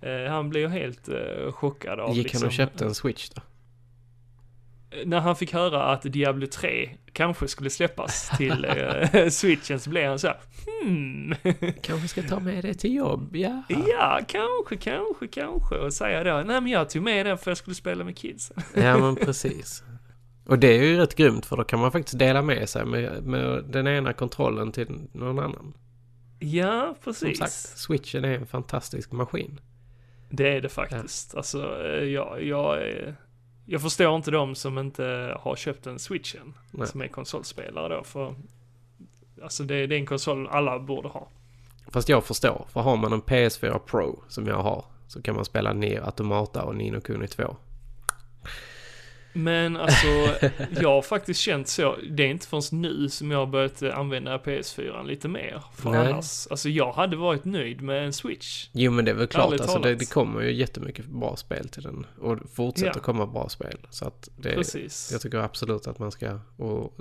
[0.00, 3.42] Eh, han blev helt eh, chockad av gick liksom, han och köpte en switch då?
[5.04, 10.08] När han fick höra att Diablo 3 kanske skulle släppas till eh, switchen så blev
[10.08, 10.36] han så här,
[10.84, 11.34] hmm,
[11.82, 13.62] Kanske ska ta med det till jobb, ja.
[13.68, 15.74] ja, kanske, kanske, kanske.
[15.74, 18.56] Och säga då, nej men jag tog med den för jag skulle spela med kidsen.
[18.74, 19.82] Ja men precis.
[20.46, 23.22] Och det är ju rätt grymt för då kan man faktiskt dela med sig med,
[23.22, 25.74] med den ena kontrollen till någon annan.
[26.38, 27.38] Ja, Som precis.
[27.38, 29.60] sagt, switchen är en fantastisk maskin.
[30.30, 31.34] Det är det faktiskt.
[31.34, 33.14] Alltså, eh, jag, jag, är-
[33.72, 36.88] jag förstår inte de som inte har köpt en switchen, Nej.
[36.88, 38.34] som är konsolspelare då, för
[39.42, 41.28] alltså det, det är en konsol alla borde ha.
[41.88, 45.44] Fast jag förstår, för har man en PS4 Pro som jag har så kan man
[45.44, 47.56] spela ner Automata och Nino Kuni 2.
[49.34, 50.06] Men alltså,
[50.80, 54.38] jag har faktiskt känt så, det är inte förrän nu som jag har börjat använda
[54.38, 55.62] PS4 lite mer.
[55.74, 56.12] För Nej.
[56.12, 58.68] annars, alltså jag hade varit nöjd med en Switch.
[58.72, 61.68] Jo men det är väl klart, Ärligt alltså det, det kommer ju jättemycket bra spel
[61.68, 62.06] till den.
[62.20, 63.00] Och fortsätter Ja.
[63.02, 63.78] komma bra spel.
[63.90, 65.08] Så att det, Precis.
[65.12, 66.96] jag tycker absolut att man ska, och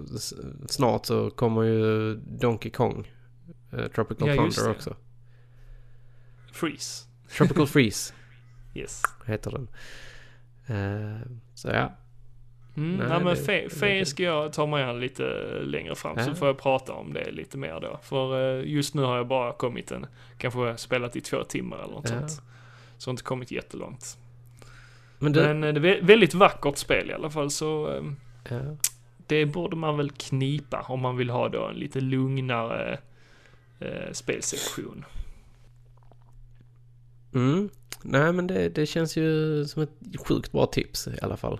[0.69, 3.11] snart så kommer ju Donkey Kong,
[3.73, 4.95] eh, Tropical Ja, Thunder också.
[6.51, 7.05] Freeze.
[7.37, 8.13] Tropical Freeze
[8.75, 9.01] Yes.
[9.25, 9.67] heter den.
[10.67, 11.21] Eh,
[11.53, 11.97] så ja,
[12.77, 15.23] Mm, Nej, nej, men Fe, Fe ska jag ta mig an lite
[15.63, 16.25] längre fram, Ja.
[16.25, 17.99] så får jag prata om det lite mer då.
[18.03, 20.05] För eh, just nu har jag bara kommit en,
[20.37, 22.19] kanske spelat i två timmar eller något Ja.
[22.19, 22.31] sånt.
[22.97, 24.17] Så jag har inte kommit jättelångt.
[25.19, 28.03] men du, Men eh, det är vä- väldigt vackert spel i alla fall, så eh,
[28.49, 28.59] ja.
[29.27, 32.99] det borde man väl knipa om man vill ha då en lite lugnare
[33.79, 35.05] eh, spelsektion.
[37.33, 37.69] Mm.
[38.03, 39.91] Nej men det, det känns ju som ett
[40.27, 41.59] sjukt bra tips i alla fall.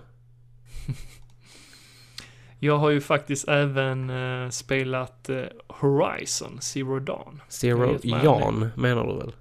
[2.58, 7.42] Jag har ju faktiskt även eh, spelat eh, Horizon Zero Dawn.
[7.48, 9.32] Zero Jan menar du väl?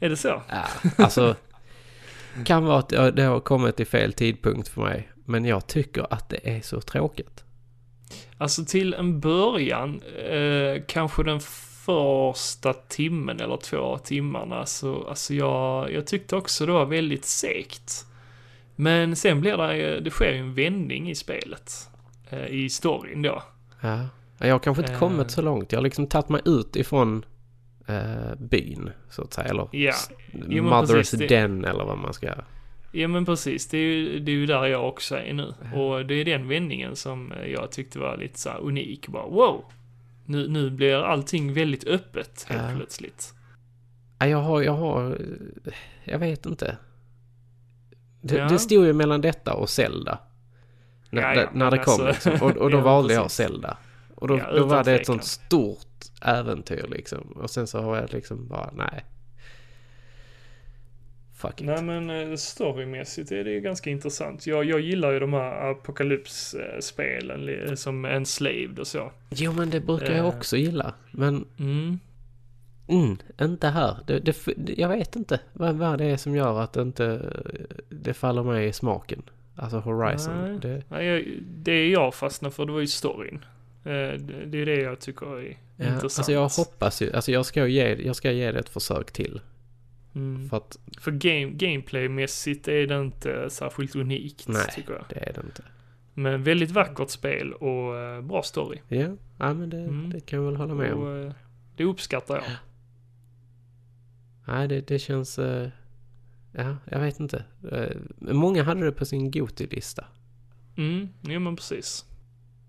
[0.00, 0.42] Är det så?
[0.48, 0.64] Ja,
[0.96, 1.34] alltså.
[2.44, 5.08] kan vara att det det har kommit i fel tidpunkt för mig.
[5.24, 7.44] Men jag tycker att det är så tråkigt.
[8.38, 11.40] Alltså till en början, eh, kanske den
[11.86, 18.06] första timmen eller två timmarna, så alltså jag, jag tyckte också det var väldigt segt.
[18.76, 21.88] Men sen blir det, det sker ju en vändning i spelet.
[22.30, 23.42] Eh, I storyn då.
[23.80, 24.08] Ja.
[24.38, 24.98] Jag har kanske inte Eh.
[24.98, 25.72] kommit så långt.
[25.72, 27.24] Jag har liksom tagit mig ut ifrån
[27.86, 29.48] eh, byn, så att säga.
[29.48, 29.92] Eller Ja.
[30.32, 32.28] men Mother's precis, det- Den eller vad man ska...
[32.92, 35.54] Ja men precis, det är ju, det är ju där jag också är nu.
[35.72, 35.78] Ja.
[35.80, 39.08] Och det är den vändningen som jag tyckte var lite så unik.
[39.08, 39.64] Bara wow!
[40.24, 43.32] Nu, nu blir allting väldigt öppet helt plötsligt.
[44.18, 45.10] Ja, jag har, jag har...
[45.64, 45.72] eh,
[46.04, 46.76] Jag vet inte.
[48.26, 48.48] Det, Ja.
[48.48, 50.18] det stod ju mellan detta och Zelda.
[51.10, 52.46] När, Ja, ja, när det kom alltså- liksom.
[52.48, 53.30] Och, och då valde jag.
[53.30, 53.76] Zelda.
[54.14, 55.86] Och då, då var det ett sånt stort
[56.22, 57.18] äventyr liksom.
[57.20, 59.04] Och sen så har jag liksom bara, nej.
[61.36, 61.66] Fuck it.
[61.66, 64.46] Nej men eh, storymässigt är det ju ganska intressant.
[64.46, 69.12] Jag, jag gillar ju de här apokalypsspelen som Enslaved och så.
[69.30, 70.26] Jo men det brukar jag Eh.
[70.36, 70.94] också gilla.
[71.10, 71.98] Men Mm.
[72.88, 73.96] Mm, inte här.
[74.06, 74.36] Det, det,
[74.78, 77.32] jag vet inte vad, vad det är som gör att det inte
[77.88, 79.22] det faller mig i smaken.
[79.56, 80.34] Alltså Horizon.
[80.42, 80.58] Nej.
[80.60, 83.44] Det, Nej, jag, det jag fastnade för det var ju storyn.
[83.84, 83.90] Eh,
[84.46, 86.04] Det, är det jag tycker är ja, intressant.
[86.18, 89.40] alltså jag hoppas ju, alltså jag ska ge, jag ska ge det ett försök till.
[90.14, 90.48] Mm.
[90.48, 94.66] För att För game, gameplaymässigt är det inte särskilt unikt, Nej.
[94.74, 95.04] tycker jag.
[95.08, 95.62] det är det inte.
[96.14, 98.78] Men väldigt vackert spel och eh, bra story.
[98.88, 99.06] Ja,
[99.38, 100.10] ja men det, Mm.
[100.12, 101.02] det kan jag väl hålla med om.
[101.02, 101.32] Och, eh,
[101.76, 102.44] det uppskattar jag.
[104.46, 105.38] Nej, det, det känns...
[105.38, 105.68] eh,
[106.52, 107.44] ja, jag vet inte.
[107.72, 110.04] Eh, många hade det på sin Goti-lista.
[110.76, 112.04] Mm, ja men precis.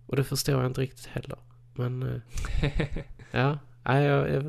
[0.07, 1.37] Och det förstår jag inte riktigt heller.
[1.73, 2.03] Men
[2.61, 2.81] eh,
[3.31, 4.43] ja, nej, jag, jag,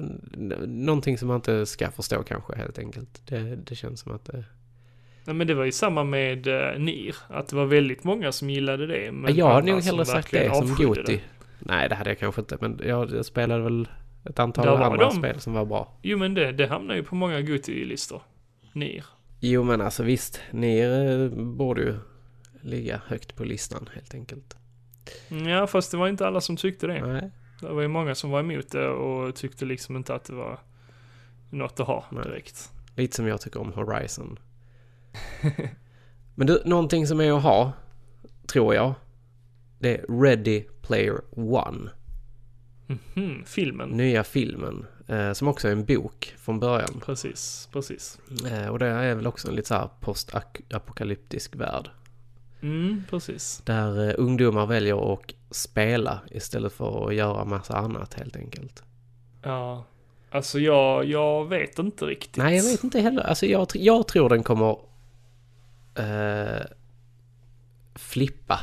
[0.68, 3.22] någonting som man inte ska förstå kanske helt enkelt.
[3.26, 4.34] Det, det känns som att...
[4.34, 4.40] eh,
[5.24, 8.50] Nej men det var ju samma med uh, Nir, att det var väldigt många som
[8.50, 9.12] gillade det.
[9.12, 11.02] Men jag hade nog hellre sagt det som Goti.
[11.06, 11.20] det.
[11.58, 12.58] Nej, det hade jag kanske inte.
[12.60, 13.88] Men jag, jag spelade väl
[14.28, 15.12] ett antal andra de.
[15.12, 15.92] spel som var bra.
[16.02, 18.22] Jo men det, det hamnar ju på många Goti-listor.
[18.72, 19.04] Nir.
[19.40, 20.40] Jo, men alltså visst.
[20.50, 21.94] Ni eh, borde ju
[22.60, 24.56] ligga högt på listan helt enkelt.
[25.46, 27.06] Ja fast det var inte alla som tyckte det.
[27.06, 27.30] Nej.
[27.60, 30.58] Det var ju många som var emot det och tyckte liksom inte att det var
[31.50, 32.24] något att ha Nej.
[32.24, 32.72] direkt.
[32.96, 34.38] Lite som jag tycker om Horizon.
[36.34, 37.72] Men du, någonting som är att ha,
[38.46, 38.94] tror jag.
[39.78, 41.90] Det är Ready Player One.
[42.88, 43.88] Mhm, filmen.
[43.88, 44.86] Nya filmen.
[45.06, 47.00] Eh, som också är en bok från början.
[47.04, 48.18] Precis, precis.
[48.50, 51.90] Eh, och det är väl också en lite så här postapokalyptisk värld.
[52.60, 53.62] Mm, precis.
[53.64, 58.82] Där eh, ungdomar väljer att spela istället för att göra massa annat helt enkelt.
[59.42, 59.84] Ja.
[60.30, 62.36] Alltså jag, jag vet inte riktigt.
[62.36, 63.22] Nej, jag vet inte heller.
[63.22, 64.78] Alltså jag, jag tror den kommer
[65.94, 66.64] eh,
[67.94, 68.60] flippa.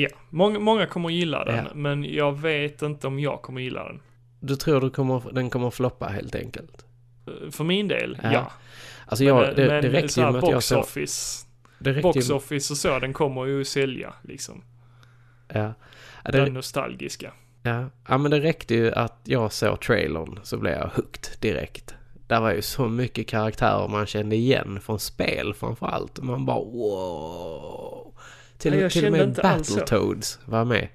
[0.00, 1.74] Ja, många, många kommer gilla den, Ja.
[1.74, 4.00] men jag vet inte om jag kommer gilla den.
[4.40, 6.84] Du tror du kommer, den kommer floppa helt enkelt?
[7.26, 8.32] Eh, För min del, Ja.
[8.32, 8.52] ja.
[9.06, 10.78] Alltså jag, men, det, men det räcker så ju med att jag såg...
[10.78, 11.46] office,
[11.78, 14.62] Det box office och så, den kommer ju sälja liksom.
[15.48, 15.74] ja.
[16.24, 17.32] Ja, Den det, nostalgiska.
[17.62, 17.84] ja.
[18.08, 21.94] ja, men det räckte ju att jag såg trailern så blev jag hooked direkt.
[22.26, 26.20] Där var ju så mycket karaktärer man kände igen från spel framförallt.
[26.22, 28.14] Man bara wow.
[28.58, 29.32] Till, jag till och med.
[29.42, 30.88] Battletoads var med.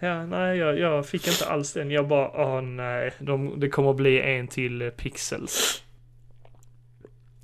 [0.00, 1.90] Ja, nej, jag, jag fick inte alls den.
[1.90, 5.82] Jag bara, åh nej, de, det kommer bli en till eh, Pixels.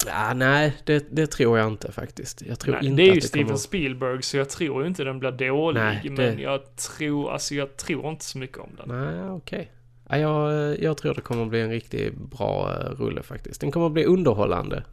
[0.07, 2.43] Ja, nej, det, det tror jag inte faktiskt.
[2.43, 3.59] Jag tror Nej, inte det är ju det Steven kommer...
[3.59, 5.81] Spielberg, så jag tror ju inte den blir dålig.
[5.81, 8.89] Nej, det- Men jag tror, alltså jag tror inte så mycket om den.
[9.05, 9.71] Nej, okej.
[10.09, 13.61] Ja, jag, jag tror det kommer bli en riktigt bra eh, rulle faktiskt.
[13.61, 14.85] Den kommer bli underhållande.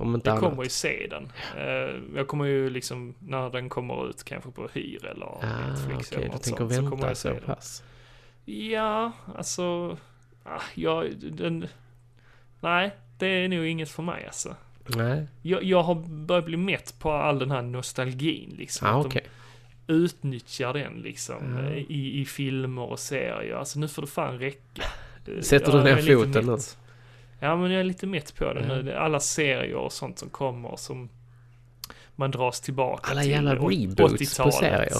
[0.00, 0.50] Om inte Jag annat.
[0.50, 1.32] kommer ju se den.
[1.56, 6.08] Eh, jag kommer ju liksom, när den kommer ut kanske på hyr eller Ah, Netflix
[6.12, 7.40] okej, eller du något tänker sånt, så kommer vänta jag så se den.
[7.44, 7.82] pass.
[8.44, 9.96] Ja, alltså,
[10.44, 11.68] ah, ja, den,
[12.60, 14.56] nej, det är nog inget för mig alltså.
[14.96, 15.94] Nej, Jag, jag har
[16.26, 18.88] börjat bli mätt på all den här nostalgin liksom.
[18.88, 19.22] ah, okej.
[19.86, 23.54] de utnyttjar den liksom eh, i, i filmer och serier.
[23.56, 24.82] Alltså nu får det fan räcka.
[25.36, 26.56] Eh, Sätter du ner foten nu?
[27.40, 28.82] Ja men jag är lite mätt på det Ja.
[28.82, 28.92] nu.
[28.94, 31.08] Alla serier och sånt som kommer som
[32.16, 33.30] man dras tillbaka Alla till.
[33.30, 34.54] jävla Och reboots på 80-talet.
[34.54, 34.92] serier.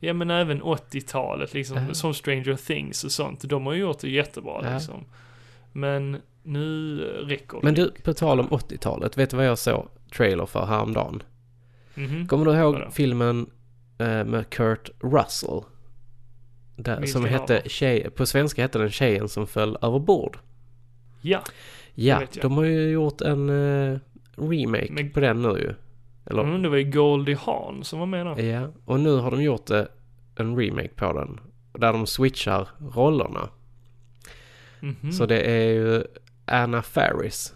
[0.00, 1.94] Ja men även 80-talet liksom, Ja.
[1.94, 3.40] som Stranger Things och sånt.
[3.48, 4.74] De har ju gjort det jättebra Ja.
[4.74, 5.04] liksom.
[5.72, 6.98] Men nu
[7.28, 7.64] räcker det.
[7.64, 9.18] Men du, på tal om 80-talet.
[9.18, 11.22] Vet du vad jag såg trailer för häromdagen?
[11.94, 12.26] Mhm.
[12.28, 12.90] Kommer du ihåg Vadå?
[12.90, 13.50] filmen
[13.98, 15.60] eh, med Kurt Russell?
[16.76, 20.38] Där, som hette tjej, På svenska hette den Tjejen som föll över bord.
[21.20, 21.42] Ja,
[21.94, 23.98] Ja, de har ju gjort en eh,
[24.36, 25.74] remake Men- på den nu ju.
[26.30, 28.42] Eller, mm, det var ju Goldie Hawn som var med där.
[28.42, 28.68] ja.
[28.84, 29.82] Och nu har de gjort eh,
[30.36, 31.40] en remake på den.
[31.72, 33.48] Där de switchar rollerna.
[34.80, 35.12] Mhm.
[35.12, 36.04] Så det är ju
[36.44, 37.54] Anna Faris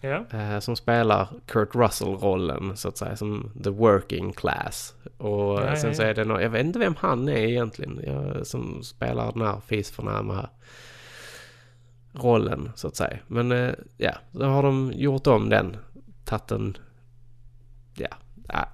[0.00, 0.24] Ja.
[0.32, 4.94] eh, som spelar Kurt Russell-rollen så att säga som the working class.
[5.18, 6.06] Och Ja, eh, sen ja, så ja.
[6.08, 9.60] är det någon, jag vet inte vem han är egentligen, jag, som spelar den här
[9.66, 10.48] fisförnäma
[12.18, 13.18] rollen så att säga.
[13.26, 15.76] Men eh, ja, då har de gjort om den,
[16.24, 16.76] tagit en,
[17.94, 18.08] ja,
[18.48, 18.68] ja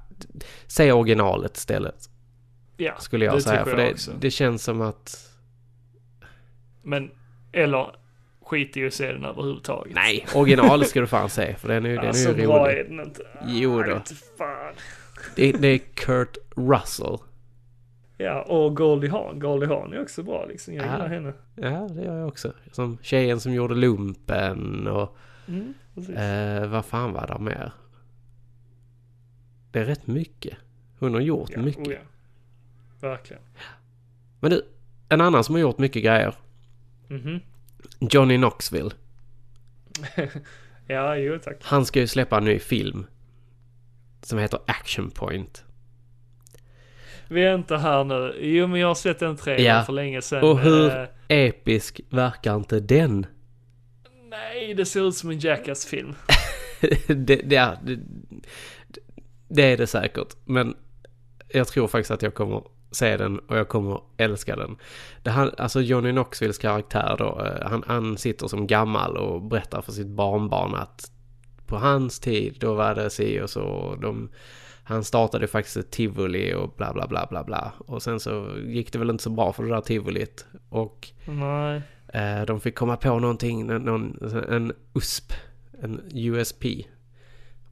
[0.67, 2.11] säg originalet istället
[2.77, 3.59] Ja, skulle jag det säga.
[3.65, 4.13] tycker För jag det, också.
[4.21, 5.31] det känns som att,
[6.83, 7.11] Men,
[7.53, 7.97] eller
[8.43, 9.95] skit i att se den överhuvudtaget.
[9.95, 12.65] nej, originalet ska du fan se för den är ju, den är så ju bra
[12.67, 12.79] rolig.
[12.79, 13.23] är den inte.
[13.47, 14.01] Jo då.
[15.37, 17.19] Det, det är Kurt Russell.
[18.17, 19.39] Ja, och Goldie Hawn.
[19.41, 20.75] Goldie Hawn är också bra liksom.
[20.75, 20.93] Jag Ja.
[20.93, 21.33] gillar henne.
[21.55, 22.53] Ja, det gör jag också.
[22.73, 25.17] Som tjejen som gjorde lumpen och
[25.49, 25.75] Mm,
[26.17, 27.73] eh, vad fan var det mer?
[29.71, 30.57] Det är rätt mycket.
[30.99, 31.87] Hon har gjort ja, mycket.
[31.89, 31.99] oh ja.
[33.01, 33.43] Verkligen.
[34.41, 34.63] Men du,
[35.09, 36.35] en annan som har gjort mycket grejer.
[37.09, 37.41] Mhm.
[38.01, 38.91] Johnny Knoxville.
[40.87, 41.57] ja, jo tack.
[41.63, 43.07] Han ska ju släppa en ny film.
[44.23, 45.64] Som heter Action Point.
[47.29, 48.35] Vänta här nu.
[48.41, 49.83] Jo, men jag har sett en trailer Ja.
[49.83, 50.45] för länge sedan.
[50.45, 53.27] Och hur- Eh, Episk verkar inte den.
[54.31, 56.15] nej, det ser ut som en Jackass-film.
[57.09, 57.99] det, det, ja, det,
[59.49, 60.37] det är det säkert.
[60.45, 60.75] Men
[61.49, 64.77] jag tror faktiskt att jag kommer se den och jag kommer älska den.
[65.23, 69.83] Det han, alltså Johnny Knoxvilles karaktär då, eh, han, han sitter som gammal och berättar
[69.83, 71.11] för sitt barnbarn att
[71.67, 73.97] på hans tid då var det si och så.
[74.03, 74.31] De,
[74.85, 77.73] han startade faktiskt ett tivoli och bla bla bla bla bla.
[77.79, 80.47] Och sen så gick det väl inte så bra för det där tivolit.
[80.69, 81.09] Och.
[82.09, 85.33] Eh, de fick komma på någonting, någon, en USP,
[85.83, 86.65] en USP.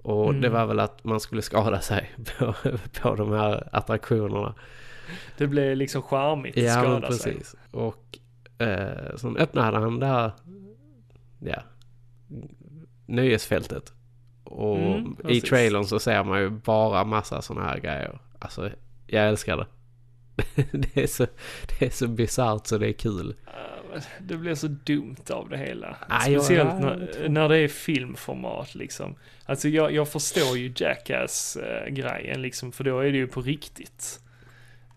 [0.02, 0.40] Och Mm.
[0.40, 2.54] det var väl att man skulle skada sig på,
[3.02, 4.54] på de här attraktionerna.
[5.38, 7.32] Det blev liksom charmigt att Ja, skada sig.
[7.34, 7.54] precis.
[7.70, 8.18] Och
[8.58, 10.32] eh, sen öppnade han det här,
[11.38, 11.62] ja,
[13.06, 13.92] nöjesfältet.
[14.52, 18.18] Och Mm, i trailern så ser man ju bara massa sådana här grejer.
[18.38, 18.70] Alltså,
[19.06, 19.66] jag älskar det.
[20.72, 21.26] det är så,
[21.68, 23.34] det är så bisarrt så det är kul.
[24.20, 25.96] Det blir så dumt av det hela.
[26.08, 29.14] Aj, Speciellt när, när det är filmformat liksom.
[29.44, 34.20] Alltså jag, jag förstår ju Jackass-grejen liksom, för då är det ju på riktigt.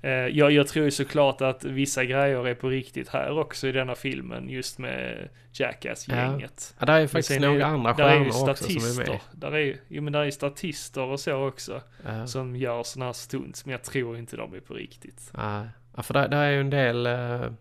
[0.05, 3.71] Eh, jag, jag tror ju såklart att vissa grejer är på riktigt här också i
[3.71, 6.75] denna filmen, just med Jackass-gänget.
[6.79, 9.19] Ja, där är ju faktiskt är- några andra är ju stjärnor också som är med.
[9.31, 12.27] Där är, ju- jo men där är ju statister och så också, Ja.
[12.27, 15.31] som gör sådana här stunts, men jag tror inte de är på riktigt.
[15.33, 15.65] Ja,
[15.95, 17.51] ja, för där, där är ju en del uh,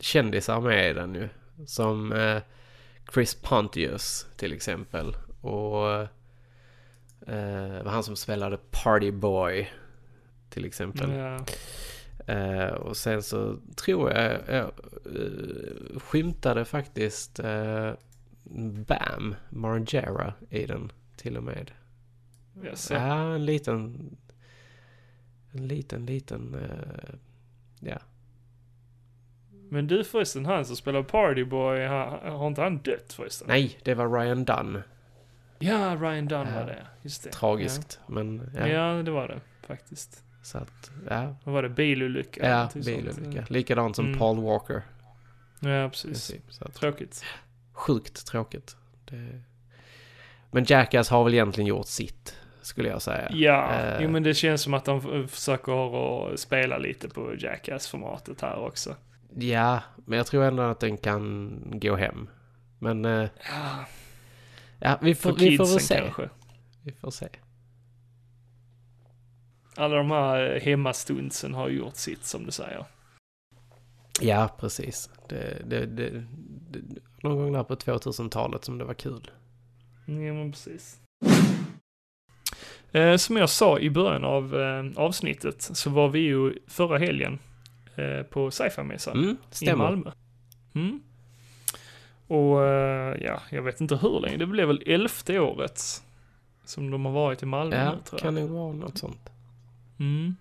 [0.00, 1.28] kändisar med i den ju.
[1.66, 2.42] Som eh,
[3.14, 5.16] Chris Pontius till exempel.
[5.40, 6.00] Och
[7.28, 9.70] uh, han som spelade Party Boy
[10.50, 11.10] till exempel.
[11.12, 11.44] Ja.
[12.26, 14.70] Eh, och sen så tror jag jag
[15.16, 17.92] uh, skymtade faktiskt uh,
[18.86, 21.70] Bam Margera i den till och med.
[22.74, 22.94] Ser.
[22.94, 24.10] Ja, en liten...
[25.52, 26.54] En liten, liten...
[26.54, 27.14] eh,
[27.80, 27.98] ja.
[29.68, 33.48] Men du förresten, han som spelar Partyboy, har, inte han dött förresten?
[33.48, 34.82] Nej, det var Ryan Dunn.
[35.58, 36.86] Ja, Ryan Dunn var det.
[37.02, 37.30] Just det.
[37.30, 38.68] Tragiskt, men Ja.
[38.68, 38.96] ja.
[38.96, 40.24] ja, det var det faktiskt.
[40.42, 41.36] Så att, ja.
[41.44, 41.68] Vad var det?
[41.68, 42.48] Bilolycka?
[42.48, 42.84] Ja, sånt.
[42.84, 43.44] bilolycka.
[43.48, 44.18] Likadant som Mm.
[44.18, 44.82] Paul Walker.
[45.60, 46.32] Ja, precis.
[46.48, 47.24] Så att, Tråkigt.
[47.72, 48.76] sjukt tråkigt.
[49.04, 49.42] Det...
[50.50, 53.28] Men Jackass har väl egentligen gjort sitt, skulle jag säga.
[53.32, 54.02] Ja, Eh.
[54.02, 55.72] jo men det känns som att de försöker
[56.32, 58.96] att spela lite på Jackass-formatet här också.
[59.34, 62.28] Ja, men jag tror ändå att den kan gå hem.
[62.78, 63.86] Men, eh, Ja,
[64.78, 65.96] ja, vi får, vi får väl se.
[65.98, 66.28] kanske.
[66.82, 67.28] Vi får se.
[69.76, 72.84] Alla de här hemmastundsen har gjort sitt som du säger.
[74.20, 75.10] Ja, precis.
[75.28, 76.10] Det, det, det,
[76.70, 76.82] det,
[77.22, 79.30] någon gång där på 2000-talet som det var kul.
[80.06, 80.98] Ja men precis.
[82.92, 87.38] Eh, som jag sa i början av eh, avsnittet så var vi ju förra helgen
[87.96, 89.74] eh, på sci-fi-mässan Mm, i.
[89.76, 90.10] Malmö.
[90.74, 91.00] Mm.
[92.26, 92.58] Och
[93.20, 96.02] ja, jag vet inte hur länge, det blev väl elfte året
[96.64, 98.20] som de har varit i Malmö Ja, nu tror jag.
[98.20, 99.30] kan nog vara något sånt.
[100.02, 100.36] Mm.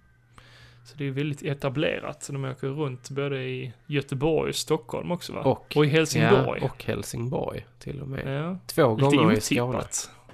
[0.83, 2.23] Så det är väldigt etablerat.
[2.23, 5.41] Så de åker runt både i Göteborg och Stockholm också va?
[5.41, 6.59] Och, och i Helsingborg.
[6.61, 8.43] Ja, och Helsingborg till och med.
[8.43, 9.83] Ja, Två lite gånger i Skåne.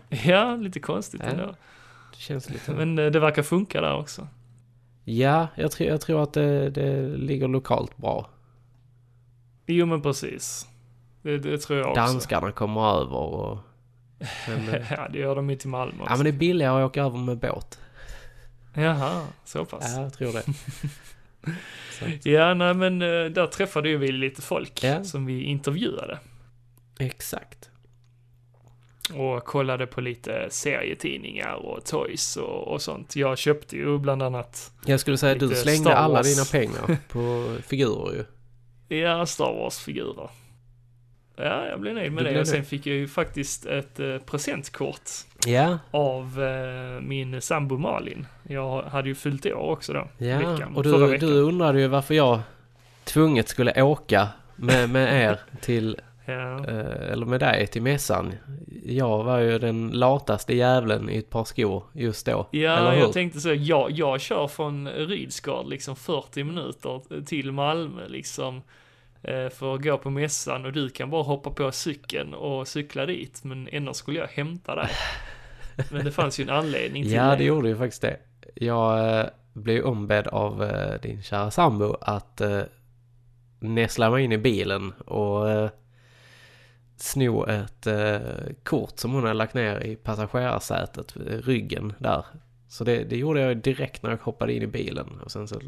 [0.25, 1.29] Ja, lite konstigt Ja.
[1.29, 1.55] ändå.
[2.11, 2.71] Det känns lite...
[2.71, 4.27] Men eh, det verkar funka där också.
[5.03, 8.29] Ja, jag tror, jag tror att det, det ligger lokalt bra.
[9.65, 10.67] Jo men precis.
[11.21, 12.01] Det, det tror jag också.
[12.01, 13.57] Danskarna kommer över och...
[14.47, 16.13] Men, ja, det gör de ju till Malmö också.
[16.13, 17.79] ja, men det är billigare att åka över med båt.
[18.77, 19.93] Jaha, så pass.
[19.95, 20.43] Ja, jag tror det.
[22.23, 25.03] Ja, nej men eh, där träffade ju vi lite folk Ja.
[25.03, 26.19] som vi intervjuade.
[26.99, 27.69] exakt.
[29.13, 33.15] Och kollade på lite serietidningar och toys och, och sånt.
[33.15, 37.55] Jag köpte ju bland annat, Jag skulle säga att du slängde alla dina pengar på
[37.67, 38.13] figurer
[38.89, 38.97] ju.
[38.97, 40.29] ja, Star Wars-figurer.
[41.35, 42.39] Ja, jag blev nöjd med Du det.
[42.39, 45.09] Och sen fick jag ju faktiskt ett eh, presentkort
[45.45, 48.27] Ja, av eh, min sambo Malin.
[48.43, 50.07] Jag hade ju fyllt år också då.
[50.17, 50.37] ja.
[50.37, 51.29] veckan, och du, veckan.
[51.29, 52.39] du undrade ju varför jag
[53.03, 56.65] tvunget skulle åka med, med er till, Ja.
[56.67, 58.33] eh, eller med dig till mässan.
[58.85, 62.47] Jag var ju den lataste jävlen i ett par skor just då.
[62.51, 68.61] Ja, jag tänkte så, jag, jag kör från Rydsgård liksom 40 minuter till Malmö liksom
[69.51, 73.43] för att gå på mässan och du kan bara hoppa på cykeln och cykla dit
[73.43, 74.89] men ändå skulle jag hämta dig.
[75.91, 77.43] Men det fanns ju en anledning till Ja, det.
[77.43, 78.17] gjorde ju faktiskt det.
[78.55, 82.61] Jag eh, blev ombedd av eh, din kära sambo att eh,
[83.59, 85.69] näsla mig in i bilen och eh,
[86.97, 88.17] sno ett eh,
[88.63, 92.25] kort som hon hade lagt ner i passagerarsätet, eh, ryggen där.
[92.67, 95.21] Så det, det gjorde jag direkt när jag hoppade in i bilen.
[95.25, 95.61] Och sen så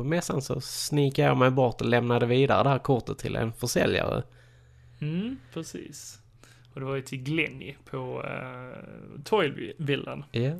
[0.00, 3.52] på mässan så snikade jag mig bort och lämnade vidare det här kortet till en
[3.52, 4.22] försäljare.
[5.00, 6.18] Mm, precis.
[6.74, 10.24] Och det var ju till Glenny på uh, Toyvillan.
[10.30, 10.52] Ja.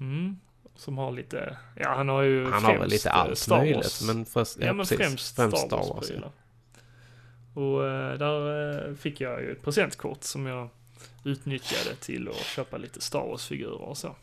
[0.00, 0.36] Mm.
[0.76, 3.56] Som har lite, ja han har ju Han har väl främst, lite eh, allt Star
[3.56, 3.64] Wars.
[3.64, 4.02] möjligt.
[4.06, 4.98] Men först, Ja, men precis.
[4.98, 6.30] främst, Star Wars, ja.
[7.62, 10.68] Och eh, där eh, fick jag ju ett presentkort som jag
[11.24, 14.16] utnyttjade till att köpa lite Star Wars-figurer och så.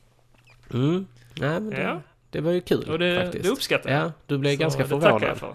[0.73, 1.07] Mm.
[1.39, 2.01] Nej, men det, Ja.
[2.37, 3.43] Det var ju kul Och det, faktiskt.
[3.43, 3.99] det uppskattar jag.
[3.99, 4.95] Ja, du blev Så ganska tackar
[5.27, 5.37] jag förvånad.
[5.37, 5.53] för.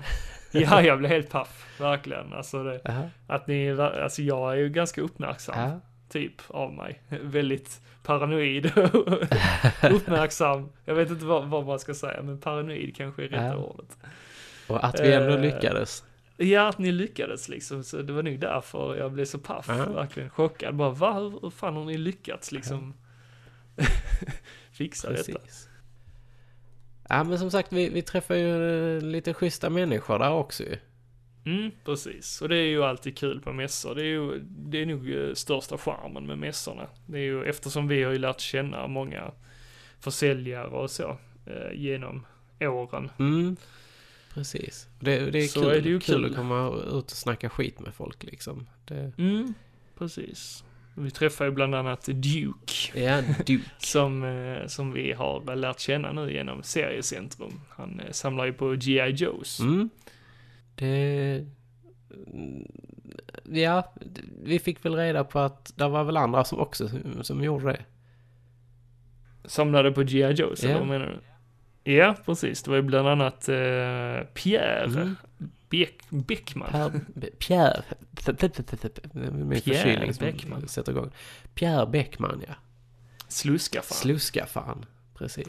[0.60, 1.66] Ja, jag blev helt paff.
[1.78, 2.32] Verkligen.
[2.32, 5.60] Alltså, det, Jaha, att ni, alltså jag är ju ganska uppmärksam.
[5.60, 5.80] ja.
[6.08, 7.02] Typ av mig.
[7.08, 8.72] Väldigt paranoid
[9.90, 10.68] uppmärksam.
[10.84, 13.54] Jag vet inte vad, vad man ska säga, men paranoid kanske är rätta Ja.
[13.56, 13.96] ordet.
[14.66, 16.04] Och att vi ändå Eh, lyckades.
[16.36, 17.84] Ja, att ni lyckades liksom.
[17.84, 19.68] Så det var nog därför jag blev så paff.
[19.68, 20.74] Verkligen chockad.
[20.74, 21.12] Bara, va?
[21.42, 22.94] Hur fan har ni lyckats liksom
[24.72, 25.38] fixa detta?
[27.12, 30.76] Ja, men som sagt, vi, vi träffar ju eh, lite schyssta människor där också ju.
[31.46, 32.42] Mm, precis.
[32.42, 33.94] Och det är ju alltid kul på mässor.
[33.94, 36.86] Det är ju, det är nog eh, största charmen med mässorna.
[37.06, 39.32] Det är ju eftersom vi har ju lärt känna många
[40.00, 42.26] försäljare och så eh, genom
[42.60, 43.10] åren.
[43.18, 43.56] Mm.
[44.34, 44.88] Precis.
[45.00, 46.30] Det, det är, Så kul, är det ju kul kul.
[46.30, 48.68] att komma ut och snacka skit med folk liksom.
[48.84, 49.54] Det, Mm,
[49.98, 50.64] precis.
[50.94, 53.00] Vi träffar ju bland annat Duke.
[53.00, 53.60] ja, du.
[53.78, 57.60] Som, eh, som vi har lärt känna nu genom Seriecentrum.
[57.70, 59.10] Han eh, samlar ju på G.I.
[59.10, 59.60] Joes.
[59.60, 59.90] Mm.
[60.74, 61.44] Det...
[62.32, 62.66] mm,
[63.44, 63.92] Ja,
[64.42, 66.88] vi fick väl reda på att det var väl andra som också
[67.22, 67.84] som gjorde det.
[69.44, 70.30] Samlade på G.I.
[70.32, 70.68] Joes, Ja.
[70.68, 71.20] eller vad menar du?
[71.92, 72.62] Ja, precis.
[72.62, 75.16] Det var ju bland annat eh, Pierre Mm.
[75.68, 76.70] Beck, Beckman.
[76.70, 77.00] Per,
[77.38, 77.82] Pierre,
[79.12, 80.68] min Pierre förkylning som Bäckman.
[80.68, 81.10] sätter igång.
[81.54, 82.54] Pierre Bäckman, ja.
[83.28, 83.96] Sluska fan.
[83.96, 84.84] Sluska fan.
[85.14, 85.48] Precis.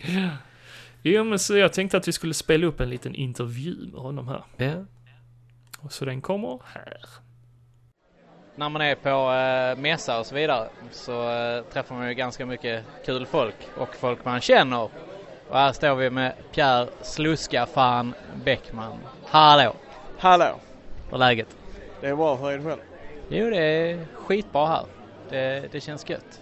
[1.01, 4.27] Ja, men så jag tänkte att vi skulle spela upp en liten intervju med honom
[4.27, 4.43] här.
[4.57, 4.85] Ja.
[5.79, 7.05] Och så den kommer här.
[8.55, 12.45] När man är på eh, mässa och så vidare så eh, träffar man ju ganska
[12.45, 14.89] mycket kul folk och folk man känner.
[15.49, 18.13] Och här står vi med Pierre Sluska fan
[18.45, 18.99] Bäckman.
[19.33, 19.75] Hallå!
[20.17, 20.59] Hallå!
[21.09, 21.47] Hur är läget?
[22.01, 22.79] Det är bra, hur är det själv?
[23.29, 24.85] Jo, det är skitbra här.
[25.29, 26.39] Det, det känns gött.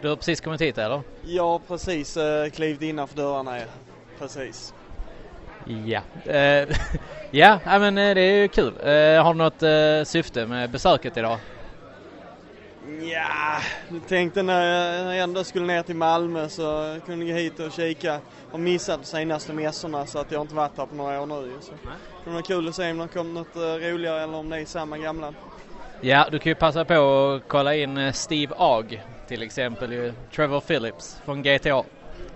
[0.00, 1.02] Du har precis kommit hit eller?
[1.40, 3.64] Har precis eh, klivit innanför dörrarna, ja.
[4.18, 4.74] Precis.
[5.86, 6.00] Ja.
[6.32, 6.68] Eh,
[7.30, 8.74] ja, ja, men eh, det är ju kul.
[8.82, 11.38] Eh, har du något eh, syfte med besöket idag?
[12.86, 17.60] Ja, jag tänkte när jag ändå skulle ner till Malmö så kunde jag gå hit
[17.60, 18.20] och kika.
[18.50, 21.60] Har missat de senaste mässorna så att jag inte varit här på några år nu
[21.60, 21.74] så.
[22.24, 24.66] Det var kul att se om det kom något eh, roligare eller om det är
[24.66, 25.34] samma gamla.
[26.00, 26.94] Ja, du kan ju passa på
[27.34, 30.14] att kolla in eh, Steve Agg till exempel.
[30.36, 31.84] Trevor Phillips från GTA.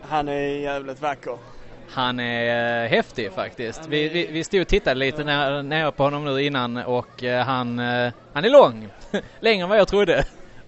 [0.01, 1.39] Han är jävligt vacker.
[1.89, 3.81] Han är eh, häftig faktiskt.
[3.89, 7.79] Vi, vi, vi stod och tittade lite nä- nere på honom nu innan och han,
[8.33, 8.89] han är lång.
[9.41, 10.25] Längre än vad jag trodde.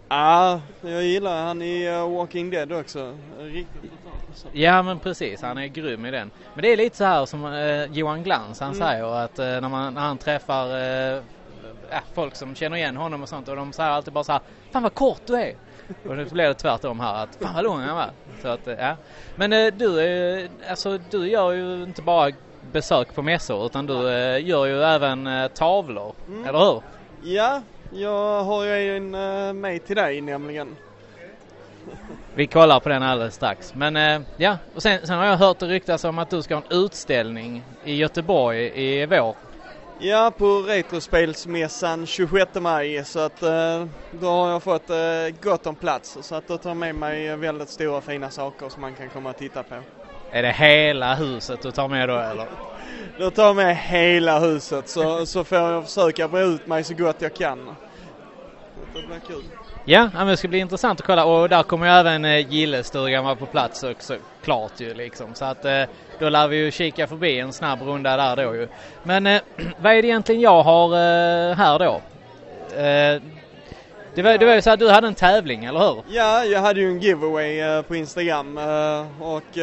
[0.09, 3.18] Ja, jag gillar han i eh, Walking Dead också.
[3.39, 3.93] Riktigt.
[4.52, 6.30] Ja men precis, han är grym i den.
[6.55, 8.89] Men det är lite så här som eh, Johan Glans han Mm.
[8.89, 10.78] säger att eh, när, man, när han träffar
[11.14, 11.22] eh,
[12.14, 14.40] folk som känner igen honom och sånt och de säger alltid bara så här
[14.72, 15.55] Fan vad kort du är!
[16.09, 18.10] Och nu blir det tvärtom här att fan vad lång han var.
[18.43, 18.97] Så att, eh, ja.
[19.35, 22.30] Men eh, du, eh, alltså, du gör ju inte bara
[22.60, 23.94] besök på mässor utan du
[24.39, 26.44] gör ju även tavlor, Mm.
[26.44, 26.82] eller hur?
[27.22, 30.77] Ja, jag har ju en uh, med till dig nämligen.
[32.35, 33.74] Vi kollar på den alldeles strax.
[33.74, 36.55] Men eh, ja, och sen, sen har jag hört det ryktas om att du ska
[36.55, 39.36] ha en utställning i Göteborg i vår.
[40.01, 44.97] Ja, på Retrospelsmässan 26 maj så att eh, då har jag fått eh,
[45.40, 48.81] gott om plats så att då tar jag med mig väldigt stora fina saker som
[48.81, 49.74] man kan komma och titta på.
[50.30, 52.46] Är det hela huset du tar med då eller?
[53.18, 56.94] Då tar jag med hela huset så, så får jag försöka bre ut mig så
[56.94, 57.76] gott jag kan.
[58.94, 59.44] Det blir kul.
[59.84, 63.24] Ja, men det ska bli intressant att kolla och där kommer ju även eh, Gillestugan
[63.24, 65.34] vara på plats också klart ju liksom.
[65.34, 65.82] Så att eh,
[66.18, 68.68] då lär vi ju kika förbi en snabb runda där då ju.
[69.02, 69.40] Men eh,
[69.76, 70.88] vad är det egentligen jag har
[71.55, 72.02] här då?
[74.14, 76.02] Det, var, det var ju så att du hade en tävling, eller hur?
[76.09, 78.59] Ja, jag hade ju en giveaway på Instagram
[79.20, 79.59] och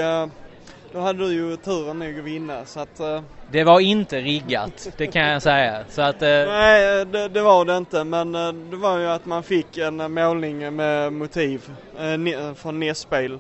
[0.96, 4.90] då hade du ju turen nog att vinna så att eh, Det var inte riggat,
[4.98, 5.86] det kan jag säga.
[5.90, 9.26] Så att eh, Nej, det, det var det inte, men eh, det var ju att
[9.26, 11.70] man fick en eh, målning med motiv
[12.00, 13.40] eh, från NES-spel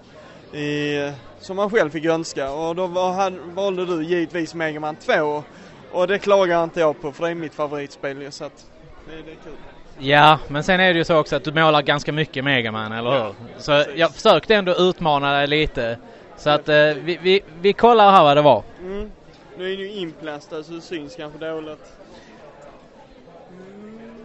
[0.53, 4.95] i, som man själv fick önska och då var, han, valde du givetvis Mega Man
[4.95, 5.44] 2
[5.91, 8.65] och det klagar inte jag på för det är mitt favoritspel så att
[9.07, 9.53] det, det är kul.
[9.98, 13.11] Ja, men sen är det ju så också att du målar ganska mycket Megaman, eller
[13.11, 13.34] hur?
[13.57, 13.94] Så precis.
[13.95, 15.98] jag försökte ändå utmana dig lite.
[16.38, 18.64] Så att eh, vi, vi, vi kollar här vad det var.
[18.80, 19.12] Mm.
[19.57, 21.94] Nu är det ju inplastad så det syns kanske dåligt.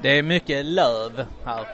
[0.03, 1.66] Det är mycket löv här.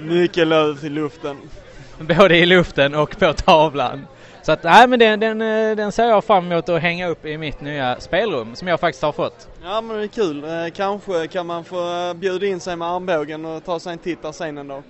[0.00, 1.36] Mycket löv i luften.
[1.98, 4.06] Både i luften och på tavlan.
[4.42, 7.24] Så att, nej men den, den, eh, den ser jag fram emot att hänga upp
[7.24, 9.48] i mitt nya spelrum som jag faktiskt har fått.
[9.62, 10.44] Ja men det är kul.
[10.44, 13.98] Eh, kanske kan man få eh, bjuda in sig med armbågen och ta sig en
[13.98, 14.82] titt där sen en dag.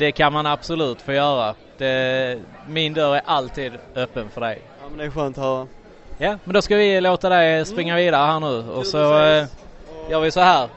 [0.00, 1.54] Det kan man absolut få göra.
[1.78, 4.62] Det, min dörr är alltid öppen för dig.
[4.82, 5.66] Ja men det är skönt att höra.
[6.18, 9.46] Ja, men då ska vi låta dig springa vidare här nu och så eh,
[10.10, 10.68] gör vi så här.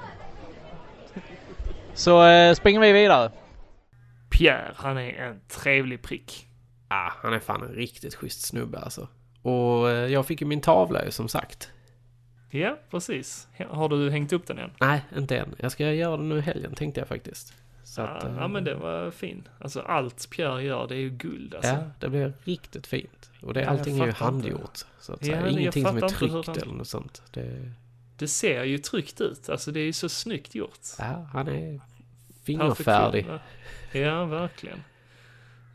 [1.93, 3.31] Så eh, springer vi vidare.
[4.29, 6.47] Pierre, han är en trevlig prick.
[6.87, 9.07] Ah, han är fan en riktigt schysst snubbe alltså.
[9.41, 11.71] Och eh, jag fick ju min tavla ju som sagt.
[12.49, 13.47] Ja, precis.
[13.69, 14.71] Har du hängt upp den än?
[14.79, 15.55] Nej, inte än.
[15.57, 17.53] Jag ska göra det nu i helgen tänkte jag faktiskt.
[17.83, 19.47] Så Ja, att, eh, ja, men det var fin.
[19.59, 21.71] Alltså allt Pierre gör, det är ju guld alltså.
[21.71, 23.31] Ja, det blir riktigt fint.
[23.41, 24.23] Och det, Ja, allting är ju inte.
[24.23, 24.77] handgjort.
[24.99, 25.47] Så att Ja, säga.
[25.49, 27.21] Ingenting som är tryckt han- eller något sånt.
[27.31, 27.71] Det,
[28.17, 29.49] Det ser ju tryggt ut.
[29.49, 30.79] Alltså det är ju så snyggt gjort.
[30.99, 31.79] ja, han är
[32.43, 33.25] fingerfärdig.
[33.91, 34.83] Ja, verkligen.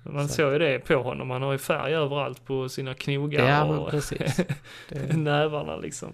[0.02, 0.34] Man Så.
[0.34, 1.30] såg ju det på honom.
[1.30, 4.36] Han har ju färg överallt på sina knogar Ja, och precis.
[4.88, 6.12] Det, nävarna liksom.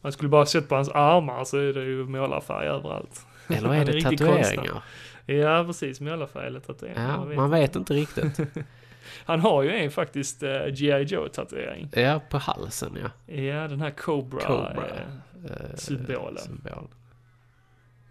[0.00, 3.26] Man skulle bara sett på hans armar så är det ju målarfärg överallt.
[3.48, 4.82] Eller är är det tatueringar?
[5.26, 6.00] Ja, precis.
[6.00, 6.94] Målarfärg eller tatuering.
[7.02, 7.36] Ja, man vet.
[7.36, 8.40] man vet inte riktigt.
[9.24, 11.02] Han har ju en faktiskt uh, G.I.
[11.02, 11.88] Joe-tatuering.
[11.92, 13.34] Ja, på halsen ja.
[13.34, 14.40] Ja, den här Cobra.
[14.40, 14.86] Cobra.
[14.88, 15.02] eh,
[15.44, 16.38] Eh, symbol.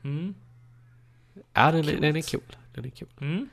[0.04, 0.36] Mm,
[1.54, 2.02] Ja, den, är- Coolt.
[2.02, 2.56] den är cool.
[2.76, 3.10] Den är cool.
[3.22, 3.50] mm.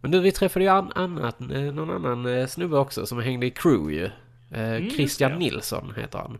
[0.00, 3.46] Men du, vi träffade ju an, annat, eh, någon annan eh, snubbe också som hängde
[3.46, 4.10] i crew ju.
[4.50, 5.38] Eh, just Christian det.
[5.38, 6.38] Nilsson heter han.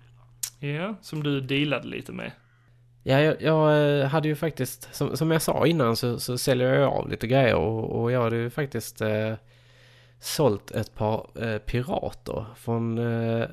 [0.71, 2.33] Ja, som du dealade lite med.
[3.03, 6.75] Ja, jag, jag eh, hade ju faktiskt, som, som jag sa innan så, så säljer
[6.75, 9.35] jag av lite grejer och, och jag hade ju faktiskt eh,
[10.21, 13.49] sålt ett par eh, pirater från eh,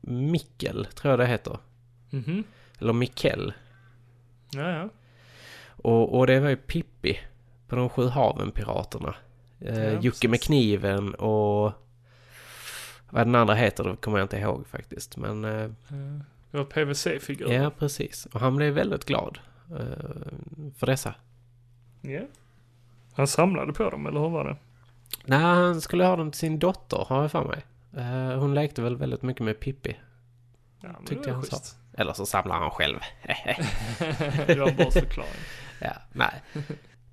[0.00, 1.58] Mikkel, tror jag det heter.
[2.10, 2.44] Mhm.
[2.78, 3.52] Eller Mikkel.
[4.52, 4.88] Ja, ja.
[5.68, 7.18] Och, och det var ju Pippi
[7.68, 9.14] på de sju haven-piraterna.
[9.60, 10.46] Eh, Ja, Jocke med precis.
[10.46, 11.72] kniven och
[13.10, 15.16] Vad den andra heter det kommer jag inte ihåg faktiskt.
[15.16, 16.20] Men eh, Eh,
[16.56, 17.62] Det var PVC-figurer.
[17.62, 18.26] ja, precis.
[18.26, 19.38] Och han blev väldigt glad
[19.70, 21.14] eh, för dessa.
[22.00, 22.20] Ja.
[23.12, 24.56] Han samlade på dem, eller hur var det?
[25.24, 27.64] Nej, han skulle ha dem till sin dotter, har jag för mig.
[27.96, 29.96] Eh, hon lekte väl väldigt mycket med Pippi.
[30.80, 31.56] Ja, men Tyckte var han sa.
[31.56, 31.76] schysst.
[31.92, 32.98] Eller så samlar han själv.
[34.46, 35.30] det var en bra förklaring.
[35.80, 36.42] ja, nej.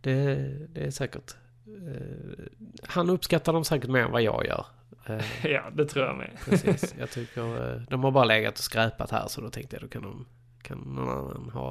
[0.02, 0.36] Det,
[0.68, 1.36] det är säkert.
[1.68, 2.46] Eh,
[2.84, 4.66] han uppskattar dem säkert mer än vad jag gör.
[5.08, 6.32] Eh, Ja, det tror jag med.
[6.46, 6.96] precis.
[7.00, 9.88] Jag tycker eh, de har bara legat och skräpat här så då tänkte jag då
[9.88, 10.26] kan, de,
[10.62, 11.70] kan någon annan ha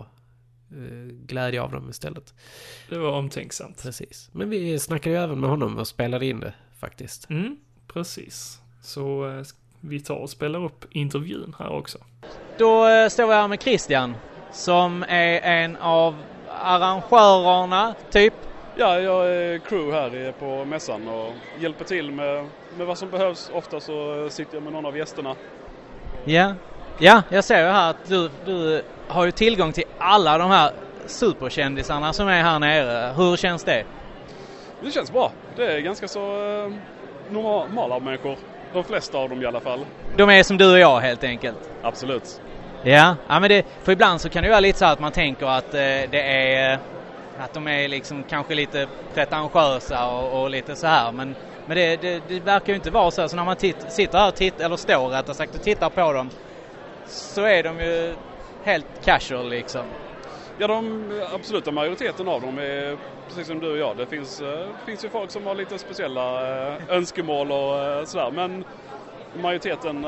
[0.71, 2.35] eh, glädje av dem istället.
[2.89, 3.83] Det var omtänksamt.
[3.83, 4.31] Precis.
[4.33, 7.31] Men vi snackade ju även med honom och spelade in det faktiskt.
[7.31, 7.57] Mm,
[7.93, 8.61] precis.
[8.83, 9.31] Så
[9.81, 11.99] vi tar och spelar upp intervjun här också.
[12.59, 14.15] Då står vi här med Christian
[14.53, 16.17] som är en av
[16.49, 18.35] arrangörerna, typ.
[18.75, 23.51] Ja, jag är crew här på mässan och hjälper till med, med vad som behövs.
[23.53, 25.37] Ofta så sitter jag med någon av gästerna.
[26.25, 26.55] Ja,
[26.99, 30.71] ja jag ser ju här att du, du har ju tillgång till alla de här
[31.07, 33.13] superkändisarna som är här nere.
[33.17, 33.85] Hur känns det?
[34.81, 35.33] Det känns bra.
[35.57, 36.73] Det är ganska så eh,
[37.29, 38.39] normala människor.
[38.73, 39.87] De flesta av dem i alla fall.
[40.17, 41.59] De är som du och jag helt enkelt.
[41.83, 42.41] Absolut.
[42.85, 45.13] Ja, ja men det, för ibland så kan det ju vara lite så att man
[45.13, 45.81] tänker att eh,
[46.11, 46.79] det är
[47.39, 51.37] att de är liksom kanske lite pretentiösa och, och lite så här men,
[51.67, 53.29] men det, det, det verkar ju inte vara så.
[53.29, 56.13] Så när man titt, sitter här och tittar, eller står rättare sagt och tittar på
[56.13, 56.31] dem
[57.07, 58.15] så är de ju
[58.63, 59.83] helt casual liksom.
[60.59, 62.99] Ja, de absoluta majoriteten av dem är
[63.29, 63.97] precis som du och jag.
[63.97, 68.31] Det finns, eh, finns ju folk som har lite speciella eh, önskemål och eh, sådär.
[68.31, 68.65] Men
[69.35, 70.07] majoriteten,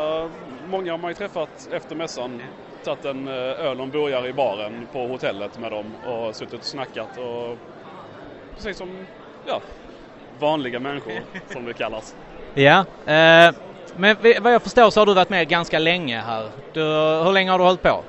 [0.66, 2.42] många har man ju träffat efter mässan.
[2.84, 6.54] Tagit en eh, öl och en burgare i baren på hotellet med dem och suttit
[6.54, 7.18] och snackat.
[7.18, 7.58] Och
[8.56, 9.06] precis som
[9.46, 9.60] ja,
[10.38, 11.12] vanliga människor
[11.52, 12.14] som det kallas.
[12.54, 13.54] Ja, eh,
[13.96, 16.48] men vad jag förstår så har du varit med ganska länge här.
[16.72, 16.82] Du,
[17.24, 18.04] hur länge har du hållit på?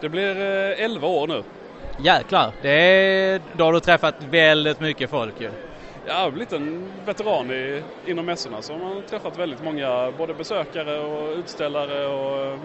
[0.00, 1.42] Det blir eh, 11 år nu.
[1.98, 5.50] Jäklar, det är, då har du träffat väldigt mycket folk ju.
[6.06, 10.34] Jag har blivit en veteran i, inom mässorna så man har träffat väldigt många både
[10.34, 12.58] besökare och utställare och eh,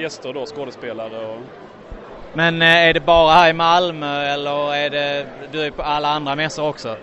[0.00, 1.40] gäster då, skådespelare och
[2.32, 6.08] Men eh, är det bara här i Malmö eller är det, du är på alla
[6.08, 6.96] andra mässor också?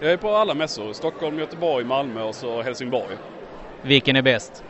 [0.00, 0.92] jag är på alla mässor.
[0.92, 3.16] Stockholm, Göteborg, Malmö och så Helsingborg.
[3.82, 4.64] Vilken är bäst?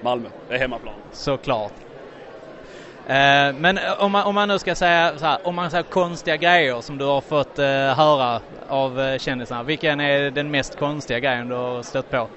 [0.00, 0.94] Malmö, det är hemmaplan.
[1.12, 1.85] Såklart.
[3.06, 6.36] Eh, men om man, om man nu ska säga så här, om man säger konstiga
[6.36, 9.62] grejer som du har fått eh, höra av eh, kändisarna.
[9.62, 12.28] Vilken är den mest konstiga grejen du har stött på?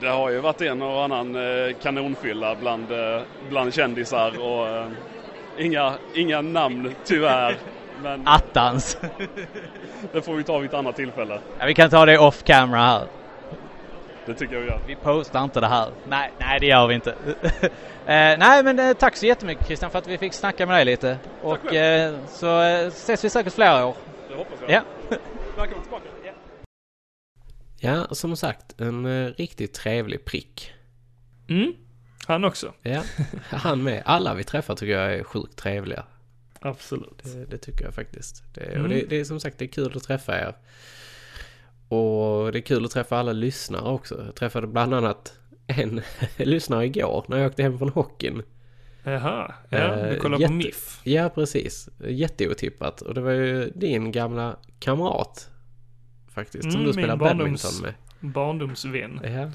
[0.00, 4.86] Det har ju varit en och annan eh, kanonfylla bland, eh, bland kändisar och eh,
[5.58, 7.56] inga, inga namn tyvärr.
[8.02, 8.98] Men Attans!
[10.12, 11.38] det får vi ta vid ett annat tillfälle.
[11.58, 13.02] ja, vi kan ta det off camera här.
[14.26, 14.80] Det tycker jag vi gör.
[14.86, 15.90] Vi postar inte det här.
[16.08, 17.10] Nej, nej det gör vi inte.
[17.62, 17.70] eh,
[18.06, 21.18] nej men eh, tack så jättemycket Christian för att vi fick snacka med dig lite.
[21.42, 22.14] Och själv.
[22.14, 23.96] eh, så eh, ses vi säkert flera år.
[24.28, 24.70] Det hoppas jag.
[24.70, 24.82] Ja.
[25.56, 26.04] Välkommen tillbaka.
[27.80, 30.72] Ja, som sagt, en eh, riktigt trevlig prick.
[31.48, 31.72] Mm,
[32.26, 32.72] han också.
[32.82, 33.02] Ja,
[33.50, 34.02] han med.
[34.06, 36.04] Alla vi träffar tycker jag är sjukt trevliga.
[36.60, 37.20] Absolut.
[37.24, 38.42] Det, det tycker jag faktiskt.
[38.54, 38.82] Det, Mm.
[38.82, 40.54] och det, det är som sagt det är kul att träffa er.
[41.88, 44.22] Och det är kul att träffa alla lyssnare också.
[44.26, 46.00] Jag träffade bland annat en
[46.36, 48.42] lyssnare igår när jag åkte hem från hockeyn.
[49.02, 51.00] Jaha, ja, Eh, du kollar jätte- på MIF.
[51.04, 51.88] Ja, precis.
[52.08, 53.00] Jätteotippat.
[53.00, 55.50] Och det var ju din gamla kamrat
[56.28, 57.94] faktiskt som Mm, du min spelar barndoms- badminton med.
[58.32, 59.20] Barndomsvän.
[59.24, 59.50] Ja.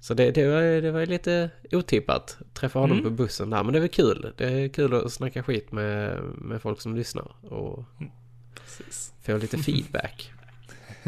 [0.00, 2.38] Så det, det, var, det var lite otippat.
[2.54, 3.10] Träffa honom Mm.
[3.10, 3.62] på bussen där.
[3.64, 4.32] Men det var kul.
[4.36, 7.52] Det är kul att snacka skit med, med folk som lyssnar.
[7.52, 7.84] Och
[8.54, 9.12] Precis.
[9.22, 10.32] få lite feedback.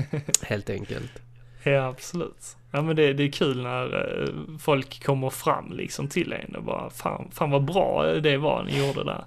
[0.43, 1.23] Helt enkelt.
[1.63, 2.57] Ja, absolut.
[2.71, 6.63] Ja, men det, det är kul när eh, folk kommer fram liksom till en och
[6.65, 9.25] bara fan, fan vad bra det var ni gjorde där.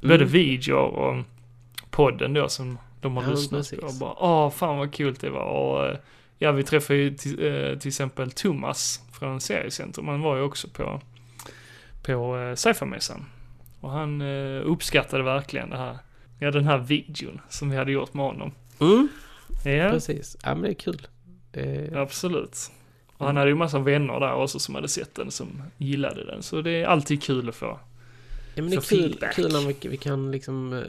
[0.00, 0.28] Både Mm.
[0.28, 1.24] videor och
[1.90, 3.80] podden då som de har Ja, lyssnat precis.
[3.80, 3.86] på.
[3.86, 5.44] Och bara åh, fan vad kul det var.
[5.44, 5.96] Och eh,
[6.38, 10.08] ja, vi träffade ju till, eh, till exempel Thomas från Seriecentrum.
[10.08, 11.00] Han var ju också på,
[12.02, 13.24] på Sci-Fi-mässan.
[13.80, 14.22] Och han
[14.62, 15.98] uppskattade verkligen det här,
[16.38, 18.52] ja den här videon som vi hade gjort med honom.
[18.80, 19.08] Mm,
[19.64, 19.90] Ja.
[19.90, 20.36] precis.
[20.42, 21.06] Ja, men det är kul.
[21.50, 22.70] Det, Absolut.
[23.16, 26.42] Och han hade ju massa vänner där också som hade sett den som gillade den.
[26.42, 27.66] Så det är alltid kul att få.
[28.54, 30.82] ja, men det är kul, kul när vi, vi kan liksom eh,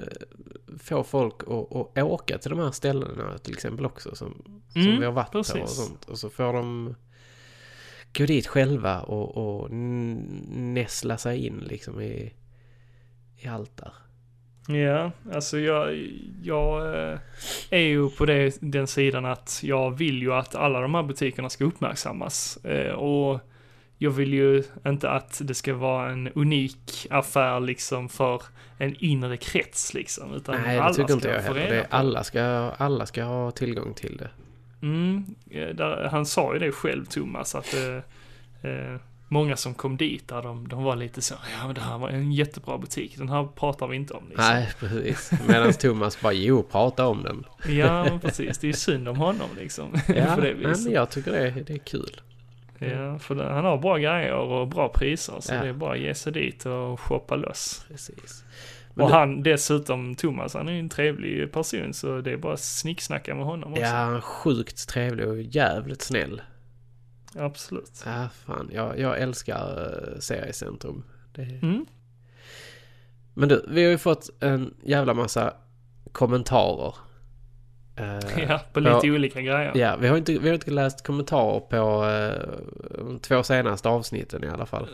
[0.80, 4.16] få folk att, att åka till de här ställena till exempel också.
[4.16, 5.76] Som, som Mm, vi har varit på och precis.
[5.76, 6.06] sånt.
[6.06, 6.96] Och så får de
[8.18, 9.72] gå dit själva och, och
[10.52, 12.34] näsla sig in liksom i,
[13.38, 13.94] i allt där.
[14.68, 16.08] Ja, alltså jag,
[16.44, 17.20] jag eh,
[17.70, 21.50] är ju på det, den sidan att jag vill ju att alla de här butikerna
[21.50, 22.58] ska uppmärksammas.
[22.66, 23.40] Eh, Och
[23.98, 28.42] jag vill ju inte att det ska vara en unik affär liksom för
[28.78, 30.34] en inre krets liksom.
[30.34, 31.88] Utan Nej, det alla tycker inte ska jag heller.
[31.90, 32.42] alla, ska,
[32.78, 34.30] alla ska ha tillgång till det.
[34.82, 35.26] Mm,
[35.76, 37.96] där, han sa ju det själv Thomas att eh,
[38.72, 38.96] eh,
[39.36, 42.10] många som kom dit där de, de var lite så, ja men det här var
[42.10, 44.46] en jättebra butik, den här pratar vi inte om liksom.
[44.46, 45.32] Nej, precis.
[45.48, 47.44] Medan Thomas bara, jo, prata om den.
[47.78, 49.94] Ja precis, det är synd om honom liksom.
[50.08, 52.22] Ja, men jag tycker det, det är kul.
[52.80, 55.62] Ja, för det, han har bra grejer och bra priser så Ja.
[55.62, 57.86] det är bara att ge sig dit och shoppa loss.
[57.88, 58.44] Precis.
[58.94, 62.38] Men och det- han dessutom, Thomas, han är ju en trevlig person så det är
[62.38, 63.84] bara att snicksnacka med honom också.
[63.84, 66.42] Ja, han är sjukt trevlig och jävligt snäll.
[67.38, 68.04] Absolut.
[68.06, 68.70] Ja, fan.
[68.74, 69.80] Jag, jag älskar
[70.14, 71.04] uh, Seriecentrum.
[71.36, 71.42] Det...
[71.42, 71.86] Mm.
[73.34, 75.54] Men du, vi har ju fått en jävla massa
[76.12, 76.96] kommentarer.
[77.96, 79.14] Eh, Ja, på lite Ja.
[79.14, 79.72] olika grejer.
[79.76, 82.50] Ja, vi har inte, vi har inte läst kommentarer på eh,
[83.06, 84.88] de två senaste avsnitten i alla fall.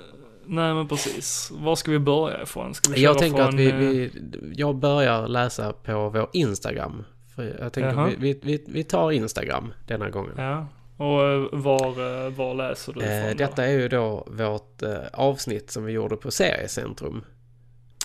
[0.46, 1.52] Nej men precis.
[1.54, 2.74] Var ska vi börja ifrån?
[2.74, 4.12] Ska vi Jag tänker att från, vi, eh, vi,
[4.56, 7.04] jag börjar läsa på vår Instagram.
[7.36, 10.34] För jag tänker vi, vi, vi, vi tar Instagram denna gången.
[10.38, 10.68] Ja.
[11.02, 13.34] Och eh, var, eh, var läser du Eh, då?
[13.34, 14.82] detta är ju då vårt
[15.14, 17.26] avsnitt som vi gjorde på Seriecentrum.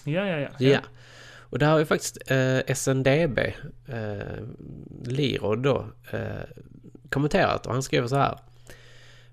[0.04, 0.48] Ja, ja, ja.
[0.58, 0.78] Ja.
[1.48, 3.38] Och där har ju faktiskt eh, SNDB,
[3.88, 4.44] eh,
[5.04, 6.20] Lirod då, eh,
[7.10, 8.38] kommenterat och han skriver så här.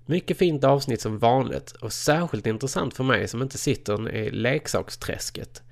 [0.06, 5.62] Mycket fint avsnitt som vanligt och särskilt intressant för mig som inte sitter i leksaksträsket.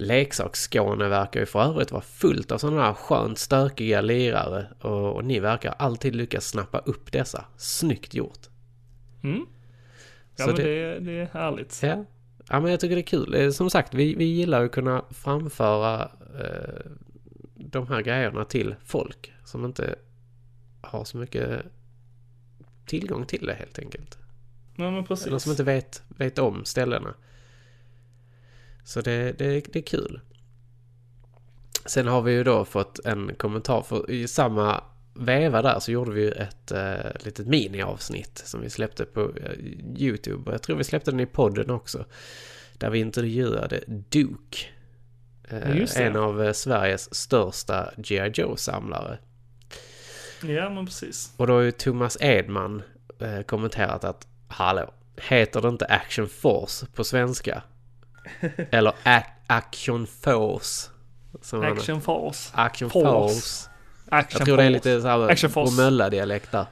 [0.00, 5.24] Leksaksskåne verkar ju för övrigt vara fullt av sådana här skönt stökiga lirare och, och
[5.24, 7.44] ni verkar alltid lyckas snappa upp dessa.
[7.56, 8.38] Snyggt gjort.
[9.22, 9.46] Mm.
[10.36, 10.62] Ja Så men det-
[10.94, 11.80] det, det är härligt.
[11.82, 12.04] Ja.
[12.48, 13.34] ja, men jag tycker det är kul.
[13.34, 16.10] Eh, Som sagt, vi, vi gillar att kunna framföra
[16.40, 16.90] eh,
[17.54, 19.94] de här grejerna till folk som inte
[20.80, 21.62] har så mycket
[22.86, 24.18] tillgång till det helt enkelt.
[24.76, 25.26] Ja men precis.
[25.26, 27.14] Eller som inte vet, vet om ställena.
[28.90, 30.20] Så det, det, det är kul.
[31.86, 34.84] Sen har vi ju då fått en kommentar, för i samma
[35.14, 39.52] veva där så gjorde vi ju ett eh, litet miniavsnitt som vi släppte på eh,
[39.96, 40.52] YouTube.
[40.52, 42.04] Jag tror vi släppte den i podden också.
[42.78, 44.58] Där vi intervjuade Duke.
[45.48, 48.30] Eh, en av eh, Sveriges största G.I.
[48.34, 49.18] Joe-samlare.
[50.42, 51.34] Ja men precis.
[51.36, 52.82] Och då har ju Thomas Edman
[53.18, 57.62] eh, kommenterat att Hallå, heter det inte Action Force på svenska?
[58.70, 60.90] Eller ac Action Force?
[61.52, 62.52] Action Force.
[62.54, 63.34] Action Force.
[63.34, 63.70] Force.
[64.08, 64.90] Action Jag tror det är Force.
[64.90, 65.76] lite såhär Force.
[65.76, 66.66] Bromölla-dialekt där.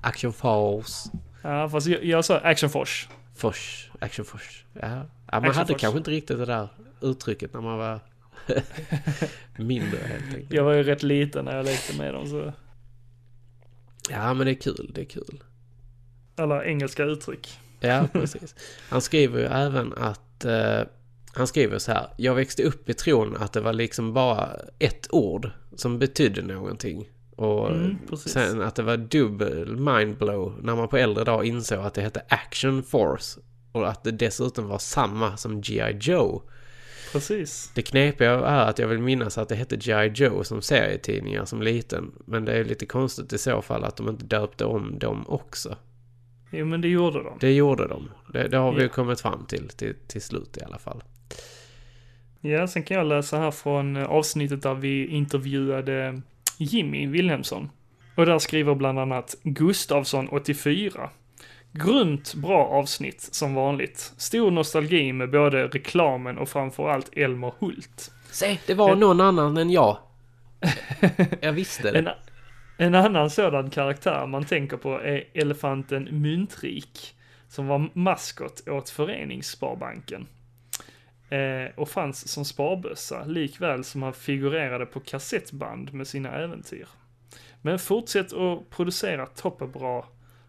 [0.00, 1.10] Action Force.
[1.42, 3.08] Ja fast jag, jag sa Action Force.
[3.34, 3.88] Force.
[3.98, 4.64] Action Force.
[4.72, 4.80] Ja.
[4.82, 5.80] ja man Action hade Force.
[5.80, 6.68] kanske inte riktigt det där
[7.00, 8.00] uttrycket när man var
[9.56, 10.52] mindre helt enkelt.
[10.52, 12.52] Jag var ju rätt liten när jag lekte med dem så.
[14.10, 15.42] Ja men det är kul, det är kul.
[16.36, 17.58] Alla engelska uttryck.
[17.80, 18.54] Ja, precis.
[18.88, 20.80] Han skriver ju även att eh,
[21.32, 22.08] han skriver så här.
[22.16, 27.08] Jag växte upp i tron att det var liksom bara ett ord som betydde någonting.
[27.36, 31.94] Och Mm, sen att det var dubbel mindblow när man på äldre dag insåg att
[31.94, 33.40] det hette Action Force.
[33.72, 35.96] Och att det dessutom var samma som G.I.
[36.00, 36.42] Joe.
[37.12, 37.70] Precis.
[37.74, 40.12] Det knepiga är att jag vill minnas att det hette G.I.
[40.14, 42.12] Joe som serietidningar som liten.
[42.24, 45.76] Men det är lite konstigt i så fall att de inte döpte om dem också.
[46.50, 47.36] Jo men det gjorde de.
[47.40, 48.08] Det gjorde de.
[48.32, 48.88] Det, det har vi Ja.
[48.88, 51.02] kommit fram till, till till slut i alla fall.
[52.40, 56.20] Ja, sen kan jag läsa här från eh, avsnittet där vi intervjuade
[56.58, 57.70] Jimmy Wilhelmsson.
[58.14, 61.10] Och där skriver bland annat Gustavsson 84.
[61.72, 64.12] Grymt bra avsnitt som vanligt.
[64.16, 68.10] Stor nostalgi med både reklamen och framförallt Elmer Hult.
[68.30, 69.98] Se, det var En- någon annan än jag.
[71.40, 71.98] Jag visste det.
[71.98, 72.08] En,
[72.76, 77.14] en annan sådan karaktär man tänker på är elefanten Myntrik,
[77.48, 80.26] som var maskot åt Föreningssparbanken.
[81.28, 86.88] Eh, och fanns som sparbössa, likväl som han figurerade på kassettband med sina äventyr.
[87.62, 90.04] Men fortsätt att producera toppenbra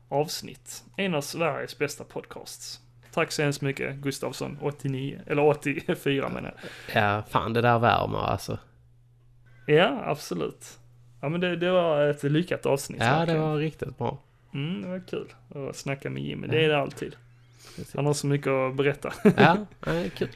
[0.09, 0.83] avsnitt.
[0.97, 2.79] En av Sveriges bästa podcasts.
[3.13, 7.03] Tack så hemskt mycket Gustavsson, 89, eller 84 menar jag.
[7.03, 8.59] Ja, fan det där värmer alltså.
[9.67, 10.79] Ja, absolut.
[11.21, 13.01] Ja men det, det var ett lyckat avsnitt.
[13.01, 14.17] Ja, det var riktigt bra.
[14.53, 15.27] Mm, det var kul
[15.69, 16.47] att snacka med Jimmy.
[16.47, 17.15] Det är det alltid.
[17.75, 17.95] Precis.
[17.95, 19.13] Han har så mycket att berätta.
[19.23, 20.29] Ja, ja, det är kul.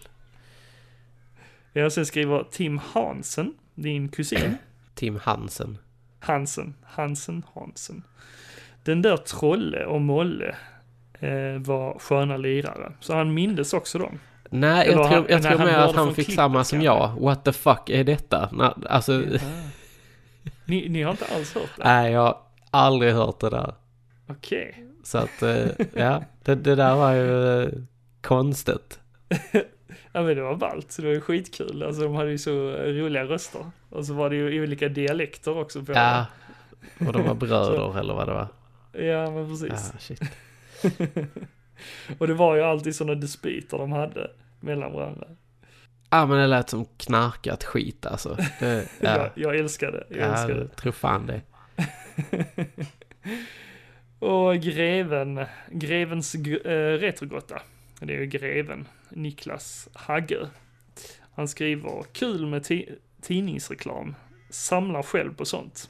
[1.73, 4.57] Jag sen skriver Tim Hansen, din kusin.
[4.95, 5.77] Tim Hansen.
[6.19, 8.03] Hansen, Hansen, Hansen.
[8.83, 10.55] Den där Trolle och Molle
[11.19, 12.91] eh, var sköna lirare.
[12.99, 14.19] Så han mindes också dem.
[14.49, 17.15] Nej, Eller jag tror, han- jag tror mer att han fick samma som jag.
[17.19, 18.49] What the fuck är detta?
[18.89, 19.23] Alltså,
[20.71, 21.83] Ni, ni har inte alls hört det?
[21.83, 22.37] nej, jag har
[22.71, 23.73] aldrig hört det där.
[24.27, 24.85] Okej.
[25.03, 27.69] Så att, eh, ja, det, det där var ju eh,
[28.21, 28.99] konstigt.
[30.13, 31.83] Ja men det var ballt, så det var ju skitkul.
[31.83, 33.65] Alltså de hade ju så roliga röster.
[33.89, 36.25] Och så var det ju olika dialekter också på Ja,
[37.07, 38.47] och de var bröder eller vad det var.
[38.91, 39.05] det.
[39.05, 39.93] Ja men Ja, precis.
[39.99, 40.21] shit.
[42.17, 45.27] Och det var ju alltid sådana dispyter de hade mellan varandra.
[46.11, 48.37] Ja, men det lät som knarkat skit alltså.
[48.59, 50.61] Det, ja, Jag, jag älskar det, jag älskar ja, det.
[50.61, 51.41] jag tror fan det.
[54.25, 57.61] Och greven, grevens g- eh, retrogotta.
[57.99, 60.47] Det är ju greven, Niklas Hagge.
[61.33, 64.15] Han skriver, kul med ti- tidningsreklam.
[64.49, 65.89] Samlar själv på sånt.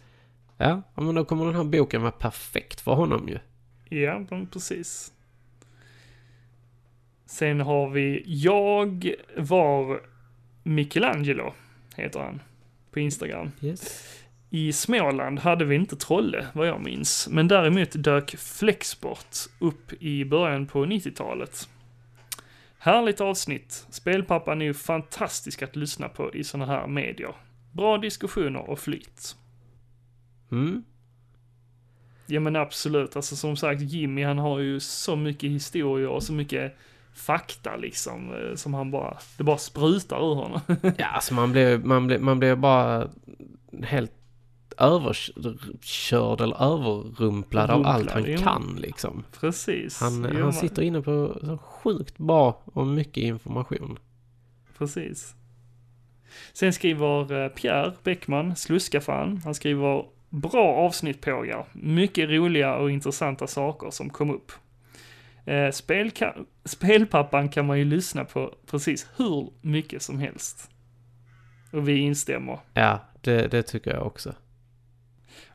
[0.58, 3.40] Ja, ja, men då kommer den här boken vara perfekt för honom ju.
[3.98, 5.12] Ja, men precis.
[7.26, 10.02] Sen har vi Jag var
[10.64, 11.54] Michelangelo,
[11.96, 12.42] heter han,
[12.92, 13.52] på Instagram.
[13.62, 14.08] Yes.
[14.50, 17.28] I Småland hade vi inte Trolle, vad jag minns.
[17.32, 21.70] Men däremot dök Flexsport upp i början på 90-talet.
[22.78, 23.86] Härligt avsnitt.
[23.90, 27.36] Spelpappan är ju fantastisk att lyssna på i sådana här medier.
[27.72, 29.36] Bra diskussioner och flyt.
[30.52, 30.84] Mm.
[32.26, 36.34] Ja men absolut, alltså som sagt Jimmy han har ju så mycket historier och så
[36.34, 36.78] mycket
[37.14, 40.60] fakta liksom eh, som han bara, det bara sprutar ur honom.
[40.98, 43.10] Ja, alltså man blev, man blev, man blev bara
[43.84, 44.12] helt
[44.78, 48.44] överkörd eller överrumplad av allt han Rumplad, ja.
[48.44, 49.24] kan liksom.
[49.40, 50.00] Precis.
[50.00, 54.00] Han, Jo, han sitter inne på så sjukt bra och mycket information.
[54.78, 55.36] Precis.
[56.54, 61.66] Sen skriver eh, Pierre Bäckman, sluskafan, han skriver bra avsnitt pågar.
[61.74, 64.52] Mycket roliga och intressanta saker som kom upp.
[65.46, 66.36] Eh, spelka-
[66.66, 70.70] spelpappan kan man ju lyssna på precis hur mycket som helst.
[71.72, 72.60] Och vi instämmer.
[72.74, 74.34] Ja, det, det tycker jag också.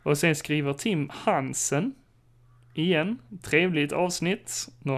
[0.03, 1.95] Och sen skriver Tim Hansen,
[2.75, 4.69] igen, trevligt avsnitt.
[4.83, 4.93] Nu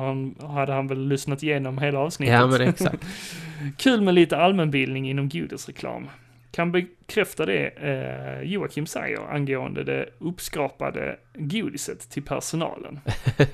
[0.46, 2.34] hade han väl lyssnat igenom hela avsnittet.
[2.34, 3.04] Ja, men exakt.
[3.78, 6.08] Kul med lite allmänbildning inom godisreklam.
[6.50, 13.00] Kan bekräfta det eh, Joakim säger angående det uppskrapade godiset till personalen.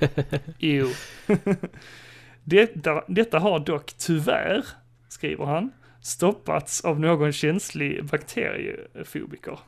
[0.57, 0.87] jo.
[2.43, 4.65] detta, detta har dock tyvärr,
[5.09, 9.59] skriver han, stoppats av någon känslig bakteriefobiker.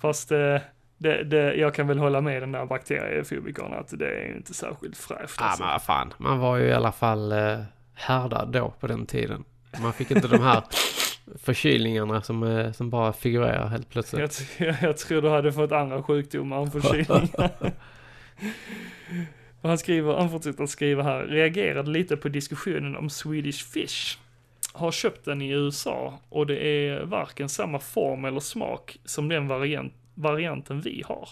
[0.00, 0.56] Fast eh,
[0.98, 4.96] det, det, jag kan väl hålla med den där bakteriefobikern att det är inte särskilt
[4.96, 5.36] fräscht.
[5.40, 5.64] Ja, Alltså.
[5.64, 6.14] men fan.
[6.18, 7.58] Man var ju i alla fall eh,
[7.94, 9.44] härdad då på den tiden.
[9.82, 10.62] Man fick inte de här
[11.34, 14.48] förkylningarna som, eh, som bara figurerar helt plötsligt.
[14.58, 17.50] Jag, jag tror du hade fått andra sjukdomar än förkylningar.
[19.60, 24.18] Och han skriver, han fortsätter skriva här, reagerade lite på diskussionen om Swedish Fish.
[24.72, 29.48] Har köpt den i USA och det är varken samma form eller smak som den
[29.48, 31.28] variant, varianten vi har.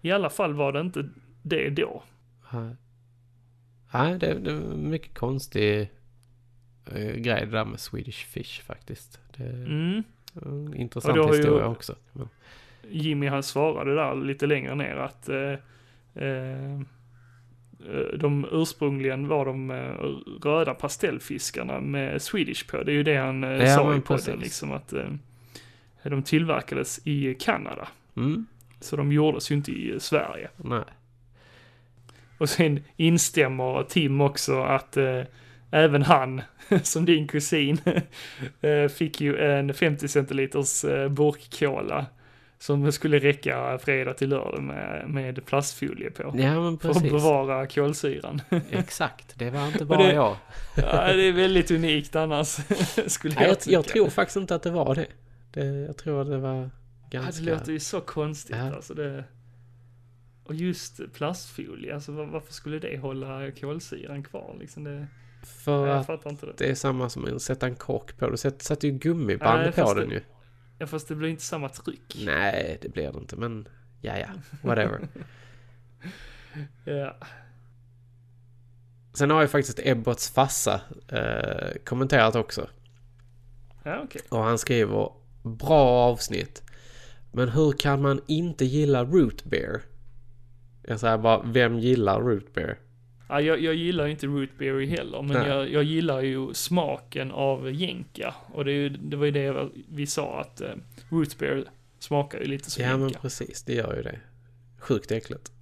[0.00, 1.08] I alla fall var det inte
[1.42, 2.02] det då.
[3.92, 4.18] Nej.
[4.18, 5.90] Det, det är mycket konstig
[6.86, 9.20] eh, grej det där med Swedish Fish faktiskt.
[9.36, 10.02] Det är Mm.
[10.42, 11.94] en intressant har ju- historia också.
[12.12, 12.28] Men,
[12.90, 15.52] Jimmy han svarade där lite längre ner att eh,
[16.14, 16.80] eh, eh,
[18.18, 19.94] de ursprungligen var de eh,
[20.48, 22.82] röda pastellfiskarna med Swedish på.
[22.82, 24.94] Det är ju det han eh, Ja, sa i podden liksom att
[26.02, 27.88] de tillverkades i Kanada.
[28.16, 28.46] mm,
[28.80, 30.48] Så de gjordes ju inte i Sverige.
[30.56, 30.84] nej.
[32.38, 34.96] Och sen instämmer Tim också att
[35.70, 36.42] även han,
[36.82, 37.78] som din kusin,
[38.60, 42.06] eh, fick ju en 50 centiliters eh, burk-cola
[42.58, 46.22] som skulle räcka fredag till lördag med, med plastfolie på.
[46.22, 47.12] Ja, men För att precis.
[47.12, 48.40] bevara kolsyran.
[48.70, 50.36] Exakt, det var inte bara det- jag.
[50.76, 52.46] ja, det är väldigt unikt annars,
[53.06, 53.72] skulle Nej, jag tycka.
[53.74, 55.06] jag tror faktiskt inte att det var det.
[55.52, 56.70] det jag tror att det var
[57.10, 57.44] Ja, ganska...
[57.44, 58.74] det låter ju så konstigt Ja.
[58.76, 59.24] alltså det.
[60.44, 64.84] Och just plastfolie, alltså var- varför skulle det hålla kolsyran kvar liksom?
[64.84, 65.06] Det,
[65.46, 66.52] För jag att det.
[66.58, 68.30] det är samma som att sätta en kork på.
[68.30, 70.20] Du sätter, sätter ju gummiband Nej, på den det- ju.
[70.78, 72.16] Ja, fast det blir inte samma tryck.
[72.24, 73.36] Nej, det blir det inte.
[73.36, 73.68] Men
[74.00, 74.26] ja, ja.
[74.62, 75.00] Whatever.
[76.84, 77.16] Ja.
[79.14, 82.68] Sen har ju faktiskt Ebbots farsa eh, kommenterat också.
[83.82, 84.22] Ja, okej.
[84.28, 85.12] Och han skriver
[85.42, 86.62] bra avsnitt.
[87.32, 89.82] Men hur kan man inte gilla root beer?
[90.82, 92.78] Jag säger bara, vem gillar root beer?
[93.28, 95.48] Ja, jag, jag gillar ju inte rootberry heller, men Nej.
[95.48, 98.34] jag, jag gillar ju smaken av jänka.
[98.52, 100.68] Och det, är ju, det var ju det vi sa att eh,
[101.08, 101.64] rootbeer
[101.98, 103.18] smakar ju lite som Ja men jänka.
[103.18, 104.20] precis, det gör ju det.
[104.78, 105.52] Sjukt äckligt.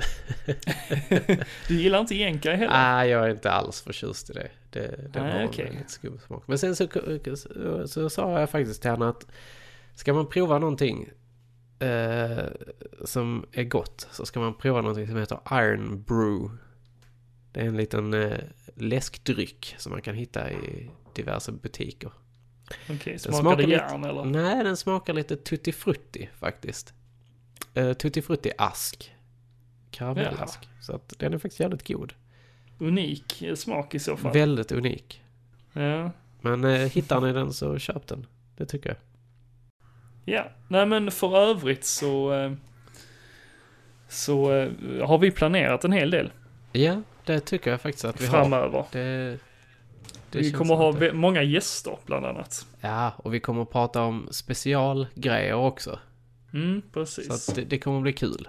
[1.68, 2.72] Du gillar inte jänka heller?
[2.72, 4.48] Nej, jag är inte alls förtjust i det.
[4.70, 4.80] Det,
[5.12, 5.64] det Nej, var en okej.
[5.64, 6.43] väldigt skum smak.
[6.47, 6.89] Men sen så,
[7.36, 9.26] så, så sa jag faktiskt till henne att
[9.94, 11.10] ska man prova någonting
[11.78, 12.44] eh,
[13.05, 16.56] som är gott så ska man prova någonting som heter Iron Brew.
[17.53, 18.39] Det är en liten eh,
[18.74, 22.12] läskdryck som man kan hitta i diverse butiker.
[22.91, 24.24] Okej, Den smakar, smakar det lite- järn eller?
[24.24, 26.95] Nej, den smakar lite tutti frutti faktiskt.
[27.79, 29.12] Uh, tutti frutti ask.
[29.91, 30.69] Karamellask.
[30.81, 32.12] Så att den är faktiskt jävligt god.
[32.79, 34.33] Unik eh, smak i så fall.
[34.33, 35.23] Väldigt unik.
[35.73, 36.11] ja.
[36.41, 38.27] Men uh, hittar ni den så köp den.
[38.57, 38.99] Det tycker jag.
[40.24, 42.33] ja, nej men för övrigt så...
[42.33, 42.53] eh,
[44.09, 44.70] Så eh,
[45.07, 46.33] har vi planerat en hel del
[46.73, 48.32] Ja, det tycker jag faktiskt att vi har.
[48.40, 48.85] framöver.
[48.93, 49.39] Det,
[50.31, 52.66] det vi kommer ha det- många gäster bland annat.
[52.81, 55.99] Ja, och vi kommer att prata om specialgrejer också.
[56.55, 57.49] Mm, Så precis.
[57.49, 58.49] att det, det kommer att bli kul.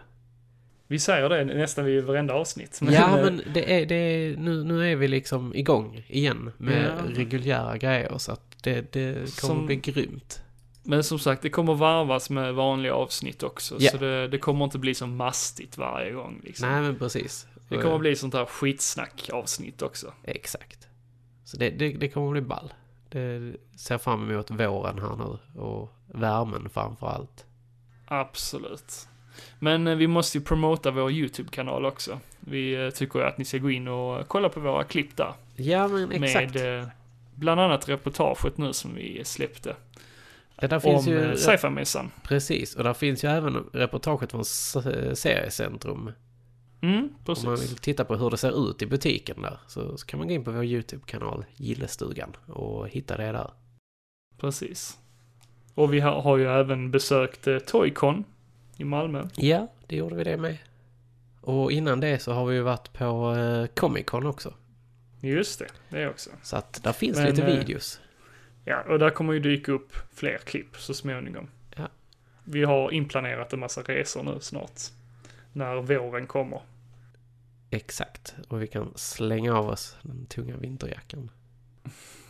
[0.87, 2.79] Vi säger det nästan vid varenda avsnitt.
[2.81, 6.85] Men, ja, men det är, det är, nu, nu är vi liksom igång igen med
[6.97, 7.17] Ja.
[7.17, 8.17] reguljära grejer.
[8.17, 10.39] Så att det, det kommer Som- att bli grymt.
[10.85, 13.75] Men som sagt, det kommer varvas med vanliga avsnitt också.
[13.79, 13.91] Ja.
[13.91, 16.41] Så det, det kommer inte bli så mastigt varje gång.
[16.43, 16.69] Liksom.
[16.69, 17.47] Nej, men precis.
[17.77, 20.13] Det kommer bli sånt här skitsnack avsnitt också.
[20.23, 20.87] Exakt.
[21.45, 22.73] Så det, det, det kommer att bli ball.
[23.09, 27.45] Det ser fram emot våren här nu och värmen framför allt.
[28.05, 29.07] Absolut.
[29.59, 32.19] Men eh, vi måste ju promota vår YouTube-kanal också.
[32.39, 35.33] Vi eh, tycker ju att ni ska gå in och kolla på våra klipp där.
[35.55, 36.53] Ja, men exakt.
[36.53, 36.87] Med eh,
[37.35, 39.75] bland annat reportaget nu som vi släppte.
[40.61, 42.11] Ja, där finns om ju, sci-fi-mässan.
[42.23, 46.11] precis, och där finns ju även reportaget från Seriecentrum.
[46.83, 47.71] Mm, Om man precis.
[47.71, 50.33] vill titta på hur det ser ut i butiken där så, så kan man gå
[50.33, 53.51] in på vår YouTube-kanal Gillestugan och hitta det där.
[54.37, 54.97] Precis.
[55.75, 58.23] Och vi har, har ju även besökt eh, Toycon
[58.77, 59.27] i Malmö.
[59.35, 60.57] Ja, det gjorde vi det med.
[61.41, 64.53] Och innan det så har vi ju varit på eh, Comic Con också.
[65.21, 66.29] Just det, det också.
[66.41, 67.99] Så att där finns Men, lite eh, videos.
[68.65, 71.47] Ja, och där kommer ju dyka upp fler klipp så småningom.
[71.75, 71.87] Ja.
[72.43, 74.81] Vi har inplanerat en massa resor nu snart.
[75.53, 76.61] När våren kommer.
[77.73, 78.35] Exakt.
[78.49, 81.31] Och vi kan slänga av oss den tunga vinterjackan.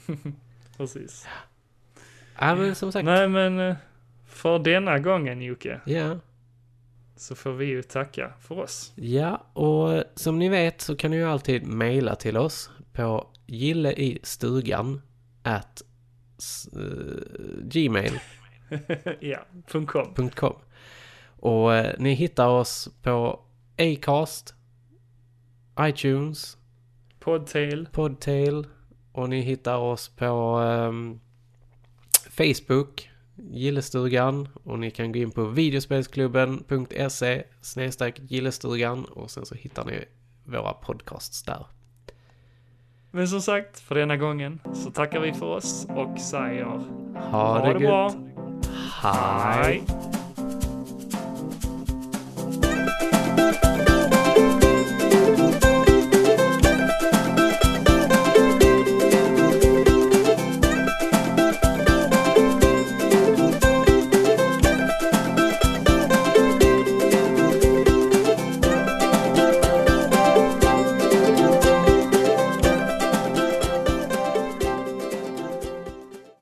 [0.78, 1.28] Precis.
[2.40, 3.06] Ja, men som sagt.
[3.06, 3.76] Nej men, eh,
[4.28, 6.18] för denna gången Jocke, Ja,
[7.16, 8.92] så får vi ju tacka för oss.
[8.96, 15.02] ja, och som ni vet så kan ni ju alltid mejla till oss på gilleistugan
[15.44, 15.82] at
[16.76, 16.82] eh,
[17.64, 18.20] gmail.com
[19.20, 19.46] ja,
[20.36, 20.56] .com.
[21.40, 23.40] Och eh, ni hittar oss på
[23.78, 24.56] Acast,
[25.80, 26.58] iTunes,
[27.20, 27.88] Podtail.
[27.92, 28.68] Podtail
[29.12, 30.26] och ni hittar oss på
[30.60, 31.20] ehm,
[32.30, 39.86] Facebook, Gillestugan och ni kan gå in på videospelsklubben.se snedstreck Gillestugan och sen så hittar
[39.86, 40.06] ni
[40.44, 41.66] våra podcasts där.
[43.12, 46.66] Men som sagt, för denna gången så tackar vi för oss och säger
[47.32, 47.82] Ha, det, gött.
[47.82, 48.14] bra.
[49.02, 49.84] Hej.